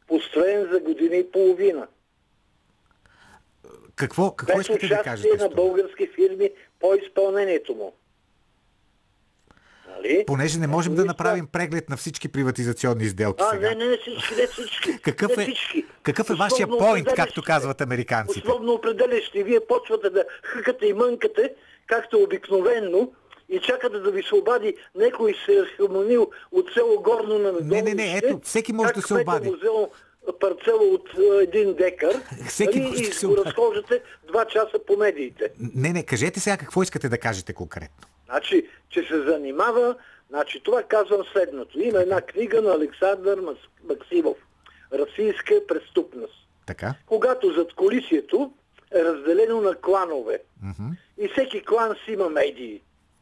Построен 0.07 0.67
за 0.71 0.79
година 0.79 1.15
и 1.15 1.31
половина. 1.31 1.87
Какво, 3.95 4.31
какво 4.31 4.57
Без 4.57 4.61
искате 4.69 4.87
да 4.87 5.01
кажете? 5.03 5.37
на 5.37 5.49
български 5.49 6.07
фирми 6.07 6.49
по 6.79 6.93
изпълнението 6.95 7.75
му. 7.75 7.93
Нали? 9.87 10.23
Понеже 10.27 10.59
не 10.59 10.67
можем 10.67 10.95
да 10.95 11.05
направим 11.05 11.47
преглед 11.47 11.89
на 11.89 11.97
всички 11.97 12.27
приватизационни 12.27 13.05
сделки 13.05 13.43
А, 13.47 13.49
сега. 13.49 13.69
не, 13.69 13.75
не, 13.75 13.85
не 13.85 13.97
всички, 13.97 14.35
не 14.35 14.47
всички. 14.47 15.01
Какъв 15.01 15.37
не 15.37 15.43
е, 15.43 15.45
всички. 15.45 15.85
какъв 16.03 16.29
е 16.29 16.33
Условно 16.33 16.43
вашия 16.43 16.67
поинт, 16.67 17.07
както 17.15 17.43
казват 17.43 17.81
американците? 17.81 18.47
Условно 18.47 18.73
определящи. 18.73 19.43
Вие 19.43 19.59
почвате 19.59 20.09
да 20.09 20.25
хъкате 20.43 20.85
и 20.85 20.93
мънкате, 20.93 21.53
както 21.87 22.17
обикновенно, 22.23 23.13
и 23.49 23.59
чакате 23.59 23.99
да 23.99 24.11
ви 24.11 24.23
се 24.23 24.35
обади 24.35 24.75
някой 24.95 25.35
се 25.45 25.53
е 25.53 25.65
хармонил 25.65 26.31
от 26.51 26.73
село 26.73 27.01
Горно 27.01 27.39
на 27.39 27.51
Не, 27.51 27.81
не, 27.81 27.93
не, 27.93 28.17
ето, 28.17 28.39
всеки 28.43 28.73
може 28.73 28.93
да 28.93 29.01
се 29.01 29.13
обади. 29.13 29.49
Взел 29.49 29.89
парцела 30.39 30.83
от 30.83 31.09
а, 31.17 31.43
един 31.43 31.73
декар 31.73 32.13
Всеки 32.47 32.79
нали, 32.79 32.89
може 32.89 33.01
да 33.01 33.09
и 33.09 33.13
се 33.13 33.27
го 33.27 33.37
разхождате 33.37 34.01
два 34.27 34.45
часа 34.45 34.79
по 34.87 34.97
медиите. 34.97 35.51
Не, 35.75 35.93
не, 35.93 36.03
кажете 36.03 36.39
сега 36.39 36.57
какво 36.57 36.83
искате 36.83 37.09
да 37.09 37.17
кажете 37.17 37.53
конкретно. 37.53 38.07
Значи, 38.25 38.67
че 38.89 39.03
се 39.03 39.21
занимава, 39.21 39.95
значи 40.29 40.61
това 40.63 40.83
казвам 40.83 41.21
следното. 41.31 41.79
Има 41.79 41.99
една 41.99 42.21
книга 42.21 42.61
на 42.61 42.71
Александър 42.71 43.39
Максимов. 43.89 44.37
Расийска 44.93 45.55
престъпност. 45.67 46.47
Така? 46.65 46.93
Когато 47.05 47.53
зад 47.53 47.73
колисието 47.73 48.53
е 48.95 49.03
разделено 49.03 49.61
на 49.61 49.75
кланове. 49.75 50.39
И 51.17 51.27
всеки 51.27 51.65
клан 51.65 51.95
си 52.05 52.11
има 52.11 52.29
медии. 52.29 52.81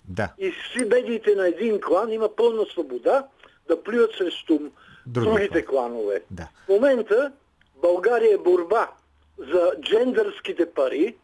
Да. 0.09 0.33
И 0.37 0.51
си 0.73 0.85
медиите 0.85 1.35
на 1.35 1.47
един 1.47 1.81
клан 1.81 2.11
има 2.11 2.35
пълна 2.35 2.65
свобода 2.65 3.27
да 3.67 3.83
плюят 3.83 4.11
срещу 4.17 4.59
Други 5.07 5.29
другите 5.29 5.65
кланове. 5.65 6.21
Да. 6.31 6.47
В 6.65 6.69
момента 6.69 7.31
България 7.75 8.33
е 8.33 8.37
борба 8.37 8.91
за 9.37 9.71
джендърските 9.81 10.69
пари. 10.71 11.15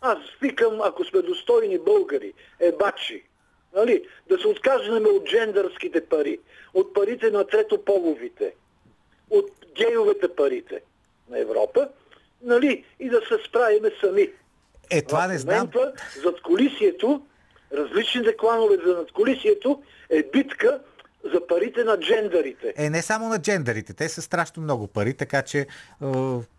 Аз 0.00 0.18
викам, 0.42 0.80
ако 0.80 1.04
сме 1.04 1.22
достойни 1.22 1.78
българи, 1.78 2.32
е 2.60 2.72
бачи. 2.72 3.24
Нали? 3.74 4.04
Да 4.28 4.38
се 4.38 4.46
откажем 4.46 5.06
от 5.06 5.26
джендърските 5.26 6.06
пари, 6.06 6.38
от 6.74 6.94
парите 6.94 7.30
на 7.30 7.46
третополовите, 7.46 8.54
от 9.30 9.50
гейовете 9.76 10.34
парите 10.34 10.82
на 11.30 11.38
Европа, 11.38 11.88
нали? 12.42 12.84
и 13.00 13.08
да 13.08 13.20
се 13.20 13.48
справиме 13.48 13.90
сами. 14.00 14.32
Е, 14.90 15.02
това 15.02 15.26
не 15.26 15.38
знам. 15.38 15.70
зад 16.22 16.40
колисието, 16.42 17.22
различните 17.72 18.36
кланове 18.36 18.76
за 18.86 18.94
над 18.94 19.12
колисието 19.12 19.82
е 20.10 20.22
битка 20.22 20.80
за 21.24 21.46
парите 21.46 21.84
на 21.84 22.00
джендърите. 22.00 22.74
Е, 22.76 22.90
не 22.90 23.02
само 23.02 23.28
на 23.28 23.38
джендерите, 23.38 23.94
те 23.94 24.08
са 24.08 24.22
страшно 24.22 24.62
много 24.62 24.86
пари, 24.86 25.14
така 25.14 25.42
че 25.42 25.58
е, 25.60 25.66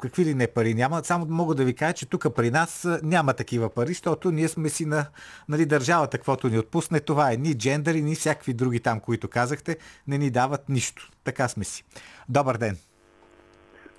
какви 0.02 0.26
ли 0.26 0.34
не 0.34 0.48
пари 0.48 0.74
няма. 0.74 1.04
Само 1.04 1.26
мога 1.30 1.56
да 1.56 1.64
ви 1.64 1.76
кажа, 1.76 1.94
че 1.94 2.10
тук 2.10 2.36
при 2.36 2.52
нас 2.52 2.86
е, 2.86 3.00
няма 3.04 3.34
такива 3.34 3.70
пари, 3.70 3.88
защото 3.88 4.32
ние 4.32 4.48
сме 4.48 4.70
си 4.70 4.86
на 4.86 5.06
нали, 5.50 5.66
държавата, 5.66 6.18
каквото 6.18 6.48
ни 6.48 6.60
отпусне. 6.60 7.00
Това 7.00 7.32
е 7.34 7.38
ни 7.38 7.58
джендери, 7.58 8.02
ни 8.02 8.16
всякакви 8.16 8.54
други 8.54 8.80
там, 8.80 9.00
които 9.00 9.28
казахте, 9.28 9.78
не 10.08 10.18
ни 10.18 10.30
дават 10.30 10.70
нищо. 10.70 11.10
Така 11.24 11.48
сме 11.48 11.64
си. 11.64 11.84
Добър 12.30 12.58
ден. 12.58 12.78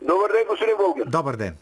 Добър 0.02 0.32
ден, 0.32 0.44
господин 0.48 0.76
Българ. 0.76 1.06
Добър 1.06 1.36
ден. 1.36 1.56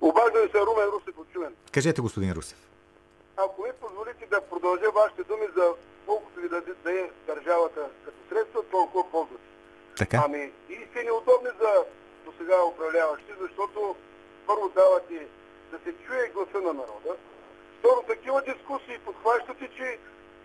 Обаждам 0.00 0.42
се 0.52 0.58
Румен 0.58 0.88
Русев 0.92 1.18
от. 1.18 1.26
Кажете, 1.72 2.00
господин 2.00 2.32
Русев. 2.32 2.58
Ако 3.36 3.66
да 4.30 4.40
продължа 4.40 4.90
вашите 4.90 5.22
думи 5.22 5.46
за 5.56 5.74
колкото 6.06 6.40
ви 6.40 6.48
даде 6.48 6.74
даде 6.84 7.10
държавата 7.26 7.88
като 8.04 8.18
средства, 8.28 8.62
толкова 8.70 9.10
ползвате. 9.10 9.44
Така? 9.98 10.22
Ами, 10.24 10.52
и 10.68 10.86
сте 10.90 11.02
неудобни 11.04 11.50
за 11.60 11.84
до 12.24 12.32
сега 12.38 12.64
управляващи, 12.64 13.32
защото 13.40 13.96
първо 14.46 14.68
давате 14.68 15.26
да 15.70 15.78
се 15.78 15.92
чуе 16.06 16.28
гласа 16.34 16.60
на 16.60 16.72
народа. 16.72 17.12
Второ, 17.78 18.02
такива 18.06 18.42
дискусии 18.42 18.98
подхващате, 19.04 19.70
че 19.76 19.98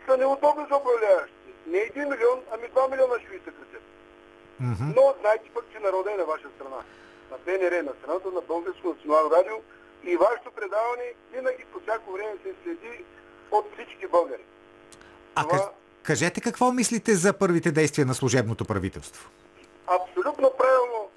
са 0.05 0.17
неудобни 0.17 0.65
за 0.69 0.77
управляващи. 0.77 1.34
Не 1.67 1.77
един 1.77 2.09
милион, 2.09 2.39
ами 2.53 2.67
два 2.67 2.88
милиона 2.88 3.19
ще 3.19 3.29
ви 3.29 3.39
съкратят. 3.45 3.84
Мгм. 4.59 4.86
Но 4.95 5.15
знаете 5.21 5.49
пък, 5.53 5.65
че 5.71 5.79
народа 5.79 6.11
е 6.11 6.17
на 6.17 6.25
ваша 6.25 6.47
страна. 6.55 6.79
На 7.31 7.38
БНР, 7.45 7.84
на 7.84 7.93
страната 7.99 8.31
на 8.31 8.41
Българско 8.41 8.88
национално 8.88 9.31
радио 9.31 9.57
и 10.03 10.17
вашето 10.17 10.51
предаване 10.51 11.13
винаги 11.31 11.65
по 11.73 11.79
всяко 11.79 12.11
време 12.11 12.34
се 12.43 12.53
следи 12.63 13.03
от 13.54 13.66
всички 13.74 14.08
българи. 14.08 14.41
А 15.36 15.43
това- 15.43 15.58
каж- 15.58 15.70
кажете 16.04 16.41
какво 16.41 16.72
мислите 16.72 17.16
за 17.16 17.34
първите 17.34 17.72
действия 17.72 18.06
на 18.06 18.14
служебното 18.14 18.66
правителство? 18.66 19.30
Абсолютно 19.88 20.51
правилно. 20.58 21.10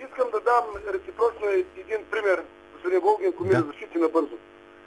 Искам 0.00 0.30
да 0.30 0.40
дам 0.40 0.64
реципрочно 0.94 1.46
един 1.76 2.04
пример, 2.10 2.42
господин 2.72 3.00
Волгин, 3.00 3.28
ако 3.28 3.44
ми 3.44 3.50
Да. 3.50 3.62
защити 3.62 3.98
набързо. 3.98 4.36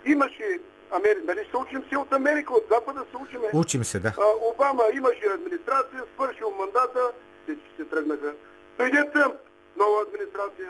Имаше 0.05 0.59
Америка, 0.91 1.21
нали 1.25 1.47
се 1.51 1.57
учим 1.57 1.83
си 1.89 1.95
от 1.97 2.13
Америка, 2.13 2.53
от 2.53 2.65
Запада 2.71 3.05
се 3.11 3.17
учиме. 3.17 3.47
Учим 3.53 3.83
се, 3.83 3.99
да. 3.99 4.07
А, 4.17 4.23
Обама 4.53 4.83
имаше 4.93 5.25
администрация, 5.33 6.03
свършил 6.13 6.51
мандата, 6.51 7.11
всички 7.43 7.69
се 7.77 7.85
тръгнаха. 7.85 8.33
Дойде 8.77 9.09
Тръмп, 9.13 9.35
нова 9.77 10.01
администрация. 10.01 10.69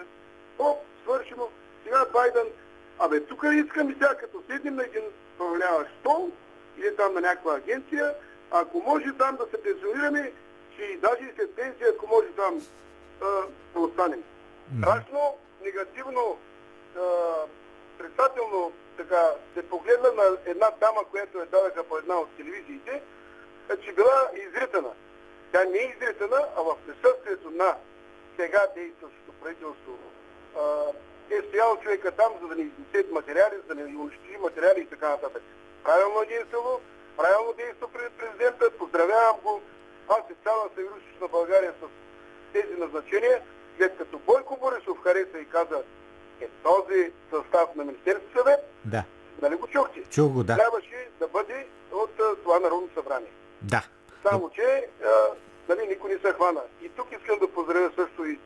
Оп, 0.60 0.78
свършено. 1.04 1.50
Сега 1.84 2.06
Байден. 2.14 2.48
Абе, 3.00 3.20
тук 3.22 3.44
искам 3.56 3.90
и 3.90 3.94
сега, 3.94 4.16
като 4.16 4.44
седнем 4.50 4.76
на 4.76 4.84
един 4.84 5.02
управляващ 5.38 5.92
стол 6.00 6.32
или 6.78 6.96
там 6.96 7.14
на 7.14 7.22
някаква 7.22 7.56
агенция, 7.56 8.16
ако 8.52 8.80
може 8.80 9.18
там 9.18 9.36
да 9.36 9.46
се 9.46 9.64
пенсионираме, 9.64 10.34
че 10.76 10.84
и 10.84 10.98
даже 10.98 11.24
и 11.24 11.36
след 11.36 11.56
пенсия, 11.56 11.88
ако 11.90 12.08
може 12.08 12.28
там 12.28 12.62
а, 13.22 13.26
да 13.74 13.80
останем. 13.80 14.24
Страшно, 14.82 15.38
негативно, 15.64 16.38
а, 16.98 17.02
отрицателно 17.96 18.72
така 18.98 19.30
се 19.54 19.70
погледна 19.70 20.12
на 20.12 20.38
една 20.46 20.72
дама, 20.80 21.02
която 21.12 21.38
я 21.38 21.46
дадаха 21.46 21.84
по 21.84 21.98
една 21.98 22.16
от 22.16 22.30
телевизиите, 22.38 23.02
е, 23.70 23.78
че 23.78 23.94
била 23.94 24.30
изритана. 24.48 24.90
Тя 25.52 25.64
не 25.64 25.78
е 25.78 25.94
изритана, 25.96 26.46
а 26.58 26.62
в 26.62 26.76
присъствието 26.88 27.52
на 27.52 27.76
сега 28.38 28.68
действащото 28.76 29.32
правителство 29.42 29.98
е 31.30 31.42
стоял 31.48 31.78
човека 31.84 32.12
там, 32.12 32.32
за 32.42 32.48
да 32.48 32.56
ни 32.56 32.62
изнесе 32.62 33.12
материали, 33.12 33.56
за 33.68 33.76
да 33.76 33.82
ни 33.82 33.96
унищожи 33.98 34.38
материали 34.42 34.80
и 34.82 34.86
така 34.86 35.10
нататък. 35.10 35.44
Правилно 35.84 36.22
е 36.22 36.26
действало, 36.26 36.80
правилно 37.18 37.54
действа 37.58 37.88
пред 37.94 38.12
президента, 38.14 38.72
поздравявам 38.80 39.38
го. 39.44 39.62
Аз 40.10 40.24
и 40.32 40.36
цяла 40.44 40.70
Северо-Источна 40.76 41.32
България 41.32 41.74
с 41.82 41.86
тези 42.54 42.74
назначения, 42.80 43.42
след 43.78 43.98
като 43.98 44.20
Бойко 44.20 44.58
Борисов 44.62 44.98
хареса 45.04 45.40
и 45.40 45.46
каза, 45.50 45.84
е 46.42 46.48
този 46.64 47.12
състав 47.32 47.76
на 47.76 47.84
Министерски 47.86 48.26
съвет, 48.38 48.60
Да. 48.86 49.04
нали 49.42 49.56
го 49.56 49.68
чухте? 49.68 50.04
Чух 50.10 50.32
го, 50.32 50.44
да. 50.44 50.56
Трябваше 50.56 51.10
да 51.20 51.28
бъде 51.28 51.68
от 51.92 52.20
а, 52.20 52.36
това 52.36 52.60
Народно 52.60 52.90
събрание. 52.96 53.32
Да. 53.62 53.84
Само, 54.30 54.50
че 54.50 54.88
а, 55.06 55.10
нали, 55.70 55.88
никой 55.88 56.10
не 56.14 56.20
се 56.20 56.34
хвана. 56.34 56.62
И 56.82 56.90
тук 56.90 57.08
искам 57.12 57.40
да 57.40 57.48
поздравя 57.48 57.92
също 57.96 58.26
и 58.26 58.40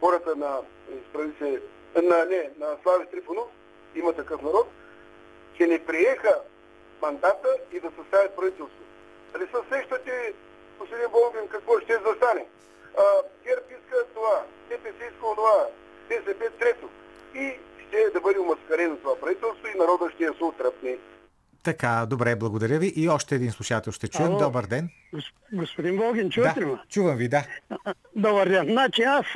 хората 0.00 0.36
на, 0.36 0.60
изправи 1.04 1.32
се, 1.38 1.62
на, 1.96 2.24
не, 2.24 2.50
на 2.58 2.76
Слави 2.82 3.06
Трифонов, 3.06 3.48
има 3.94 4.12
такъв 4.12 4.42
народ, 4.42 4.68
че 5.56 5.66
не 5.66 5.84
приеха 5.84 6.40
мандата 7.02 7.48
и 7.72 7.80
да 7.80 7.90
съставят 7.98 8.36
правителство. 8.36 8.82
Дали 9.32 9.46
се 9.46 9.76
сещате, 9.76 10.34
господин 10.78 11.08
Болгин, 11.10 11.48
какво 11.48 11.80
ще 11.80 11.92
застане? 11.92 12.46
А, 12.98 13.02
ГЕРБ 13.44 13.66
иска 13.70 14.04
това, 14.14 14.44
ДПС 14.68 15.04
иска 15.04 15.34
това, 15.36 15.66
БСП 16.08 16.50
трето. 16.58 16.88
И 17.34 17.52
ще 17.88 18.10
да 18.10 18.20
бъде 18.20 18.40
умаскарено 18.40 18.96
това 18.96 19.16
правителство 19.16 19.68
и 19.68 19.78
народа 19.78 20.10
ще 20.14 20.24
я 20.24 20.34
се 20.34 20.44
отръпне. 20.44 20.98
Така, 21.64 22.06
добре, 22.06 22.36
благодаря 22.36 22.78
ви. 22.78 22.92
И 22.96 23.08
още 23.08 23.34
един 23.34 23.50
слушател 23.50 23.92
ще 23.92 24.08
чуем. 24.08 24.28
Ало. 24.28 24.38
Добър 24.38 24.66
ден. 24.66 24.88
Гос- 25.14 25.32
Господин 25.52 25.96
Волгин, 25.96 26.30
чувате 26.30 26.60
ли 26.60 26.64
Да, 26.64 26.70
ме? 26.70 26.78
чувам 26.88 27.16
ви, 27.16 27.28
да. 27.28 27.44
Добър 28.16 28.48
ден. 28.48 28.66
Значи 28.66 29.02
аз 29.02 29.26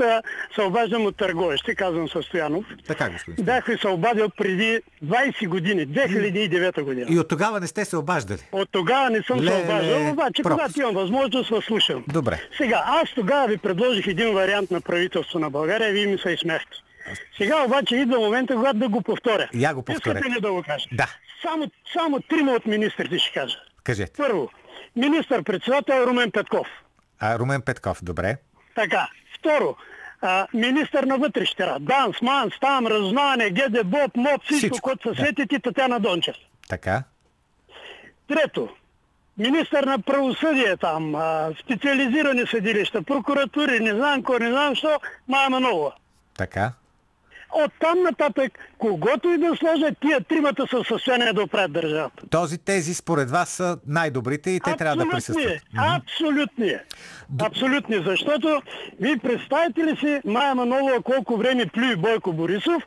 се 0.55 0.63
обаждам 0.63 1.07
от 1.07 1.17
търговец, 1.17 1.59
ще 1.59 1.75
казвам 1.75 2.09
Състоянов. 2.09 2.65
Така, 2.87 3.11
господин. 3.11 3.45
Бях 3.45 3.67
ви 3.67 3.79
се 3.79 3.89
обадил 3.89 4.29
преди 4.31 4.81
20 5.05 5.49
години, 5.49 5.89
2009 5.89 6.83
година. 6.83 7.07
И 7.11 7.19
от 7.19 7.29
тогава 7.29 7.61
не 7.61 7.67
сте 7.67 7.85
се 7.85 7.97
обаждали. 7.97 8.41
От 8.53 8.69
тогава 8.71 9.11
не 9.11 9.23
съм 9.23 9.39
се 9.39 9.45
Леле, 9.45 9.63
обаждал, 9.63 10.11
обаче 10.11 10.43
пропуск. 10.43 10.59
когато 10.59 10.81
имам 10.81 10.95
възможност, 10.95 11.51
вас 11.51 11.65
слушам. 11.65 12.05
Добре. 12.09 12.43
Сега, 12.57 12.83
аз 12.87 13.09
тогава 13.11 13.47
ви 13.49 13.57
предложих 13.59 14.07
един 14.07 14.35
вариант 14.35 14.71
на 14.71 14.81
правителство 14.81 15.39
на 15.39 15.51
България, 15.51 15.93
вие 15.93 16.07
ми 16.07 16.19
се 16.19 16.31
изсмяхте. 16.31 16.77
Сега 17.39 17.65
обаче 17.65 17.97
идва 17.97 18.19
момента, 18.19 18.55
когато 18.55 18.79
да 18.79 18.89
го 18.89 19.03
повторя. 19.03 19.49
Я 19.55 19.75
го 19.75 19.83
повторете. 19.83 20.19
Искате 20.19 20.37
ли 20.37 20.41
да 20.41 20.53
го 20.53 20.63
кажа? 20.63 20.87
Да. 20.93 21.07
Само, 21.43 21.71
само 21.93 22.21
трима 22.21 22.53
от 22.53 22.67
министрите 22.67 23.19
ще 23.19 23.33
кажа. 23.41 23.57
Кажете. 23.85 24.13
Първо, 24.17 24.51
министър-председател 24.97 25.95
Румен 26.07 26.31
Петков. 26.31 26.67
А, 27.21 27.39
Румен 27.39 27.63
Петков, 27.63 28.05
добре. 28.05 28.37
Така. 28.75 29.09
Второ, 29.39 29.77
а, 30.21 30.47
министър 30.55 31.05
на 31.05 31.19
вътрешните 31.19 31.67
работи. 31.67 31.85
Данс, 31.85 32.23
Манс, 32.23 32.55
там, 32.61 32.87
разузнаване, 32.87 33.51
ГД, 33.51 33.85
БОП, 33.85 34.17
МОП, 34.17 34.43
всичко, 34.45 34.59
Всичко, 34.59 34.81
което 34.81 35.15
се 35.15 35.21
да. 35.23 35.27
сетите, 35.27 35.61
Татяна 35.61 36.01
Дончев. 36.01 36.37
Така. 36.69 37.03
Трето, 38.29 38.69
министър 39.39 39.85
на 39.85 39.99
правосъдие 39.99 40.77
там, 40.77 41.15
а, 41.15 41.51
специализирани 41.65 42.47
съдилища, 42.47 43.03
прокуратури, 43.03 43.81
не 43.81 43.91
знам 43.91 44.23
кой, 44.23 44.39
не 44.41 44.51
знам 44.51 44.75
що, 44.75 45.01
Майя 45.29 45.51
Манова. 45.51 45.93
Така. 46.37 46.73
От 47.65 47.73
там 47.81 48.03
нататък, 48.03 48.53
когото 48.79 49.29
и 49.29 49.39
да 49.39 49.57
сложат, 49.57 49.99
тия 50.01 50.21
тримата 50.25 50.67
са 50.71 50.83
в 50.83 50.87
състояние 50.89 51.33
да 51.33 51.43
оправят 51.43 51.73
държавата. 51.73 52.23
Този 52.31 52.59
тези 52.59 52.95
според 52.95 53.31
вас 53.31 53.49
са 53.49 53.79
най-добрите 53.87 54.51
и 54.51 54.61
те 54.61 54.77
трябва 54.77 54.97
да 55.05 55.11
присъстват. 55.11 55.53
Абсолютни. 55.79 56.77
Абсолютни. 57.43 58.03
Защото 58.07 58.63
вие 59.01 59.17
представите 59.19 59.81
ли 59.85 59.97
си 59.97 60.21
Майя 60.25 60.55
Манолова 60.55 61.03
колко 61.03 61.37
време 61.37 61.67
плюи 61.67 61.97
Бойко 61.97 62.33
Борисов, 62.33 62.83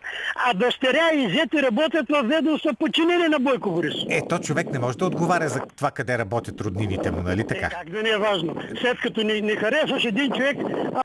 а 0.46 0.54
дъщеря 0.54 1.12
и 1.14 1.30
зети 1.30 1.62
работят 1.64 2.06
в 2.10 2.24
ведомства 2.24 2.74
подчинени 2.80 3.28
на 3.28 3.40
Бойко 3.40 3.72
Борисов. 3.72 4.04
Е, 4.10 4.22
то 4.30 4.40
човек 4.40 4.72
не 4.72 4.80
може 4.80 4.98
да 4.98 5.06
отговаря 5.06 5.50
за 5.50 5.60
това 5.78 5.92
къде 5.92 6.18
работят 6.18 6.62
роднините 6.62 7.12
му, 7.12 7.22
нали 7.22 7.42
Е, 7.42 7.48
така? 7.48 7.70
как 7.70 7.90
да 7.90 8.04
не 8.04 8.10
е 8.10 8.18
важно? 8.18 8.56
След 8.82 9.00
като 9.00 9.24
не, 9.24 9.42
не 9.42 9.56
харесваш 9.56 10.06
един 10.06 10.32
човек, 10.32 10.58
а, 10.96 11.02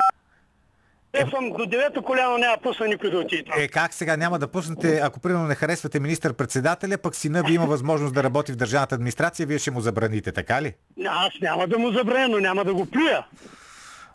харесвам 1.14 1.50
до 1.50 1.66
девето 1.66 2.02
коляно 2.02 2.38
няма 2.38 2.56
пусна 2.62 2.86
никой 2.86 3.10
да 3.10 3.18
отиде 3.18 3.44
там. 3.44 3.60
Е, 3.60 3.68
как 3.68 3.94
сега 3.94 4.16
няма 4.16 4.38
да 4.38 4.48
пуснете, 4.48 5.00
ако 5.02 5.20
примерно 5.20 5.46
не 5.46 5.54
харесвате 5.54 6.00
министър-председателя, 6.00 6.98
пък 6.98 7.16
сина 7.16 7.42
ви 7.42 7.54
има 7.54 7.66
възможност 7.66 8.14
да 8.14 8.22
работи 8.22 8.52
в 8.52 8.56
държавната 8.56 8.94
администрация, 8.94 9.46
вие 9.46 9.58
ще 9.58 9.70
му 9.70 9.80
забраните, 9.80 10.32
така 10.32 10.62
ли? 10.62 10.74
Аз 11.06 11.32
няма 11.42 11.66
да 11.66 11.78
му 11.78 11.90
забравя, 11.92 12.28
но 12.28 12.38
няма 12.38 12.64
да 12.64 12.74
го 12.74 12.86
плюя. 12.86 13.24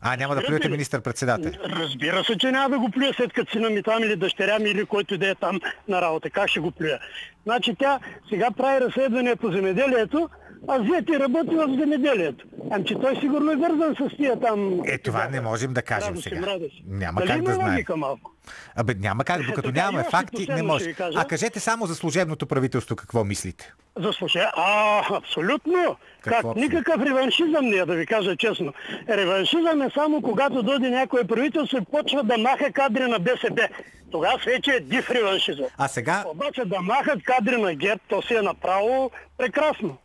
А, 0.01 0.17
няма 0.17 0.35
да 0.35 0.43
плюете 0.45 0.69
министър-председател. 0.69 1.51
Разбира 1.65 2.23
се, 2.23 2.37
че 2.37 2.51
няма 2.51 2.69
да 2.69 2.79
го 2.79 2.91
плюя 2.91 3.13
след 3.13 3.33
като 3.33 3.51
сина 3.51 3.69
ми 3.69 3.83
там 3.83 4.03
или 4.03 4.15
дъщеря 4.15 4.59
ми 4.59 4.69
или 4.69 4.85
който 4.85 5.17
да 5.17 5.29
е 5.29 5.35
там 5.35 5.59
на 5.87 6.01
работа. 6.01 6.29
Как 6.29 6.49
ще 6.49 6.59
го 6.59 6.71
плюя? 6.71 6.99
Значи 7.43 7.75
тя 7.79 7.99
сега 8.29 8.51
прави 8.51 8.85
разследване 8.85 9.35
по 9.35 9.51
земеделието, 9.51 10.29
а 10.67 10.79
Зети 10.79 11.19
работи 11.19 11.55
в 11.55 11.67
земеделието. 11.79 12.45
Ами 12.71 12.85
че 12.85 12.95
той 12.95 13.15
сигурно 13.15 13.51
е 13.51 13.55
вързан 13.55 13.95
с 13.95 14.15
тия 14.17 14.39
там... 14.39 14.81
Е, 14.85 14.97
това 14.97 15.27
не 15.27 15.41
можем 15.41 15.73
да 15.73 15.81
кажем 15.81 16.09
Радост 16.09 16.25
и 16.25 16.29
сега. 16.29 16.41
младост. 16.41 16.75
Няма 16.87 17.19
Дали 17.21 17.29
как 17.29 17.41
да 17.41 17.53
знаем. 17.53 17.85
малко? 17.95 18.31
Абе, 18.75 18.93
няма 18.99 19.23
как, 19.23 19.41
докато 19.41 19.61
Така, 19.67 19.81
нямаме 19.81 20.03
и 20.07 20.11
факти, 20.11 20.47
не 20.49 20.63
може. 20.63 20.95
А 21.15 21.25
кажете 21.25 21.59
само 21.59 21.85
за 21.85 21.95
служебното 21.95 22.45
правителство 22.47 22.95
какво 22.95 23.23
мислите. 23.23 23.73
Заслужа. 23.97 24.51
А, 24.55 25.01
абсолютно. 25.17 25.95
Какво 26.21 26.53
как? 26.53 26.57
Никакъв 26.57 27.01
реваншизъм 27.01 27.65
не 27.65 27.77
е, 27.77 27.85
да 27.85 27.95
ви 27.95 28.05
кажа 28.05 28.35
честно. 28.35 28.73
Реваншизъм 29.09 29.81
е 29.81 29.89
само 29.93 30.21
когато 30.21 30.63
дойде 30.63 30.89
някое 30.89 31.23
правителство 31.23 31.77
и 31.77 31.85
почва 31.91 32.23
да 32.23 32.37
маха 32.37 32.71
кадри 32.71 33.03
на 33.03 33.19
БСП. 33.19 33.67
Тогава 34.11 34.39
вече 34.45 34.71
е 34.71 34.79
див 34.79 35.09
реваншизъм. 35.11 35.65
А 35.77 35.87
сега, 35.87 36.23
Обаче 36.27 36.65
да 36.65 36.81
махат 36.81 37.23
кадри 37.23 37.61
на 37.61 37.75
ГЕРБ, 37.75 38.01
то 38.07 38.21
си 38.21 38.35
е 38.35 38.41
направо 38.41 39.11
прекрасно. 39.37 39.97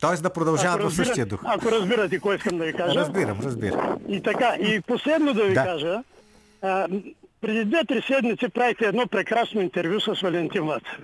т.е. 0.00 0.16
да 0.16 0.30
продължават 0.30 0.80
в 0.80 0.84
разбира- 0.84 1.06
същия 1.06 1.26
дух. 1.26 1.40
Ако 1.44 1.70
разбирате 1.70 2.20
кой 2.20 2.36
искам 2.36 2.58
да 2.58 2.64
ви 2.64 2.72
кажа. 2.72 2.94
Разбирам, 2.94 3.38
разбирам. 3.42 3.98
И 4.08 4.22
така, 4.22 4.56
и 4.56 4.80
последно 4.80 5.32
да 5.34 5.44
ви 5.44 5.54
Да. 5.54 5.64
кажа, 5.64 6.02
а, 6.62 6.86
преди 7.40 7.64
две-три 7.64 8.02
седмици 8.02 8.48
правихте 8.48 8.84
едно 8.84 9.06
прекрасно 9.06 9.60
интервю 9.60 10.00
с 10.00 10.20
Валентин 10.20 10.62
Вацев. 10.62 10.98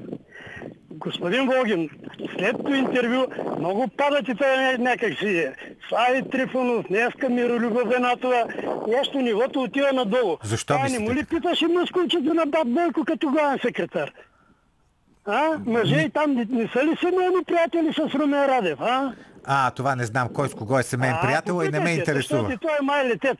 Господин 0.90 1.46
Волгин, 1.46 1.90
след 2.38 2.56
това 2.56 2.76
интервю 2.76 3.26
много 3.58 3.88
падате 3.88 4.34
те 4.34 4.78
някак 4.78 5.18
си. 5.18 5.48
Слави 5.88 6.30
Трифонов, 6.30 6.86
днеска 6.88 7.28
Миролюба 7.28 7.84
Венатова, 7.84 8.44
нещо 8.88 9.18
нивото 9.18 9.62
отива 9.62 9.92
надолу. 9.92 10.36
Защо 10.44 10.74
а, 10.74 10.76
не 10.76 10.82
мислите 10.84 11.02
му 11.04 11.12
ли 11.12 11.24
питаше 11.24 11.66
мъскулчето 11.66 12.34
на 12.34 12.46
баб 12.46 12.68
Бойко 12.68 13.04
като 13.04 13.30
главен 13.30 13.58
секретар? 13.62 14.10
А, 15.26 15.58
мъже 15.66 16.00
и 16.00 16.10
там 16.10 16.32
не, 16.32 16.46
не 16.50 16.68
са 16.68 16.84
ли 16.84 16.96
семейни 17.00 17.44
приятели 17.46 17.92
с 17.92 18.14
Румен 18.14 18.44
Радев, 18.46 18.80
а? 18.80 19.12
А, 19.44 19.70
това 19.70 19.96
не 19.96 20.04
знам 20.04 20.28
кой 20.28 20.48
с 20.48 20.54
кого 20.54 20.78
е 20.78 20.82
семейен 20.82 21.16
А, 21.18 21.26
приятел 21.26 21.62
и 21.64 21.68
не 21.68 21.80
ме 21.80 21.90
интересува. 21.90 22.42
Защото 22.42 22.58
той 22.60 22.76
е 22.80 22.84
май 22.84 23.08
летец. 23.08 23.38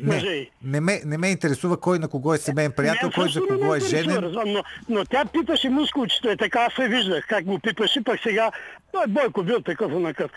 Не, 0.00 0.48
не, 0.64 0.80
ме, 0.80 1.00
не 1.04 1.18
ме 1.18 1.28
интересува 1.28 1.80
кой 1.80 1.98
на 1.98 2.08
кого 2.08 2.34
е 2.34 2.38
семейен 2.38 2.72
приятел, 2.72 3.06
Мен 3.08 3.12
кой 3.12 3.28
за 3.28 3.40
не 3.40 3.46
кого 3.46 3.74
е 3.74 3.80
женен. 3.80 4.32
Но, 4.46 4.62
но 4.88 5.04
тя 5.04 5.24
питаше 5.24 5.70
мускулчето, 5.70 6.30
е 6.30 6.36
така 6.36 6.60
аз 6.60 6.74
се 6.74 6.88
виждах, 6.88 7.26
как 7.28 7.44
го 7.44 7.58
пипаше, 7.58 8.04
пък 8.04 8.20
сега 8.22 8.50
той 8.92 9.06
Бойко 9.06 9.42
бил 9.42 9.60
такъв 9.60 9.92
онакъв. 9.92 10.30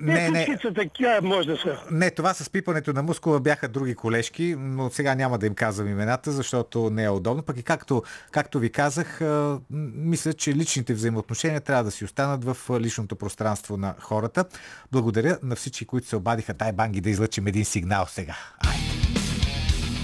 Не, 0.00 0.30
не. 0.30 0.58
са 0.62 0.74
такива, 0.74 1.20
може 1.22 1.48
да 1.48 1.56
са. 1.56 1.78
Не, 1.90 2.10
това 2.10 2.34
с 2.34 2.50
пипането 2.50 2.92
на 2.92 3.02
мускула 3.02 3.40
бяха 3.40 3.68
други 3.68 3.94
колежки, 3.94 4.54
но 4.58 4.90
сега 4.90 5.14
няма 5.14 5.38
да 5.38 5.46
им 5.46 5.54
казвам 5.54 5.88
имената, 5.88 6.32
защото 6.32 6.90
не 6.90 7.04
е 7.04 7.10
удобно. 7.10 7.42
Пък 7.42 7.58
и 7.58 7.62
както, 7.62 8.02
както 8.30 8.58
ви 8.58 8.70
казах, 8.70 9.20
мисля, 9.94 10.32
че 10.32 10.54
личните 10.54 10.94
взаимоотношения 10.94 11.60
трябва 11.60 11.84
да 11.84 11.90
си 11.90 12.04
останат 12.04 12.44
в 12.44 12.56
личното 12.80 13.16
пространство 13.16 13.76
на 13.76 13.94
хората. 14.00 14.44
Благодаря 14.92 15.38
на 15.42 15.56
всички, 15.56 15.84
които 15.84 16.08
се 16.08 16.16
обадиха. 16.16 16.54
Дай 16.54 16.72
банги 16.72 17.00
да 17.00 17.10
излъчим 17.10 17.46
един 17.46 17.64
сигнал 17.64 18.06
сега. 18.08 18.36
Ай. 18.66 18.78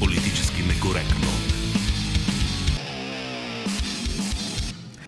Политически 0.01 0.62
некоректно. 0.62 1.34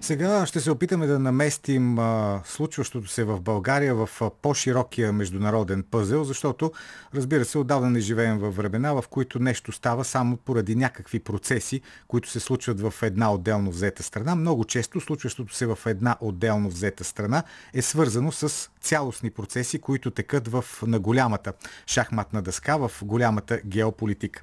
Сега 0.07 0.47
ще 0.47 0.61
се 0.61 0.71
опитаме 0.71 1.07
да 1.07 1.19
наместим 1.19 1.99
а, 1.99 2.41
случващото 2.45 3.09
се 3.09 3.25
в 3.25 3.41
България 3.41 3.95
в 3.95 4.09
а, 4.21 4.31
по-широкия 4.31 5.13
международен 5.13 5.85
пъзел, 5.91 6.25
защото, 6.25 6.73
разбира 7.15 7.45
се, 7.45 7.59
отдавна 7.59 7.91
не 7.91 8.01
живеем 8.01 8.39
във 8.39 8.57
времена, 8.57 8.93
в 8.93 9.05
които 9.11 9.39
нещо 9.39 9.73
става 9.73 10.05
само 10.05 10.37
поради 10.37 10.75
някакви 10.75 11.21
процеси, 11.21 11.81
които 12.09 12.31
се 12.31 12.41
случват 12.41 12.81
в 12.81 12.95
една 13.03 13.33
отделно 13.33 13.71
взета 13.71 14.03
страна. 14.03 14.35
Много 14.35 14.65
често 14.65 15.01
случващото 15.01 15.55
се 15.55 15.67
в 15.67 15.79
една 15.87 16.17
отделно 16.21 16.69
взета 16.69 17.05
страна 17.05 17.43
е 17.75 17.83
свързано 17.83 18.33
с 18.33 18.71
цялостни 18.81 19.31
процеси, 19.31 19.79
които 19.79 20.11
текат 20.11 20.49
в, 20.49 20.65
на 20.87 20.99
голямата 20.99 21.53
шахматна 21.87 22.43
дъска, 22.43 22.77
в 22.77 22.93
голямата 23.03 23.61
геополитика. 23.65 24.43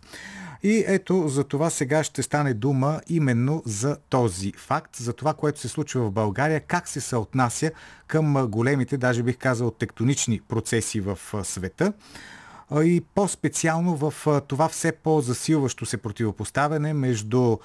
И 0.63 0.83
ето 0.87 1.27
за 1.27 1.43
това 1.43 1.69
сега 1.69 2.03
ще 2.03 2.23
стане 2.23 2.53
дума 2.53 3.01
именно 3.07 3.63
за 3.65 3.97
този 4.09 4.53
факт, 4.57 4.95
за 4.95 5.13
това, 5.13 5.33
което 5.33 5.59
се 5.59 5.67
случва 5.67 6.01
в 6.01 6.11
България, 6.11 6.59
как 6.59 6.87
се 6.87 7.01
съотнася 7.01 7.71
към 8.07 8.47
големите, 8.47 8.97
даже 8.97 9.23
бих 9.23 9.37
казал, 9.37 9.71
тектонични 9.71 10.41
процеси 10.49 11.01
в 11.01 11.19
света 11.43 11.93
и 12.75 13.01
по-специално 13.15 13.95
в 13.95 14.41
това 14.47 14.69
все 14.69 14.91
по-засилващо 14.91 15.85
се 15.85 15.97
противопоставяне 15.97 16.93
между 16.93 17.57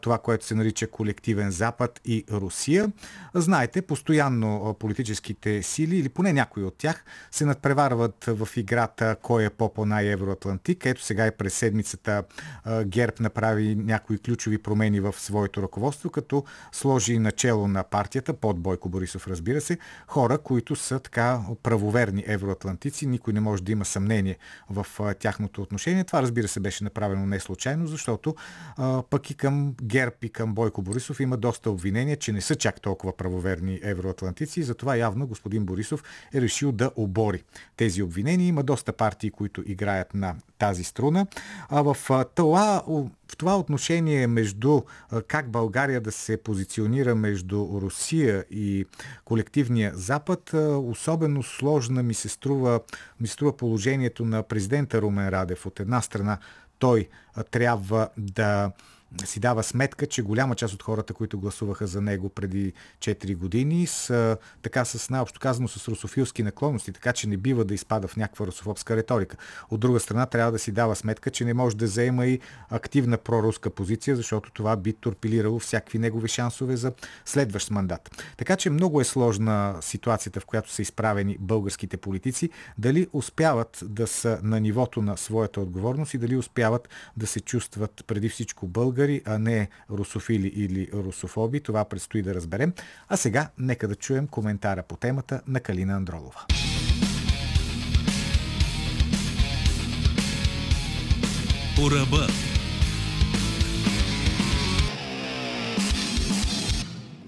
това, 0.00 0.18
което 0.18 0.44
се 0.44 0.54
нарича 0.54 0.86
колективен 0.86 1.50
Запад 1.50 2.00
и 2.04 2.24
Русия. 2.32 2.92
Знаете, 3.34 3.82
постоянно 3.82 4.76
политическите 4.78 5.62
сили, 5.62 5.96
или 5.96 6.08
поне 6.08 6.32
някои 6.32 6.64
от 6.64 6.74
тях, 6.78 7.04
се 7.30 7.44
надпреварват 7.44 8.24
в 8.28 8.48
играта 8.56 9.16
кой 9.22 9.44
е 9.44 9.50
по-по 9.50 9.86
най-евроатлантик. 9.86 10.86
Ето 10.86 11.02
сега 11.02 11.26
и 11.26 11.30
през 11.30 11.54
седмицата 11.54 12.22
ГЕРБ 12.84 13.14
направи 13.20 13.74
някои 13.74 14.18
ключови 14.18 14.58
промени 14.58 15.00
в 15.00 15.14
своето 15.18 15.62
ръководство, 15.62 16.10
като 16.10 16.44
сложи 16.72 17.18
начало 17.18 17.68
на 17.68 17.82
партията, 17.82 18.34
под 18.34 18.58
Бойко 18.58 18.88
Борисов 18.88 19.28
разбира 19.28 19.60
се, 19.60 19.78
хора, 20.06 20.38
които 20.38 20.76
са 20.76 20.98
така 21.00 21.40
правоверни 21.62 22.24
евроатлантици. 22.26 23.06
Никой 23.06 23.32
не 23.32 23.40
може 23.40 23.62
да 23.62 23.72
има 23.72 23.84
съмнение 23.84 24.36
в 24.70 25.14
тяхното 25.18 25.62
отношение. 25.62 26.04
Това 26.04 26.22
разбира 26.22 26.48
се 26.48 26.60
беше 26.60 26.84
направено 26.84 27.26
не 27.26 27.40
случайно, 27.40 27.86
защото 27.86 28.34
а, 28.76 29.02
пък 29.10 29.30
и 29.30 29.34
към 29.34 29.74
ГЕРБ 29.82 30.16
и 30.22 30.28
към 30.28 30.54
Бойко 30.54 30.82
Борисов 30.82 31.20
има 31.20 31.36
доста 31.36 31.70
обвинения, 31.70 32.16
че 32.16 32.32
не 32.32 32.40
са 32.40 32.54
чак 32.54 32.80
толкова 32.80 33.16
правоверни 33.16 33.80
евроатлантици 33.82 34.60
и 34.60 34.62
затова 34.62 34.96
явно 34.96 35.26
господин 35.26 35.64
Борисов 35.64 36.02
е 36.34 36.40
решил 36.40 36.72
да 36.72 36.90
обори 36.96 37.42
тези 37.76 38.02
обвинения. 38.02 38.46
Има 38.46 38.62
доста 38.62 38.92
партии, 38.92 39.30
които 39.30 39.62
играят 39.66 40.14
на 40.14 40.36
тази 40.58 40.84
струна. 40.84 41.26
А 41.68 41.82
в 41.82 41.96
а, 42.10 42.24
това 42.24 42.82
о, 42.86 43.06
в 43.32 43.36
това 43.36 43.58
отношение 43.58 44.26
между 44.26 44.82
как 45.28 45.50
България 45.50 46.00
да 46.00 46.12
се 46.12 46.36
позиционира 46.36 47.14
между 47.14 47.68
Русия 47.80 48.44
и 48.50 48.86
колективния 49.24 49.92
Запад, 49.94 50.54
особено 50.74 51.42
сложна 51.42 52.02
ми 52.02 52.14
се 52.14 52.28
струва, 52.28 52.80
ми 53.20 53.26
се 53.26 53.32
струва 53.32 53.56
положението 53.56 54.24
на 54.24 54.42
президента 54.42 55.02
Румен 55.02 55.28
Радев. 55.28 55.66
От 55.66 55.80
една 55.80 56.00
страна 56.00 56.38
той 56.78 57.08
трябва 57.50 58.08
да 58.16 58.70
си 59.24 59.40
дава 59.40 59.62
сметка, 59.62 60.06
че 60.06 60.22
голяма 60.22 60.54
част 60.54 60.74
от 60.74 60.82
хората, 60.82 61.14
които 61.14 61.38
гласуваха 61.38 61.86
за 61.86 62.00
него 62.00 62.28
преди 62.28 62.72
4 62.98 63.36
години, 63.36 63.86
са 63.86 64.36
така 64.62 64.84
с 64.84 65.10
най-общо 65.10 65.40
казано 65.40 65.68
с 65.68 65.88
русофилски 65.88 66.42
наклонности, 66.42 66.92
така 66.92 67.12
че 67.12 67.28
не 67.28 67.36
бива 67.36 67.64
да 67.64 67.74
изпада 67.74 68.08
в 68.08 68.16
някаква 68.16 68.46
русофобска 68.46 68.96
риторика. 68.96 69.36
От 69.70 69.80
друга 69.80 70.00
страна, 70.00 70.26
трябва 70.26 70.52
да 70.52 70.58
си 70.58 70.72
дава 70.72 70.96
сметка, 70.96 71.30
че 71.30 71.44
не 71.44 71.54
може 71.54 71.76
да 71.76 71.86
заема 71.86 72.26
и 72.26 72.40
активна 72.70 73.18
проруска 73.18 73.70
позиция, 73.70 74.16
защото 74.16 74.50
това 74.50 74.76
би 74.76 74.92
торпилирало 74.92 75.58
всякакви 75.58 75.98
негови 75.98 76.28
шансове 76.28 76.76
за 76.76 76.92
следващ 77.24 77.70
мандат. 77.70 78.24
Така 78.36 78.56
че 78.56 78.70
много 78.70 79.00
е 79.00 79.04
сложна 79.04 79.76
ситуацията, 79.80 80.40
в 80.40 80.46
която 80.46 80.72
са 80.72 80.82
изправени 80.82 81.36
българските 81.40 81.96
политици, 81.96 82.50
дали 82.78 83.08
успяват 83.12 83.80
да 83.82 84.06
са 84.06 84.38
на 84.42 84.60
нивото 84.60 85.02
на 85.02 85.16
своята 85.16 85.60
отговорност 85.60 86.14
и 86.14 86.18
дали 86.18 86.36
успяват 86.36 86.88
да 87.16 87.26
се 87.26 87.40
чувстват 87.40 88.04
преди 88.06 88.28
всичко 88.28 88.66
българи 88.66 89.03
българи, 89.04 89.22
а 89.26 89.38
не 89.38 89.68
русофили 89.90 90.48
или 90.48 90.88
русофоби. 90.94 91.60
Това 91.60 91.84
предстои 91.84 92.22
да 92.22 92.34
разберем. 92.34 92.72
А 93.08 93.16
сега 93.16 93.48
нека 93.58 93.88
да 93.88 93.94
чуем 93.94 94.26
коментара 94.26 94.82
по 94.82 94.96
темата 94.96 95.40
на 95.46 95.60
Калина 95.60 95.92
Андролова. 95.92 96.40
По 101.76 101.90
ръба. 101.90 102.53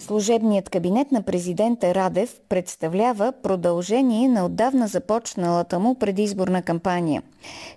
Служебният 0.07 0.70
кабинет 0.70 1.12
на 1.12 1.22
президента 1.22 1.94
Радев 1.94 2.40
представлява 2.48 3.32
продължение 3.42 4.28
на 4.28 4.44
отдавна 4.46 4.88
започналата 4.88 5.78
му 5.78 5.94
предизборна 5.94 6.62
кампания. 6.62 7.22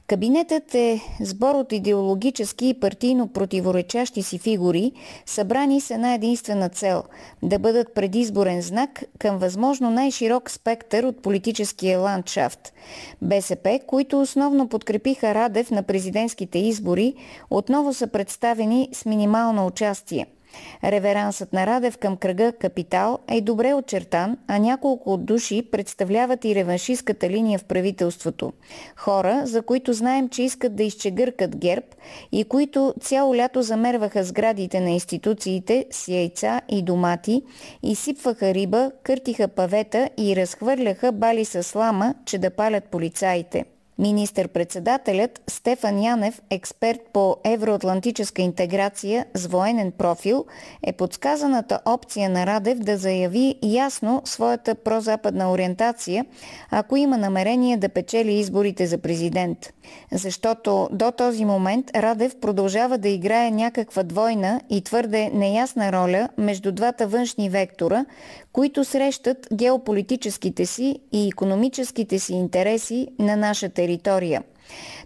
Кабинетът 0.08 0.76
е 0.76 1.02
сбор 1.22 1.56
от 1.56 1.72
идеологически 1.72 2.70
и 2.70 2.80
партийно 2.80 3.28
противоречащи 3.28 4.24
си 4.24 4.40
фигури, 4.40 4.92
събрани 5.26 5.82
с 5.82 5.92
една 5.92 6.14
единствена 6.14 6.70
цел– 6.70 7.04
да 7.44 7.60
бъдат 7.60 7.94
предизборен 7.94 8.62
знак 8.62 9.04
към 9.20 9.38
възможно 9.38 9.90
най-широк 9.92 10.50
спектър 10.50 11.04
от 11.04 11.22
политическия 11.22 12.00
ландшафт. 12.00 12.74
БСП, 13.22 13.80
които 13.88 14.22
основно 14.22 14.68
подкрепиха 14.68 15.34
Радев 15.34 15.72
на 15.72 15.84
президентските 15.84 16.60
избори, 16.60 17.14
отново 17.50 17.94
са 17.94 18.08
представени 18.08 18.90
с 18.94 19.06
минимално 19.06 19.66
участие– 19.66 20.26
Реверансът 20.84 21.54
на 21.54 21.68
Радев 21.68 21.98
към 21.98 22.18
кръга 22.18 22.52
Капитал 22.52 23.20
е 23.28 23.42
добре 23.42 23.74
очертан, 23.74 24.38
а 24.48 24.60
няколко 24.60 25.14
от 25.14 25.26
души 25.26 25.64
представляват 25.72 26.46
и 26.46 26.56
реваншистката 26.56 27.30
линия 27.30 27.60
в 27.60 27.64
правителството. 27.64 28.54
Хора, 28.96 29.42
за 29.46 29.62
които 29.62 29.94
знаем, 29.94 30.30
че 30.30 30.44
искат 30.44 30.76
да 30.76 30.84
изчегъркат 30.84 31.58
герб 31.58 31.96
и 32.32 32.44
които 32.44 32.94
цяло 33.02 33.36
лято 33.36 33.62
замерваха 33.62 34.24
сградите 34.24 34.80
на 34.80 34.90
институциите 34.90 35.86
с 35.92 36.08
яйца 36.08 36.62
и 36.70 36.82
домати, 36.82 37.42
изсипваха 37.84 38.54
риба, 38.54 38.92
къртиха 39.04 39.48
павета 39.48 40.10
и 40.18 40.36
разхвърляха 40.36 41.12
бали 41.12 41.46
с 41.46 41.64
слама, 41.64 42.16
че 42.26 42.38
да 42.38 42.50
палят 42.50 42.84
полицаите. 42.84 43.66
Министър-председателят 44.00 45.42
Стефан 45.48 46.04
Янев, 46.04 46.42
експерт 46.50 47.00
по 47.14 47.38
евроатлантическа 47.44 48.42
интеграция 48.42 49.26
с 49.34 49.46
военен 49.46 49.92
профил, 49.92 50.46
е 50.84 50.94
подсказаната 50.94 51.80
опция 51.86 52.30
на 52.30 52.46
Радев 52.46 52.80
да 52.80 52.98
заяви 52.98 53.56
ясно 53.64 54.22
своята 54.26 54.76
прозападна 54.76 55.52
ориентация, 55.52 56.26
ако 56.72 56.98
има 56.98 57.18
намерение 57.18 57.78
да 57.78 57.90
печели 57.90 58.34
изборите 58.34 58.88
за 58.88 58.98
президент. 58.98 59.74
Защото 60.12 60.90
до 60.92 61.12
този 61.12 61.46
момент 61.46 61.92
Радев 61.96 62.36
продължава 62.42 62.98
да 62.98 63.10
играе 63.10 63.52
някаква 63.52 64.04
двойна 64.04 64.62
и 64.70 64.82
твърде 64.82 65.30
неясна 65.34 65.92
роля 65.92 66.30
между 66.38 66.72
двата 66.72 67.08
външни 67.08 67.50
вектора, 67.50 68.06
които 68.54 68.86
срещат 68.86 69.48
геополитическите 69.54 70.66
си 70.66 71.00
и 71.12 71.28
економическите 71.28 72.20
си 72.20 72.34
интереси 72.34 73.08
на 73.20 73.36
наша 73.36 73.70
територия. 73.90 74.44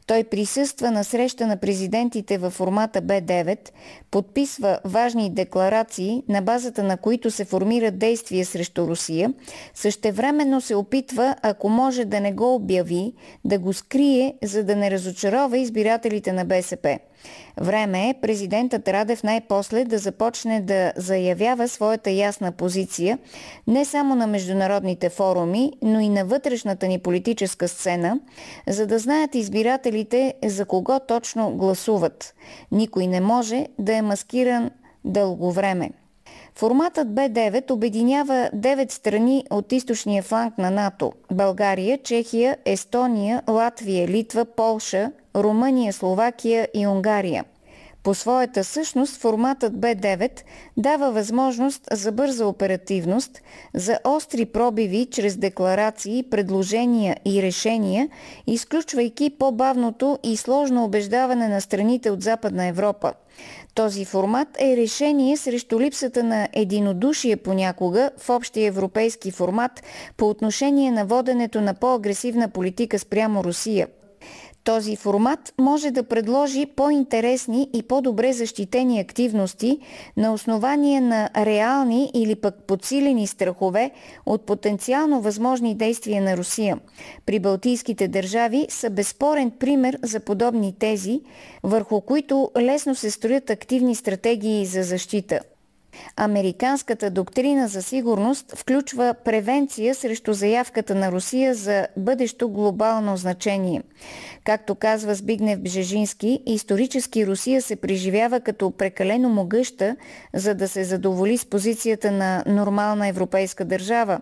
Той 0.07 0.23
присъства 0.23 0.91
на 0.91 1.03
среща 1.03 1.47
на 1.47 1.57
президентите 1.57 2.37
във 2.37 2.53
формата 2.53 3.01
Б9, 3.01 3.69
подписва 4.13 4.79
важни 4.85 5.29
декларации, 5.29 6.23
на 6.29 6.41
базата 6.41 6.83
на 6.83 6.97
които 6.97 7.31
се 7.31 7.45
формират 7.45 7.97
действия 7.97 8.45
срещу 8.45 8.87
Русия, 8.87 9.33
същевременно 9.73 10.61
се 10.61 10.75
опитва, 10.75 11.35
ако 11.41 11.69
може 11.69 12.05
да 12.05 12.19
не 12.19 12.33
го 12.33 12.55
обяви, 12.55 13.13
да 13.45 13.59
го 13.59 13.73
скрие, 13.73 14.33
за 14.43 14.63
да 14.63 14.75
не 14.75 14.91
разочарова 14.91 15.57
избирателите 15.57 16.31
на 16.33 16.45
БСП. 16.45 16.99
Време 17.57 18.09
е 18.09 18.15
президентът 18.21 18.87
Радев 18.87 19.23
най-после 19.23 19.85
да 19.85 19.97
започне 19.97 20.61
да 20.61 20.93
заявява 20.95 21.67
своята 21.67 22.11
ясна 22.11 22.51
позиция 22.51 23.19
не 23.67 23.85
само 23.85 24.15
на 24.15 24.27
международните 24.27 25.09
форуми, 25.09 25.71
но 25.81 25.99
и 25.99 26.09
на 26.09 26.25
вътрешната 26.25 26.87
ни 26.87 26.99
политическа 26.99 27.67
сцена, 27.67 28.19
за 28.67 28.87
да 28.87 28.99
знаят 28.99 29.35
избирателите 29.35 30.33
за 30.45 30.65
кого 30.65 30.99
точно 31.07 31.51
гласуват. 31.51 32.33
Никой 32.71 33.07
не 33.07 33.21
може 33.21 33.67
да 33.79 33.95
е 33.95 34.01
маскиран 34.03 34.71
дълго 35.05 35.51
време. 35.51 35.91
Форматът 36.55 37.07
Б9 37.07 37.71
обединява 37.71 38.49
9 38.55 38.91
страни 38.91 39.45
от 39.49 39.71
източния 39.71 40.23
фланг 40.23 40.57
на 40.57 40.71
НАТО– 40.71 41.13
България, 41.31 41.97
Чехия, 42.03 42.57
Естония, 42.65 43.41
Латвия, 43.49 44.07
Литва, 44.07 44.45
Полша, 44.45 45.11
Румъния, 45.35 45.93
Словакия 45.93 46.67
и 46.73 46.87
Унгария. 46.87 47.45
По 48.03 48.13
своята 48.13 48.63
същност 48.63 49.21
форматът 49.21 49.73
Б9 49.73 50.41
дава 50.77 51.11
възможност 51.11 51.81
за 51.91 52.11
бърза 52.11 52.47
оперативност, 52.47 53.41
за 53.73 53.99
остри 54.03 54.45
пробиви 54.45 55.07
чрез 55.11 55.37
декларации, 55.37 56.23
предложения 56.23 57.17
и 57.25 57.43
решения, 57.43 58.09
изключвайки 58.47 59.29
по-бавното 59.29 60.19
и 60.23 60.37
сложно 60.37 60.83
убеждаване 60.83 61.47
на 61.47 61.61
страните 61.61 62.09
от 62.09 62.21
Западна 62.21 62.65
Европа. 62.65 63.13
Този 63.75 64.05
формат 64.05 64.47
е 64.59 64.77
решение 64.77 65.37
срещу 65.37 65.79
липсата 65.79 66.23
на 66.23 66.49
единодушие 66.53 67.37
понякога 67.37 68.11
в 68.17 68.29
общия 68.29 68.67
европейски 68.67 69.31
формат 69.31 69.83
по 70.17 70.29
отношение 70.29 70.91
на 70.91 71.05
воденето 71.05 71.61
на 71.61 71.73
по-агресивна 71.73 72.49
политика 72.49 72.99
спрямо 72.99 73.43
Русия– 73.43 73.87
този 74.63 74.95
формат 74.95 75.53
може 75.61 75.91
да 75.91 76.03
предложи 76.03 76.65
по-интересни 76.65 77.69
и 77.73 77.83
по-добре 77.83 78.33
защитени 78.33 78.99
активности 78.99 79.79
на 80.17 80.33
основание 80.33 81.01
на 81.01 81.29
реални 81.37 82.11
или 82.13 82.35
пък 82.35 82.55
подсилени 82.67 83.27
страхове 83.27 83.91
от 84.25 84.45
потенциално 84.45 85.21
възможни 85.21 85.75
действия 85.75 86.21
на 86.21 86.37
Русия. 86.37 86.79
При 87.25 87.39
Балтийските 87.39 88.07
държави 88.07 88.65
са 88.69 88.89
безспорен 88.89 89.51
пример 89.51 89.97
за 90.03 90.19
подобни 90.19 90.75
тези, 90.79 91.21
върху 91.63 92.01
които 92.01 92.51
лесно 92.59 92.95
се 92.95 93.11
строят 93.11 93.49
активни 93.49 93.95
стратегии 93.95 94.65
за 94.65 94.83
защита– 94.83 95.39
Американската 96.17 97.09
доктрина 97.09 97.67
за 97.67 97.81
сигурност 97.81 98.53
включва 98.57 99.15
превенция 99.25 99.95
срещу 99.95 100.33
заявката 100.33 100.95
на 100.95 101.11
Русия 101.11 101.55
за 101.55 101.87
бъдещо 101.97 102.49
глобално 102.49 103.17
значение. 103.17 103.81
Както 104.43 104.75
казва 104.75 105.15
Збигнев 105.15 105.59
Бжежински, 105.59 106.39
исторически 106.45 107.27
Русия 107.27 107.61
се 107.61 107.75
преживява 107.75 108.39
като 108.39 108.71
прекалено 108.71 109.29
могъща, 109.29 109.95
за 110.33 110.55
да 110.55 110.67
се 110.67 110.83
задоволи 110.83 111.37
с 111.37 111.45
позицията 111.45 112.11
на 112.11 112.43
нормална 112.47 113.07
европейска 113.07 113.65
държава, 113.65 114.19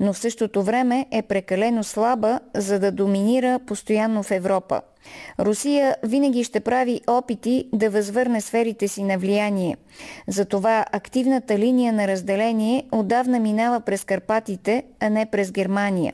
но 0.00 0.12
в 0.12 0.18
същото 0.18 0.62
време 0.62 1.06
е 1.10 1.22
прекалено 1.22 1.84
слаба, 1.84 2.40
за 2.54 2.78
да 2.78 2.92
доминира 2.92 3.58
постоянно 3.66 4.22
в 4.22 4.30
Европа. 4.30 4.80
Русия 5.38 5.96
винаги 6.02 6.44
ще 6.44 6.60
прави 6.60 7.00
опити 7.06 7.68
да 7.72 7.90
възвърне 7.90 8.40
сферите 8.40 8.88
си 8.88 9.02
на 9.02 9.18
влияние. 9.18 9.76
Затова 10.28 10.84
активната 10.92 11.58
линия 11.58 11.92
на 11.92 12.08
разделение 12.08 12.84
отдавна 12.92 13.40
минава 13.40 13.80
през 13.80 14.04
Карпатите, 14.04 14.82
а 15.00 15.10
не 15.10 15.26
през 15.26 15.52
Германия. 15.52 16.12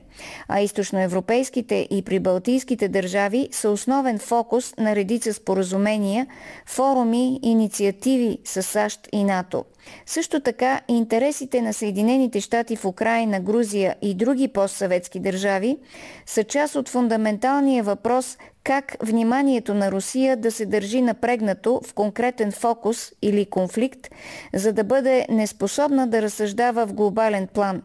А 0.48 0.60
източноевропейските 0.60 1.88
и 1.90 2.02
прибалтийските 2.02 2.88
държави 2.88 3.48
са 3.52 3.70
основен 3.70 4.18
фокус 4.18 4.74
на 4.78 4.96
редица 4.96 5.34
споразумения, 5.34 6.26
форуми, 6.66 7.40
инициативи 7.42 8.38
с 8.44 8.62
САЩ 8.62 9.08
и 9.12 9.24
НАТО. 9.24 9.64
Също 10.06 10.40
така 10.40 10.80
интересите 10.88 11.62
на 11.62 11.72
Съединените 11.72 12.40
щати 12.40 12.76
в 12.76 12.84
Украина, 12.84 13.40
Грузия 13.40 13.96
и 14.02 14.14
други 14.14 14.48
постсъветски 14.48 15.20
държави 15.20 15.78
са 16.26 16.44
част 16.44 16.76
от 16.76 16.88
фундаменталния 16.88 17.82
въпрос 17.82 18.38
как 18.64 18.96
вниманието 19.02 19.74
на 19.74 19.92
Русия 19.92 20.36
да 20.36 20.50
се 20.50 20.66
държи 20.66 21.02
напрегнато 21.02 21.80
в 21.86 21.94
конкретен 21.94 22.52
фокус 22.52 23.12
или 23.22 23.46
конфликт, 23.46 24.08
за 24.54 24.72
да 24.72 24.84
бъде 24.84 25.26
неспособна 25.30 26.06
да 26.06 26.22
разсъждава 26.22 26.86
в 26.86 26.94
глобален 26.94 27.46
план. 27.46 27.82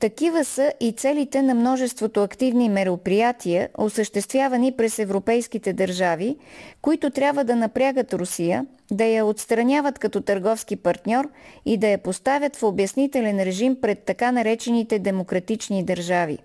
Такива 0.00 0.44
са 0.44 0.72
и 0.80 0.92
целите 0.92 1.42
на 1.42 1.54
множеството 1.54 2.22
активни 2.22 2.68
мероприятия, 2.68 3.68
осъществявани 3.78 4.72
през 4.72 4.98
европейските 4.98 5.72
държави, 5.72 6.36
които 6.82 7.10
трябва 7.10 7.44
да 7.44 7.56
напрягат 7.56 8.14
Русия, 8.14 8.66
да 8.90 9.04
я 9.04 9.24
отстраняват 9.24 9.98
като 9.98 10.20
търговски 10.20 10.76
партньор 10.76 11.28
и 11.66 11.76
да 11.76 11.88
я 11.88 11.98
поставят 11.98 12.56
в 12.56 12.62
обяснителен 12.62 13.42
режим 13.42 13.80
пред 13.80 13.98
така 14.04 14.32
наречените 14.32 14.98
демократични 14.98 15.84
държави. 15.84 16.38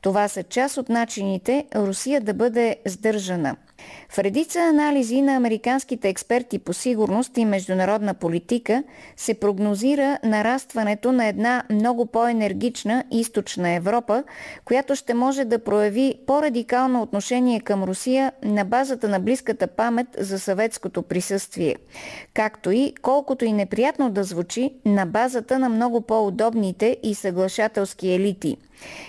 Това 0.00 0.28
са 0.28 0.42
част 0.42 0.76
от 0.76 0.88
начините 0.88 1.66
Русия 1.74 2.20
да 2.20 2.34
бъде 2.34 2.76
сдържана– 2.86 3.56
в 4.12 4.18
редица 4.18 4.60
анализи 4.60 5.22
на 5.22 5.36
американските 5.36 6.08
експерти 6.08 6.58
по 6.58 6.72
сигурност 6.72 7.38
и 7.38 7.44
международна 7.44 8.14
политика 8.14 8.82
се 9.16 9.34
прогнозира 9.34 10.18
нарастването 10.24 11.12
на 11.12 11.26
една 11.26 11.62
много 11.70 12.06
по-енергична 12.06 13.04
източна 13.10 13.70
Европа, 13.70 14.24
която 14.64 14.96
ще 14.96 15.14
може 15.14 15.44
да 15.44 15.58
прояви 15.58 16.14
по-радикално 16.26 17.02
отношение 17.02 17.60
към 17.60 17.84
Русия 17.84 18.32
на 18.42 18.64
базата 18.64 19.08
на 19.08 19.20
близката 19.20 19.66
памет 19.66 20.06
за 20.18 20.38
съветското 20.38 21.02
присъствие, 21.02 21.76
както 22.34 22.70
и, 22.70 22.94
колкото 23.02 23.44
и 23.44 23.52
неприятно 23.52 24.10
да 24.10 24.24
звучи, 24.24 24.70
на 24.84 25.06
базата 25.06 25.58
на 25.58 25.68
много 25.68 26.00
по-удобните 26.00 26.96
и 27.02 27.14
съглашателски 27.14 28.12
елити– 28.12 28.56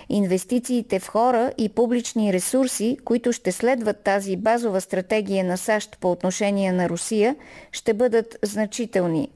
Инвестициите 0.08 0.98
в 0.98 1.08
хора 1.08 1.52
и 1.58 1.68
публични 1.68 2.32
ресурси, 2.32 2.98
които 3.04 3.32
ще 3.32 3.52
следват 3.52 4.02
тази 4.02 4.36
базова 4.36 4.80
стратегия 4.80 5.44
на 5.44 5.58
САЩ 5.58 5.98
по 6.00 6.10
отношение 6.10 6.72
на 6.72 6.88
Русия, 6.88 7.36
ще 7.72 7.94
бъдат 7.94 8.38
значителни. 8.42 9.28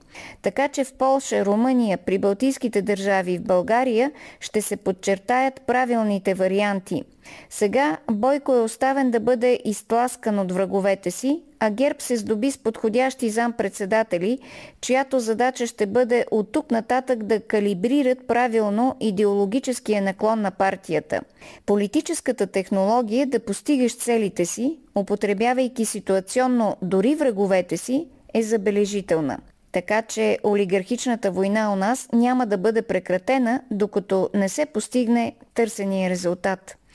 Така 0.43 0.68
че 0.68 0.84
в 0.84 0.93
Полша, 0.93 1.45
Румъния, 1.45 1.99
при 1.99 2.18
Балтийските 2.18 2.82
държави 2.82 3.32
и 3.32 3.39
в 3.39 3.43
България 3.43 4.12
ще 4.41 4.62
се 4.62 4.76
подчертаят 4.76 5.61
правилните 5.66 6.34
варианти– 6.34 7.05
сега 7.51 7.97
Бойко 8.11 8.55
е 8.55 8.61
оставен 8.61 9.11
да 9.11 9.20
бъде 9.20 9.61
изтласкан 9.64 10.39
от 10.39 10.53
враговете 10.53 11.11
си, 11.11 11.43
а 11.61 11.70
ГЕРБ 11.70 12.01
се 12.01 12.16
здоби 12.16 12.51
с 12.51 12.59
подходящи 12.59 13.31
зампредседатели, 13.31 14.39
чиято 14.81 15.20
задача 15.20 15.66
ще 15.66 15.87
бъде 15.87 16.24
от 16.31 16.53
тук 16.53 16.70
нататък 16.70 17.24
да 17.24 17.41
калибрират 17.41 18.26
правилно 18.26 18.97
идеологическия 19.01 20.03
наклон 20.03 20.41
на 20.41 20.51
партията. 20.51 21.20
Политическата 21.66 22.47
технология 22.47 23.26
да 23.26 23.41
постигаш 23.41 23.97
целите 23.97 24.45
си, 24.45 24.79
употребявайки 24.95 25.85
ситуационно 25.85 26.76
дори 26.83 27.14
враговете 27.14 27.76
си, 27.76 28.07
е 28.35 28.43
забележителна. 28.43 29.39
Така 29.72 30.03
че 30.03 30.39
олигархичната 30.45 31.31
война 31.31 31.72
у 31.72 31.76
нас 31.76 32.09
няма 32.12 32.47
да 32.47 32.59
бъде 32.59 32.83
прекратена, 32.83 33.62
докато 33.70 34.31
не 34.35 34.49
се 34.49 34.66
постигне 34.66 35.35
търсения 35.55 36.11
резултат. 36.11 36.78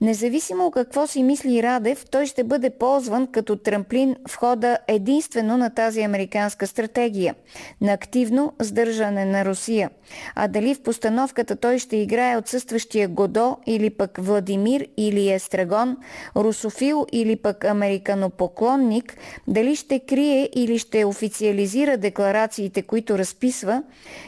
Независимо 0.00 0.70
какво 0.70 1.06
си 1.06 1.22
мисли 1.22 1.62
Радев, 1.62 2.06
той 2.10 2.26
ще 2.26 2.44
бъде 2.44 2.70
ползван 2.70 3.26
като 3.26 3.56
трамплин 3.56 4.16
в 4.28 4.36
хода 4.36 4.78
единствено 4.88 5.56
на 5.56 5.70
тази 5.70 6.02
американска 6.02 6.66
стратегия 6.66 7.34
на 7.80 7.92
активно 7.92 8.52
сдържане 8.60 9.24
на 9.24 9.44
Русия. 9.44 9.90
А 10.34 10.48
дали 10.48 10.74
в 10.74 10.82
постановката 10.82 11.56
той 11.56 11.78
ще 11.78 11.96
играе 11.96 12.36
отсъстващия 12.36 13.08
Годо 13.08 13.56
или 13.66 13.90
пък 13.90 14.18
Владимир 14.20 14.86
или 14.96 15.30
Естрагон, 15.30 15.96
русофил 16.36 17.06
или 17.12 17.36
пък 17.36 17.64
американопоклонник, 17.64 19.16
дали 19.48 19.76
ще 19.76 19.98
крие 19.98 20.48
или 20.54 20.78
ще 20.78 21.04
официализира 21.04 21.96
декларациите, 21.96 22.82
които 22.82 23.18
разписва, 23.18 23.82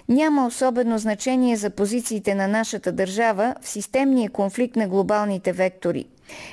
няма 0.09 0.47
особено 0.47 0.99
значение 0.99 1.57
за 1.57 1.71
позициите 1.71 2.35
на 2.35 2.49
нашата 2.49 2.93
държава 2.93 3.55
в 3.61 3.69
системния 3.69 4.31
конфликт 4.31 4.77
на 4.77 4.89
глобалните 4.89 5.53
вектори. 5.61 6.05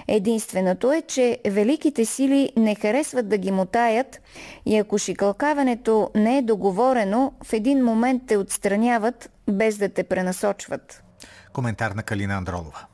Единственото 0.08 0.92
е, 0.92 1.02
че 1.02 1.38
великите 1.48 2.06
сили 2.06 2.52
не 2.58 2.76
харесват 2.76 3.30
да 3.30 3.38
ги 3.38 3.52
мотаят 3.52 4.22
и 4.66 4.78
ако 4.78 4.98
шикалкаването 4.98 6.12
не 6.16 6.38
е 6.38 6.42
договорено, 6.42 7.34
в 7.44 7.54
един 7.54 7.84
момент 7.84 8.24
те 8.28 8.38
отстраняват, 8.38 9.30
без 9.50 9.78
да 9.78 9.90
те 9.90 10.04
пренасочват. 10.04 11.04
Коментар 11.54 11.92
на 11.92 12.04
Калина 12.04 12.34
Андролова. 12.34 12.86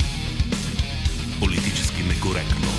Политически 1.40 2.04
некоректно. 2.04 2.73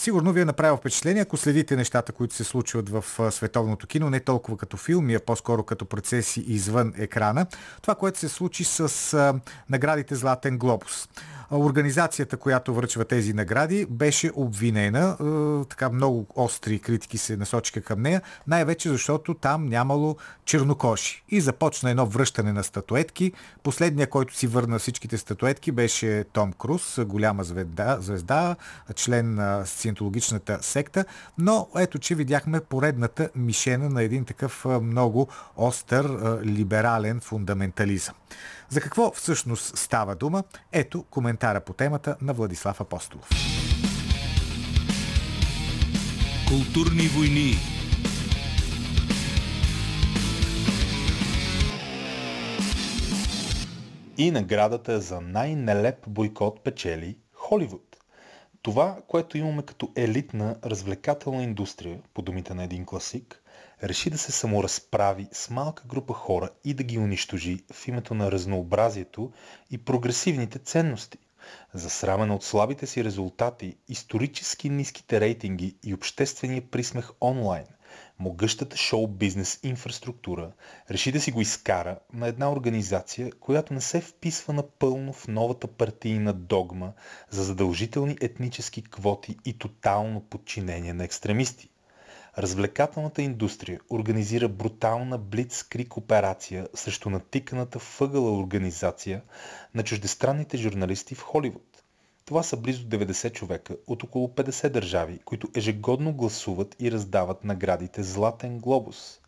Сигурно 0.00 0.32
ви 0.32 0.40
е 0.40 0.44
направил 0.44 0.76
впечатление, 0.76 1.22
ако 1.22 1.36
следите 1.36 1.76
нещата, 1.76 2.12
които 2.12 2.34
се 2.34 2.44
случват 2.44 2.88
в 2.88 3.04
световното 3.30 3.86
кино, 3.86 4.10
не 4.10 4.20
толкова 4.20 4.58
като 4.58 4.76
филми, 4.76 5.14
а 5.14 5.20
по-скоро 5.20 5.62
като 5.62 5.84
процеси 5.84 6.44
извън 6.46 6.92
екрана. 6.98 7.46
Това, 7.82 7.94
което 7.94 8.18
се 8.18 8.28
случи 8.28 8.64
с 8.64 9.40
наградите 9.70 10.14
Златен 10.14 10.58
глобус. 10.58 11.08
Организацията, 11.52 12.36
която 12.36 12.74
връчва 12.74 13.04
тези 13.04 13.32
награди, 13.32 13.86
беше 13.90 14.30
обвинена. 14.34 15.16
Е, 15.20 15.68
така 15.68 15.90
много 15.90 16.26
остри 16.34 16.78
критики 16.78 17.18
се 17.18 17.36
насочиха 17.36 17.80
към 17.80 18.02
нея, 18.02 18.22
най-вече 18.46 18.88
защото 18.88 19.34
там 19.34 19.66
нямало 19.66 20.16
чернокоши. 20.44 21.24
И 21.28 21.40
започна 21.40 21.90
едно 21.90 22.06
връщане 22.06 22.52
на 22.52 22.64
статуетки. 22.64 23.32
Последния, 23.62 24.10
който 24.10 24.36
си 24.36 24.46
върна 24.46 24.78
всичките 24.78 25.18
статуетки, 25.18 25.72
беше 25.72 26.24
Том 26.32 26.52
Круз, 26.52 26.98
голяма 27.04 27.44
звезда, 27.44 27.96
звезда 28.00 28.56
член 28.94 29.34
на 29.34 29.66
сциентологичната 29.66 30.58
секта. 30.62 31.04
Но 31.38 31.68
ето, 31.78 31.98
че 31.98 32.14
видяхме 32.14 32.60
поредната 32.60 33.30
мишена 33.34 33.88
на 33.88 34.02
един 34.02 34.24
такъв 34.24 34.66
много 34.82 35.28
остър 35.56 36.04
либерален 36.44 37.20
фундаментализъм. 37.20 38.14
За 38.70 38.80
какво 38.80 39.10
всъщност 39.10 39.78
става 39.78 40.14
дума? 40.14 40.44
Ето 40.72 41.02
коментара 41.02 41.60
по 41.60 41.72
темата 41.72 42.16
на 42.20 42.32
Владислав 42.32 42.80
Апостолов. 42.80 43.28
Културни 46.48 47.02
войни 47.02 47.54
И 54.18 54.30
наградата 54.30 55.00
за 55.00 55.20
най-нелеп 55.20 56.08
бойкот 56.08 56.64
печели 56.64 57.18
Холивуд. 57.32 57.96
Това, 58.62 58.98
което 59.08 59.38
имаме 59.38 59.62
като 59.62 59.92
елитна 59.96 60.56
развлекателна 60.64 61.42
индустрия, 61.42 62.00
по 62.14 62.22
думите 62.22 62.54
на 62.54 62.64
един 62.64 62.84
класик, 62.84 63.39
реши 63.82 64.10
да 64.10 64.18
се 64.18 64.32
саморазправи 64.32 65.28
с 65.32 65.50
малка 65.50 65.84
група 65.86 66.14
хора 66.14 66.50
и 66.64 66.74
да 66.74 66.82
ги 66.82 66.98
унищожи 66.98 67.64
в 67.72 67.88
името 67.88 68.14
на 68.14 68.32
разнообразието 68.32 69.32
и 69.70 69.78
прогресивните 69.78 70.58
ценности. 70.58 71.18
Засрамена 71.74 72.34
от 72.34 72.44
слабите 72.44 72.86
си 72.86 73.04
резултати, 73.04 73.76
исторически 73.88 74.70
ниските 74.70 75.20
рейтинги 75.20 75.76
и 75.82 75.94
обществения 75.94 76.70
присмех 76.70 77.10
онлайн, 77.20 77.66
могъщата 78.18 78.76
шоу-бизнес 78.76 79.60
инфраструктура 79.62 80.52
реши 80.90 81.12
да 81.12 81.20
си 81.20 81.32
го 81.32 81.40
изкара 81.40 81.98
на 82.12 82.28
една 82.28 82.52
организация, 82.52 83.32
която 83.40 83.74
не 83.74 83.80
се 83.80 84.00
вписва 84.00 84.52
напълно 84.52 85.12
в 85.12 85.28
новата 85.28 85.66
партийна 85.66 86.32
догма 86.32 86.92
за 87.30 87.44
задължителни 87.44 88.16
етнически 88.20 88.82
квоти 88.82 89.36
и 89.44 89.58
тотално 89.58 90.20
подчинение 90.20 90.92
на 90.92 91.04
екстремисти. 91.04 91.70
Развлекателната 92.38 93.22
индустрия 93.22 93.80
организира 93.90 94.48
брутална 94.48 95.18
блицкрик 95.18 95.96
операция 95.96 96.68
срещу 96.74 97.10
натиканата 97.10 97.78
въгъла 98.00 98.38
организация 98.38 99.22
на 99.74 99.82
чуждестранните 99.82 100.56
журналисти 100.56 101.14
в 101.14 101.22
Холивуд. 101.22 101.82
Това 102.24 102.42
са 102.42 102.56
близо 102.56 102.84
90 102.84 103.32
човека 103.32 103.76
от 103.86 104.02
около 104.02 104.28
50 104.28 104.68
държави, 104.68 105.18
които 105.24 105.48
ежегодно 105.54 106.12
гласуват 106.12 106.76
и 106.80 106.92
раздават 106.92 107.44
наградите 107.44 108.02
Златен 108.02 108.58
глобус. 108.58 109.20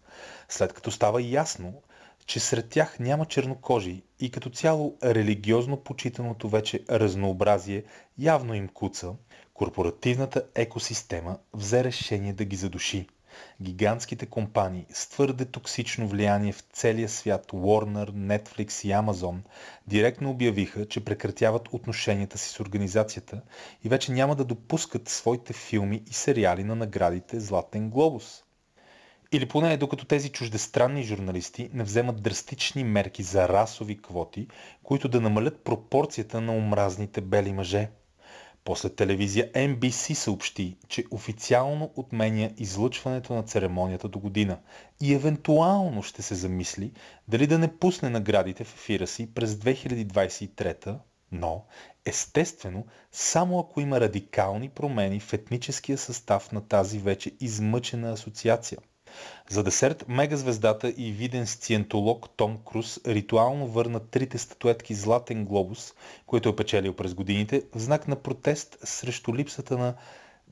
След 0.49 0.73
като 0.73 0.91
става 0.91 1.23
ясно, 1.23 1.83
че 2.27 2.41
сред 2.41 2.69
тях 2.69 2.99
няма 2.99 3.27
чернокожи 3.27 4.03
и 4.21 4.31
като 4.31 4.51
цяло 4.51 4.97
религиозно 5.05 5.77
почитаното 5.77 6.49
вече 6.49 6.85
разнообразие 6.91 7.85
явно 8.19 8.55
им 8.55 8.69
куца, 8.69 9.13
Корпоративната 9.63 10.43
екосистема 10.55 11.39
взе 11.55 11.85
решение 11.85 12.33
да 12.33 12.45
ги 12.45 12.57
задуши. 12.57 13.07
Гигантските 13.61 14.27
компании 14.27 14.87
с 14.93 15.09
твърде 15.09 15.45
токсично 15.45 16.09
влияние 16.09 16.53
в 16.53 16.65
целия 16.73 17.09
свят 17.09 17.47
Warner, 17.53 18.11
Netflix 18.11 18.87
и 18.87 18.91
Amazon 18.91 19.37
директно 19.87 20.31
обявиха, 20.31 20.89
че 20.89 21.05
прекратяват 21.05 21.69
отношенията 21.73 22.39
си 22.39 22.49
с 22.49 22.61
организацията 22.61 23.41
и 23.85 23.89
вече 23.89 24.13
няма 24.13 24.37
да 24.37 24.45
допускат 24.45 25.09
своите 25.09 25.53
филми 25.53 26.03
и 26.11 26.13
сериали 26.13 26.65
на 26.65 26.75
наградите 26.75 27.41
Златен 27.41 27.91
глобус. 27.91 28.43
Или 29.33 29.49
поне 29.49 29.77
докато 29.77 30.05
тези 30.05 30.29
чуждестранни 30.29 31.03
журналисти 31.03 31.71
не 31.73 31.85
вземат 31.85 32.23
драстични 32.23 32.85
мерки 32.85 33.23
за 33.23 33.49
расови 33.49 34.03
квоти, 34.03 34.49
които 34.83 35.09
да 35.09 35.21
намалят 35.21 35.65
пропорцията 35.65 36.41
на 36.41 36.53
омразните 36.53 37.21
бели 37.21 37.53
мъже. 37.53 37.89
После 38.65 38.89
телевизия 38.89 39.53
NBC 39.53 40.15
съобщи, 40.15 40.77
че 40.89 41.05
официално 41.11 41.93
отменя 41.97 42.51
излъчването 42.57 43.35
на 43.35 43.43
церемонията 43.43 44.09
до 44.09 44.19
година 44.19 44.59
и 45.01 45.15
евентуално 45.15 46.03
ще 46.03 46.23
се 46.23 46.35
замисли 46.35 46.93
дали 47.29 47.47
да 47.47 47.59
не 47.59 47.79
пусне 47.79 48.11
наградите 48.11 48.65
в 48.65 48.75
ефира 48.75 49.07
си 49.07 49.35
през 49.35 49.55
2023, 49.55 50.99
но 51.33 51.65
естествено 52.05 52.87
само 53.13 53.59
ако 53.59 53.81
има 53.81 54.01
радикални 54.01 54.69
промени 54.69 55.21
в 55.21 55.33
етническия 55.33 55.99
състав 55.99 56.53
на 56.53 56.69
тази 56.69 56.99
вече 56.99 57.33
измъчена 57.41 58.13
асоциация– 58.13 58.79
за 59.51 59.63
десерт 59.63 60.05
мегазвездата 60.09 60.95
и 60.97 61.13
виден 61.13 61.47
сциентолог 61.47 62.29
Том 62.37 62.59
Круз 62.65 63.01
ритуално 63.07 63.67
върна 63.67 64.01
трите 64.01 64.39
статуетки 64.39 64.95
Златен 64.95 65.45
глобус, 65.45 65.93
които 66.27 66.49
е 66.49 66.57
печелил 66.57 66.93
през 66.93 67.15
годините, 67.15 67.63
в 67.75 67.79
знак 67.79 68.09
на 68.09 68.17
протест 68.17 68.79
срещу 68.85 69.35
липсата 69.35 69.79
на 69.79 69.95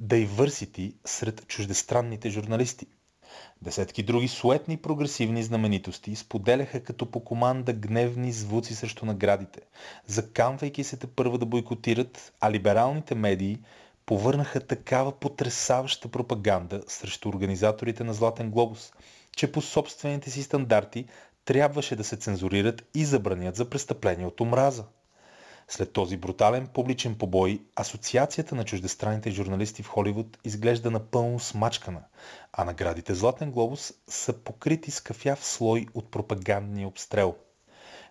diversity 0.03 0.95
сред 1.05 1.47
чуждестранните 1.49 2.31
журналисти. 2.31 2.87
Десетки 3.63 4.03
други 4.03 4.29
суетни 4.29 4.77
прогресивни 4.77 5.43
знаменитости 5.43 6.17
споделяха 6.17 6.85
като 6.85 7.11
по 7.11 7.25
команда 7.25 7.73
гневни 7.73 8.33
звуци 8.33 8.75
срещу 8.75 9.07
наградите, 9.07 9.61
закамвайки 10.07 10.85
се 10.85 10.97
те 10.97 11.07
първа 11.07 11.39
да 11.39 11.47
бойкотират, 11.47 12.33
а 12.41 12.51
либералните 12.51 13.15
медии 13.15 13.59
повърнаха 14.11 14.61
такава 14.61 15.13
потрясаваща 15.13 16.09
пропаганда 16.09 16.83
срещу 16.89 17.29
организаторите 17.29 18.05
на 18.05 18.15
Златен 18.15 18.51
глобус, 18.51 18.93
че 19.37 19.53
по 19.53 19.63
собствените 19.63 20.31
си 20.31 20.43
стандарти 20.43 21.07
трябваше 21.45 21.97
да 21.97 22.05
се 22.05 22.17
цензурират 22.17 22.83
и 22.95 23.05
забранят 23.05 23.57
за 23.57 23.71
престъпления 23.71 24.29
от 24.29 24.41
омраза. 24.41 24.85
След 25.69 25.93
този 25.93 26.17
брутален 26.17 26.67
публичен 26.67 27.15
побой, 27.15 27.63
Асоциацията 27.77 28.55
на 28.55 28.65
чуждестранните 28.65 29.31
журналисти 29.31 29.83
в 29.83 29.89
Холивуд 29.89 30.39
изглежда 30.45 30.91
напълно 30.91 31.41
смачкана, 31.41 32.03
а 32.53 32.65
наградите 32.65 33.15
Златен 33.15 33.51
глобус 33.51 33.93
са 34.09 34.33
покрити 34.33 34.91
с 34.91 35.01
кафяв 35.01 35.45
слой 35.45 35.87
от 35.95 36.11
пропагандния 36.11 36.89
обстрел– 36.89 37.37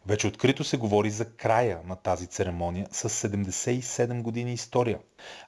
вече 0.05 0.27
открито 0.27 0.63
се 0.63 0.77
говори 0.77 1.09
за 1.09 1.25
края 1.25 1.79
на 1.87 1.95
тази 1.95 2.27
церемония 2.27 2.87
с 2.91 3.09
77 3.09 4.21
години 4.21 4.53
история, 4.53 4.99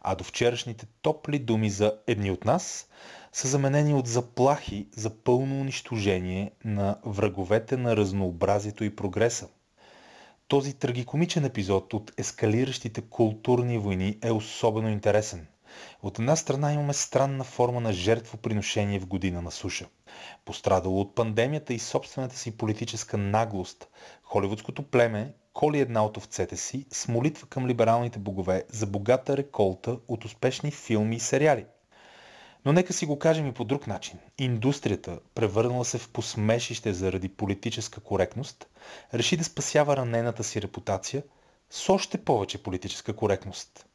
а 0.02 0.16
до 0.16 0.24
вчерашните 0.24 0.86
топли 1.02 1.40
думи 1.40 1.70
за 1.70 1.98
едни 2.08 2.32
от 2.32 2.46
нас 2.46 2.88
са 3.34 3.48
заменени 3.48 3.94
от 3.94 4.08
заплахи 4.08 4.88
за 4.96 5.10
пълно 5.10 5.62
унищожение 5.62 6.52
на 6.66 6.98
враговете 7.06 7.78
на 7.78 7.98
разнообразието 7.98 8.84
и 8.84 8.96
прогреса. 8.96 9.48
Този 10.48 10.74
трагикомичен 10.74 11.46
епизод 11.46 11.94
от 11.94 12.12
ескалиращите 12.18 13.02
културни 13.02 13.78
войни 13.78 14.18
е 14.24 14.32
особено 14.32 14.90
интересен. 14.90 15.48
От 16.04 16.20
една 16.20 16.36
страна 16.36 16.74
имаме 16.74 16.94
странна 16.94 17.44
форма 17.44 17.82
на 17.82 17.94
жертвоприношение 17.94 19.00
в 19.00 19.08
година 19.08 19.42
на 19.42 19.52
суша. 19.52 19.86
Пострадало 20.46 21.02
от 21.02 21.16
пандемията 21.16 21.74
и 21.74 21.80
собствената 21.80 22.38
си 22.38 22.58
политическа 22.58 23.18
наглост, 23.18 23.88
холивудското 24.24 24.84
племе 24.84 25.34
коли 25.54 25.80
една 25.80 26.06
от 26.06 26.18
овцете 26.18 26.58
си 26.58 26.86
с 26.92 27.08
молитва 27.08 27.48
към 27.48 27.68
либералните 27.68 28.20
богове 28.20 28.64
за 28.70 28.86
богата 28.88 29.38
реколта 29.38 29.98
от 30.08 30.26
успешни 30.26 30.72
филми 30.72 31.16
и 31.16 31.20
сериали. 31.20 31.66
Но 32.66 32.74
нека 32.74 32.94
си 32.94 33.06
го 33.06 33.20
кажем 33.20 33.48
и 33.48 33.54
по 33.54 33.64
друг 33.64 33.88
начин. 33.88 34.20
Индустрията, 34.38 35.20
превърнала 35.36 35.86
се 35.86 35.98
в 35.98 36.10
посмешище 36.10 36.94
заради 36.94 37.30
политическа 37.30 38.02
коректност, 38.02 38.68
реши 39.14 39.38
да 39.38 39.44
спасява 39.44 39.98
ранената 39.98 40.44
си 40.44 40.62
репутация 40.62 41.24
с 41.70 41.90
още 41.90 42.18
повече 42.18 42.64
политическа 42.64 43.16
коректност– 43.16 43.86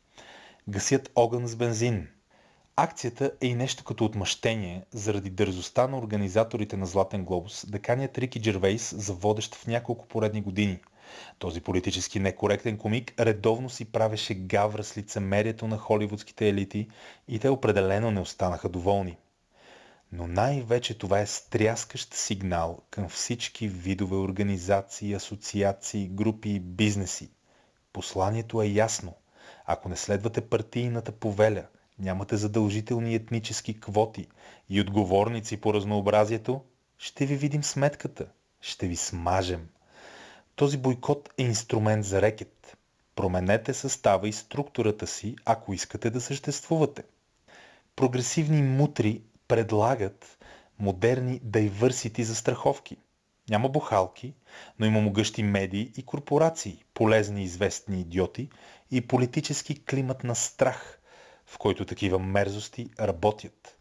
гасят 0.68 1.10
огън 1.14 1.46
с 1.46 1.56
бензин. 1.56 2.08
Акцията 2.76 3.32
е 3.40 3.46
и 3.46 3.54
нещо 3.54 3.84
като 3.84 4.04
отмъщение 4.04 4.84
заради 4.90 5.30
дързостта 5.30 5.86
на 5.86 5.98
организаторите 5.98 6.76
на 6.76 6.86
Златен 6.86 7.24
глобус 7.24 7.66
да 7.68 7.78
канят 7.78 8.18
Рики 8.18 8.42
Джервейс 8.42 8.94
за 8.96 9.12
водещ 9.12 9.54
в 9.54 9.66
няколко 9.66 10.06
поредни 10.06 10.42
години. 10.42 10.80
Този 11.38 11.60
политически 11.60 12.20
некоректен 12.20 12.78
комик 12.78 13.14
редовно 13.20 13.70
си 13.70 13.84
правеше 13.84 14.34
гавра 14.34 14.84
с 14.84 14.96
лицемерието 14.98 15.66
на 15.66 15.78
холивудските 15.78 16.48
елити 16.48 16.88
и 17.28 17.38
те 17.38 17.48
определено 17.48 18.10
не 18.10 18.20
останаха 18.20 18.68
доволни. 18.68 19.16
Но 20.12 20.26
най-вече 20.26 20.98
това 20.98 21.20
е 21.20 21.26
стряскащ 21.26 22.14
сигнал 22.14 22.78
към 22.90 23.08
всички 23.08 23.68
видове 23.68 24.16
организации, 24.16 25.14
асоциации, 25.14 26.08
групи 26.08 26.48
и 26.48 26.60
бизнеси. 26.60 27.30
Посланието 27.92 28.62
е 28.62 28.66
ясно– 28.66 29.14
ако 29.66 29.88
не 29.88 29.96
следвате 29.96 30.40
партийната 30.40 31.12
повеля, 31.12 31.66
нямате 31.98 32.36
задължителни 32.36 33.14
етнически 33.14 33.80
квоти 33.80 34.28
и 34.68 34.80
отговорници 34.80 35.60
по 35.60 35.74
разнообразието, 35.74 36.60
ще 36.98 37.26
ви 37.26 37.36
видим 37.36 37.64
сметката. 37.64 38.26
Ще 38.60 38.88
ви 38.88 38.96
смажем. 38.96 39.68
Този 40.56 40.76
бойкот 40.76 41.30
е 41.38 41.42
инструмент 41.42 42.04
за 42.04 42.22
рекет. 42.22 42.76
Променете 43.14 43.74
състава 43.74 44.28
и 44.28 44.32
структурата 44.32 45.06
си, 45.06 45.36
ако 45.44 45.72
искате 45.72 46.10
да 46.10 46.20
съществувате. 46.20 47.02
Прогресивни 47.96 48.62
мутри 48.62 49.22
предлагат 49.48 50.38
модерни 50.78 51.40
дайвърсити 51.42 52.24
за 52.24 52.34
страховки. 52.34 52.96
Няма 53.50 53.68
бухалки, 53.68 54.34
но 54.78 54.86
има 54.86 55.00
могъщи 55.00 55.42
медии 55.42 55.92
и 55.96 56.02
корпорации, 56.02 56.84
полезни 56.94 57.42
известни 57.42 58.00
идиоти 58.00 58.48
и 58.90 59.00
политически 59.00 59.84
климат 59.84 60.24
на 60.24 60.34
страх, 60.34 60.98
в 61.46 61.58
който 61.58 61.84
такива 61.84 62.18
мерзости 62.18 62.88
работят. 63.00 63.76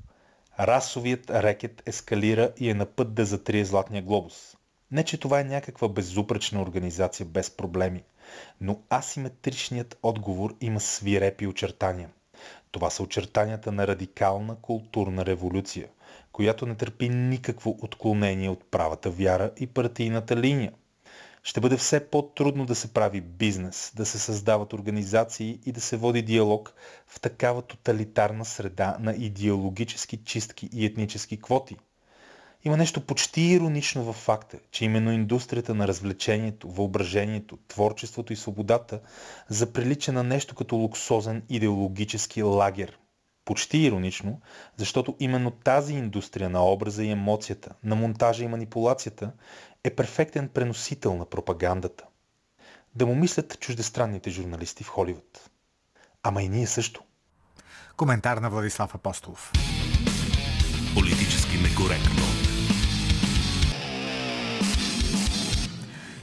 Расовият 0.60 1.30
рекет 1.30 1.84
ескалира 1.86 2.52
и 2.58 2.70
е 2.70 2.74
на 2.74 2.86
път 2.86 3.14
да 3.14 3.26
затрие 3.26 3.66
Златния 3.66 4.04
глобус. 4.04 4.56
Не, 4.92 5.04
че 5.04 5.18
това 5.18 5.40
е 5.40 5.44
някаква 5.44 5.88
безупречна 5.90 6.62
организация 6.62 7.26
без 7.26 7.50
проблеми, 7.50 8.04
но 8.62 8.80
асиметричният 8.90 9.98
отговор 10.04 10.56
има 10.62 10.80
свирепи 10.80 11.48
очертания. 11.48 12.10
Това 12.72 12.90
са 12.90 13.04
очертанията 13.04 13.72
на 13.72 13.88
радикална 13.88 14.56
културна 14.56 15.26
революция, 15.26 15.88
която 16.32 16.66
не 16.66 16.76
търпи 16.76 17.10
никакво 17.10 17.78
отклонение 17.82 18.50
от 18.50 18.72
правата 18.72 19.10
вяра 19.10 19.52
и 19.58 19.68
партийната 19.68 20.36
линия. 20.36 20.72
Ще 21.46 21.62
бъде 21.62 21.78
все 21.78 22.10
по-трудно 22.10 22.66
да 22.66 22.76
се 22.76 22.94
прави 22.94 23.22
бизнес, 23.22 23.92
да 23.96 24.06
се 24.06 24.20
създават 24.20 24.74
организации 24.74 25.60
и 25.66 25.72
да 25.72 25.82
се 25.82 25.98
води 25.98 26.22
диалог 26.22 26.74
в 27.08 27.20
такава 27.20 27.62
тоталитарна 27.62 28.46
среда 28.46 28.98
на 29.00 29.14
идеологически 29.14 30.18
чистки 30.18 30.70
и 30.74 30.86
етнически 30.86 31.42
квоти. 31.42 31.76
Има 32.64 32.78
нещо 32.78 33.02
почти 33.02 33.42
иронично 33.42 34.04
във 34.04 34.16
факта, 34.16 34.58
че 34.72 34.86
именно 34.86 35.12
индустрията 35.12 35.76
на 35.76 35.88
развлечението, 35.88 36.70
въображението, 36.70 37.58
творчеството 37.68 38.34
и 38.34 38.36
свободата 38.36 39.00
заприлича 39.50 40.12
на 40.12 40.24
нещо 40.24 40.56
като 40.56 40.76
луксозен 40.76 41.44
идеологически 41.50 42.44
лагер– 42.44 43.00
почти 43.46 43.78
иронично, 43.78 44.42
защото 44.78 45.16
именно 45.20 45.52
тази 45.52 45.94
индустрия 45.94 46.50
на 46.50 46.66
образа 46.66 47.04
и 47.04 47.10
емоцията, 47.10 47.72
на 47.84 47.96
монтажа 47.96 48.44
и 48.44 48.48
манипулацията 48.48 49.32
е 49.86 49.96
перфектен 49.96 50.50
преносител 50.50 51.16
на 51.16 51.26
пропагандата. 51.26 52.04
Да 52.96 53.06
му 53.06 53.16
мислят 53.16 53.60
чуждестранните 53.60 54.30
журналисти 54.30 54.84
в 54.84 54.88
Холивуд. 54.88 55.50
Ама 56.24 56.44
и 56.44 56.50
ние 56.50 56.68
също. 56.68 57.04
Коментар 57.98 58.38
на 58.38 58.50
Владислав 58.50 58.96
Апостолов. 58.96 59.52
Политически 60.96 61.58
некоректно. 61.58 62.35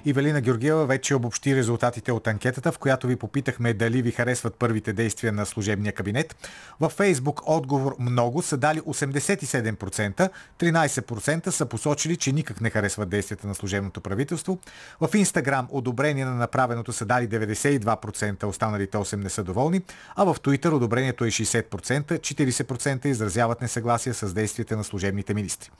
Ивелина 0.05 0.41
Георгиева 0.41 0.87
вече 0.87 1.15
обобщи 1.15 1.57
резултатите 1.57 2.13
от 2.13 2.27
анкетата, 2.27 2.73
в 2.73 2.79
която 2.79 3.07
ви 3.07 3.17
попитахме 3.17 3.75
дали 3.75 4.03
ви 4.03 4.11
харесват 4.11 4.55
първите 4.55 4.93
действия 4.93 5.33
на 5.33 5.47
служебния 5.47 5.93
кабинет. 5.93 6.49
Във 6.81 6.93
Фейсбук 6.93 7.41
отговор 7.47 7.97
много 7.99 8.43
са 8.43 8.57
дали 8.57 8.81
87%, 8.81 10.31
13% 10.59 11.51
са 11.51 11.67
посочили, 11.67 12.17
че 12.17 12.33
никак 12.33 12.61
не 12.61 12.71
харесват 12.71 13.09
действията 13.09 13.47
на 13.47 13.55
служебното 13.55 14.01
правителство. 14.01 14.59
В 15.01 15.15
Инстаграм 15.15 15.69
одобрение 15.71 16.25
на 16.25 16.35
направеното 16.35 16.93
са 16.93 17.05
дали 17.05 17.29
92%, 17.29 18.45
останалите 18.45 18.97
8% 18.97 19.17
не 19.17 19.31
са 19.31 19.45
доволни, 19.45 19.83
а 20.17 20.25
в 20.25 20.37
Туитър 20.43 20.73
одобрението 20.73 21.25
е 21.25 21.29
60%, 21.29 22.19
40% 22.19 23.07
изразяват 23.07 23.61
несъгласие 23.61 24.15
с 24.15 24.35
действията 24.35 24.77
на 24.77 24.85
служебните 24.85 25.35
министри. 25.35 25.71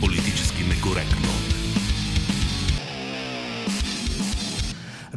Политически 0.00 0.64
некоректно. 0.64 1.51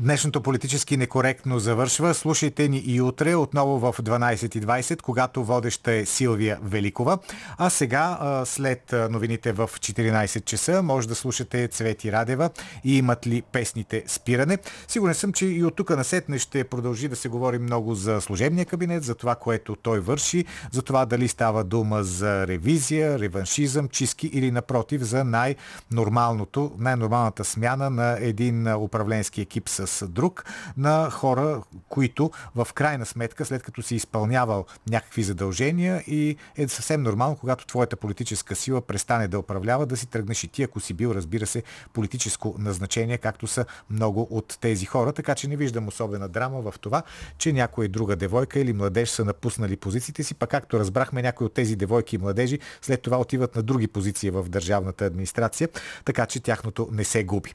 Днешното 0.06 0.42
политически 0.42 0.98
некоректно 0.98 1.60
завършва. 1.60 2.14
Слушайте 2.14 2.68
ни 2.70 2.78
и 2.78 3.02
утре, 3.02 3.36
отново 3.36 3.80
в 3.80 3.94
12.20, 3.94 5.02
когато 5.02 5.44
водеща 5.44 5.92
е 5.92 6.06
Силвия 6.06 6.60
Великова. 6.64 7.18
А 7.58 7.70
сега, 7.70 8.20
след 8.46 8.96
новините 9.10 9.52
в 9.52 9.70
14 9.80 10.46
часа, 10.46 10.82
може 10.84 11.08
да 11.08 11.16
слушате 11.16 11.68
Цвети 11.68 12.12
Радева 12.12 12.50
и 12.84 12.98
имат 12.98 13.28
ли 13.28 13.42
песните 13.42 14.04
спиране. 14.08 14.58
Сигурен 14.88 15.16
съм, 15.16 15.34
че 15.34 15.46
и 15.46 15.64
от 15.64 15.76
тук 15.76 15.90
насетне 15.90 16.40
ще 16.40 16.64
продължи 16.64 17.08
да 17.08 17.16
се 17.16 17.30
говори 17.30 17.60
много 17.60 17.96
за 17.96 18.22
служебния 18.22 18.66
кабинет, 18.66 19.04
за 19.04 19.16
това, 19.16 19.36
което 19.36 19.76
той 19.76 20.00
върши, 20.00 20.46
за 20.72 20.82
това 20.82 21.06
дали 21.06 21.28
става 21.28 21.64
дума 21.64 22.04
за 22.04 22.48
ревизия, 22.48 23.20
реваншизъм, 23.20 23.90
чистки 23.90 24.28
или 24.28 24.52
напротив 24.52 25.02
за 25.02 25.24
най-нормалното, 25.24 26.72
най-нормалната 26.78 27.44
смяна 27.44 27.90
на 27.90 28.18
един 28.20 28.74
управленски 28.76 29.42
екип 29.42 29.70
с 29.96 30.08
друг, 30.08 30.46
на 30.78 31.10
хора, 31.10 31.62
които 31.90 32.32
в 32.56 32.68
крайна 32.74 33.06
сметка, 33.06 33.46
след 33.46 33.64
като 33.64 33.82
си 33.82 33.96
изпълнявал 33.96 34.66
някакви 34.90 35.24
задължения 35.24 36.04
и 36.08 36.36
е 36.58 36.68
съвсем 36.68 37.04
нормално, 37.04 37.36
когато 37.36 37.66
твоята 37.66 37.96
политическа 37.96 38.56
сила 38.56 38.82
престане 38.82 39.28
да 39.28 39.40
управлява, 39.40 39.86
да 39.86 39.98
си 39.98 40.08
тръгнеш 40.08 40.44
и 40.44 40.48
ти, 40.48 40.64
ако 40.64 40.80
си 40.80 40.94
бил, 40.94 41.12
разбира 41.16 41.46
се, 41.46 41.64
политическо 41.94 42.56
назначение, 42.58 43.18
както 43.18 43.48
са 43.48 43.66
много 43.90 44.28
от 44.30 44.58
тези 44.62 44.86
хора. 44.86 45.14
Така 45.14 45.36
че 45.36 45.48
не 45.48 45.56
виждам 45.56 45.88
особена 45.88 46.30
драма 46.30 46.62
в 46.62 46.74
това, 46.82 47.04
че 47.38 47.54
някоя 47.54 47.90
друга 47.90 48.16
девойка 48.16 48.60
или 48.60 48.74
младеж 48.74 49.10
са 49.10 49.26
напуснали 49.26 49.78
позициите 49.78 50.24
си, 50.24 50.34
пък 50.34 50.50
както 50.50 50.80
разбрахме, 50.80 51.22
някои 51.22 51.46
от 51.48 51.54
тези 51.54 51.76
девойки 51.76 52.16
и 52.16 52.20
младежи 52.20 52.60
след 52.82 53.02
това 53.02 53.18
отиват 53.18 53.56
на 53.56 53.64
други 53.64 53.88
позиции 53.88 54.30
в 54.30 54.50
държавната 54.50 55.06
администрация, 55.06 55.70
така 56.06 56.26
че 56.26 56.40
тяхното 56.40 56.90
не 56.92 57.04
се 57.04 57.24
губи. 57.24 57.54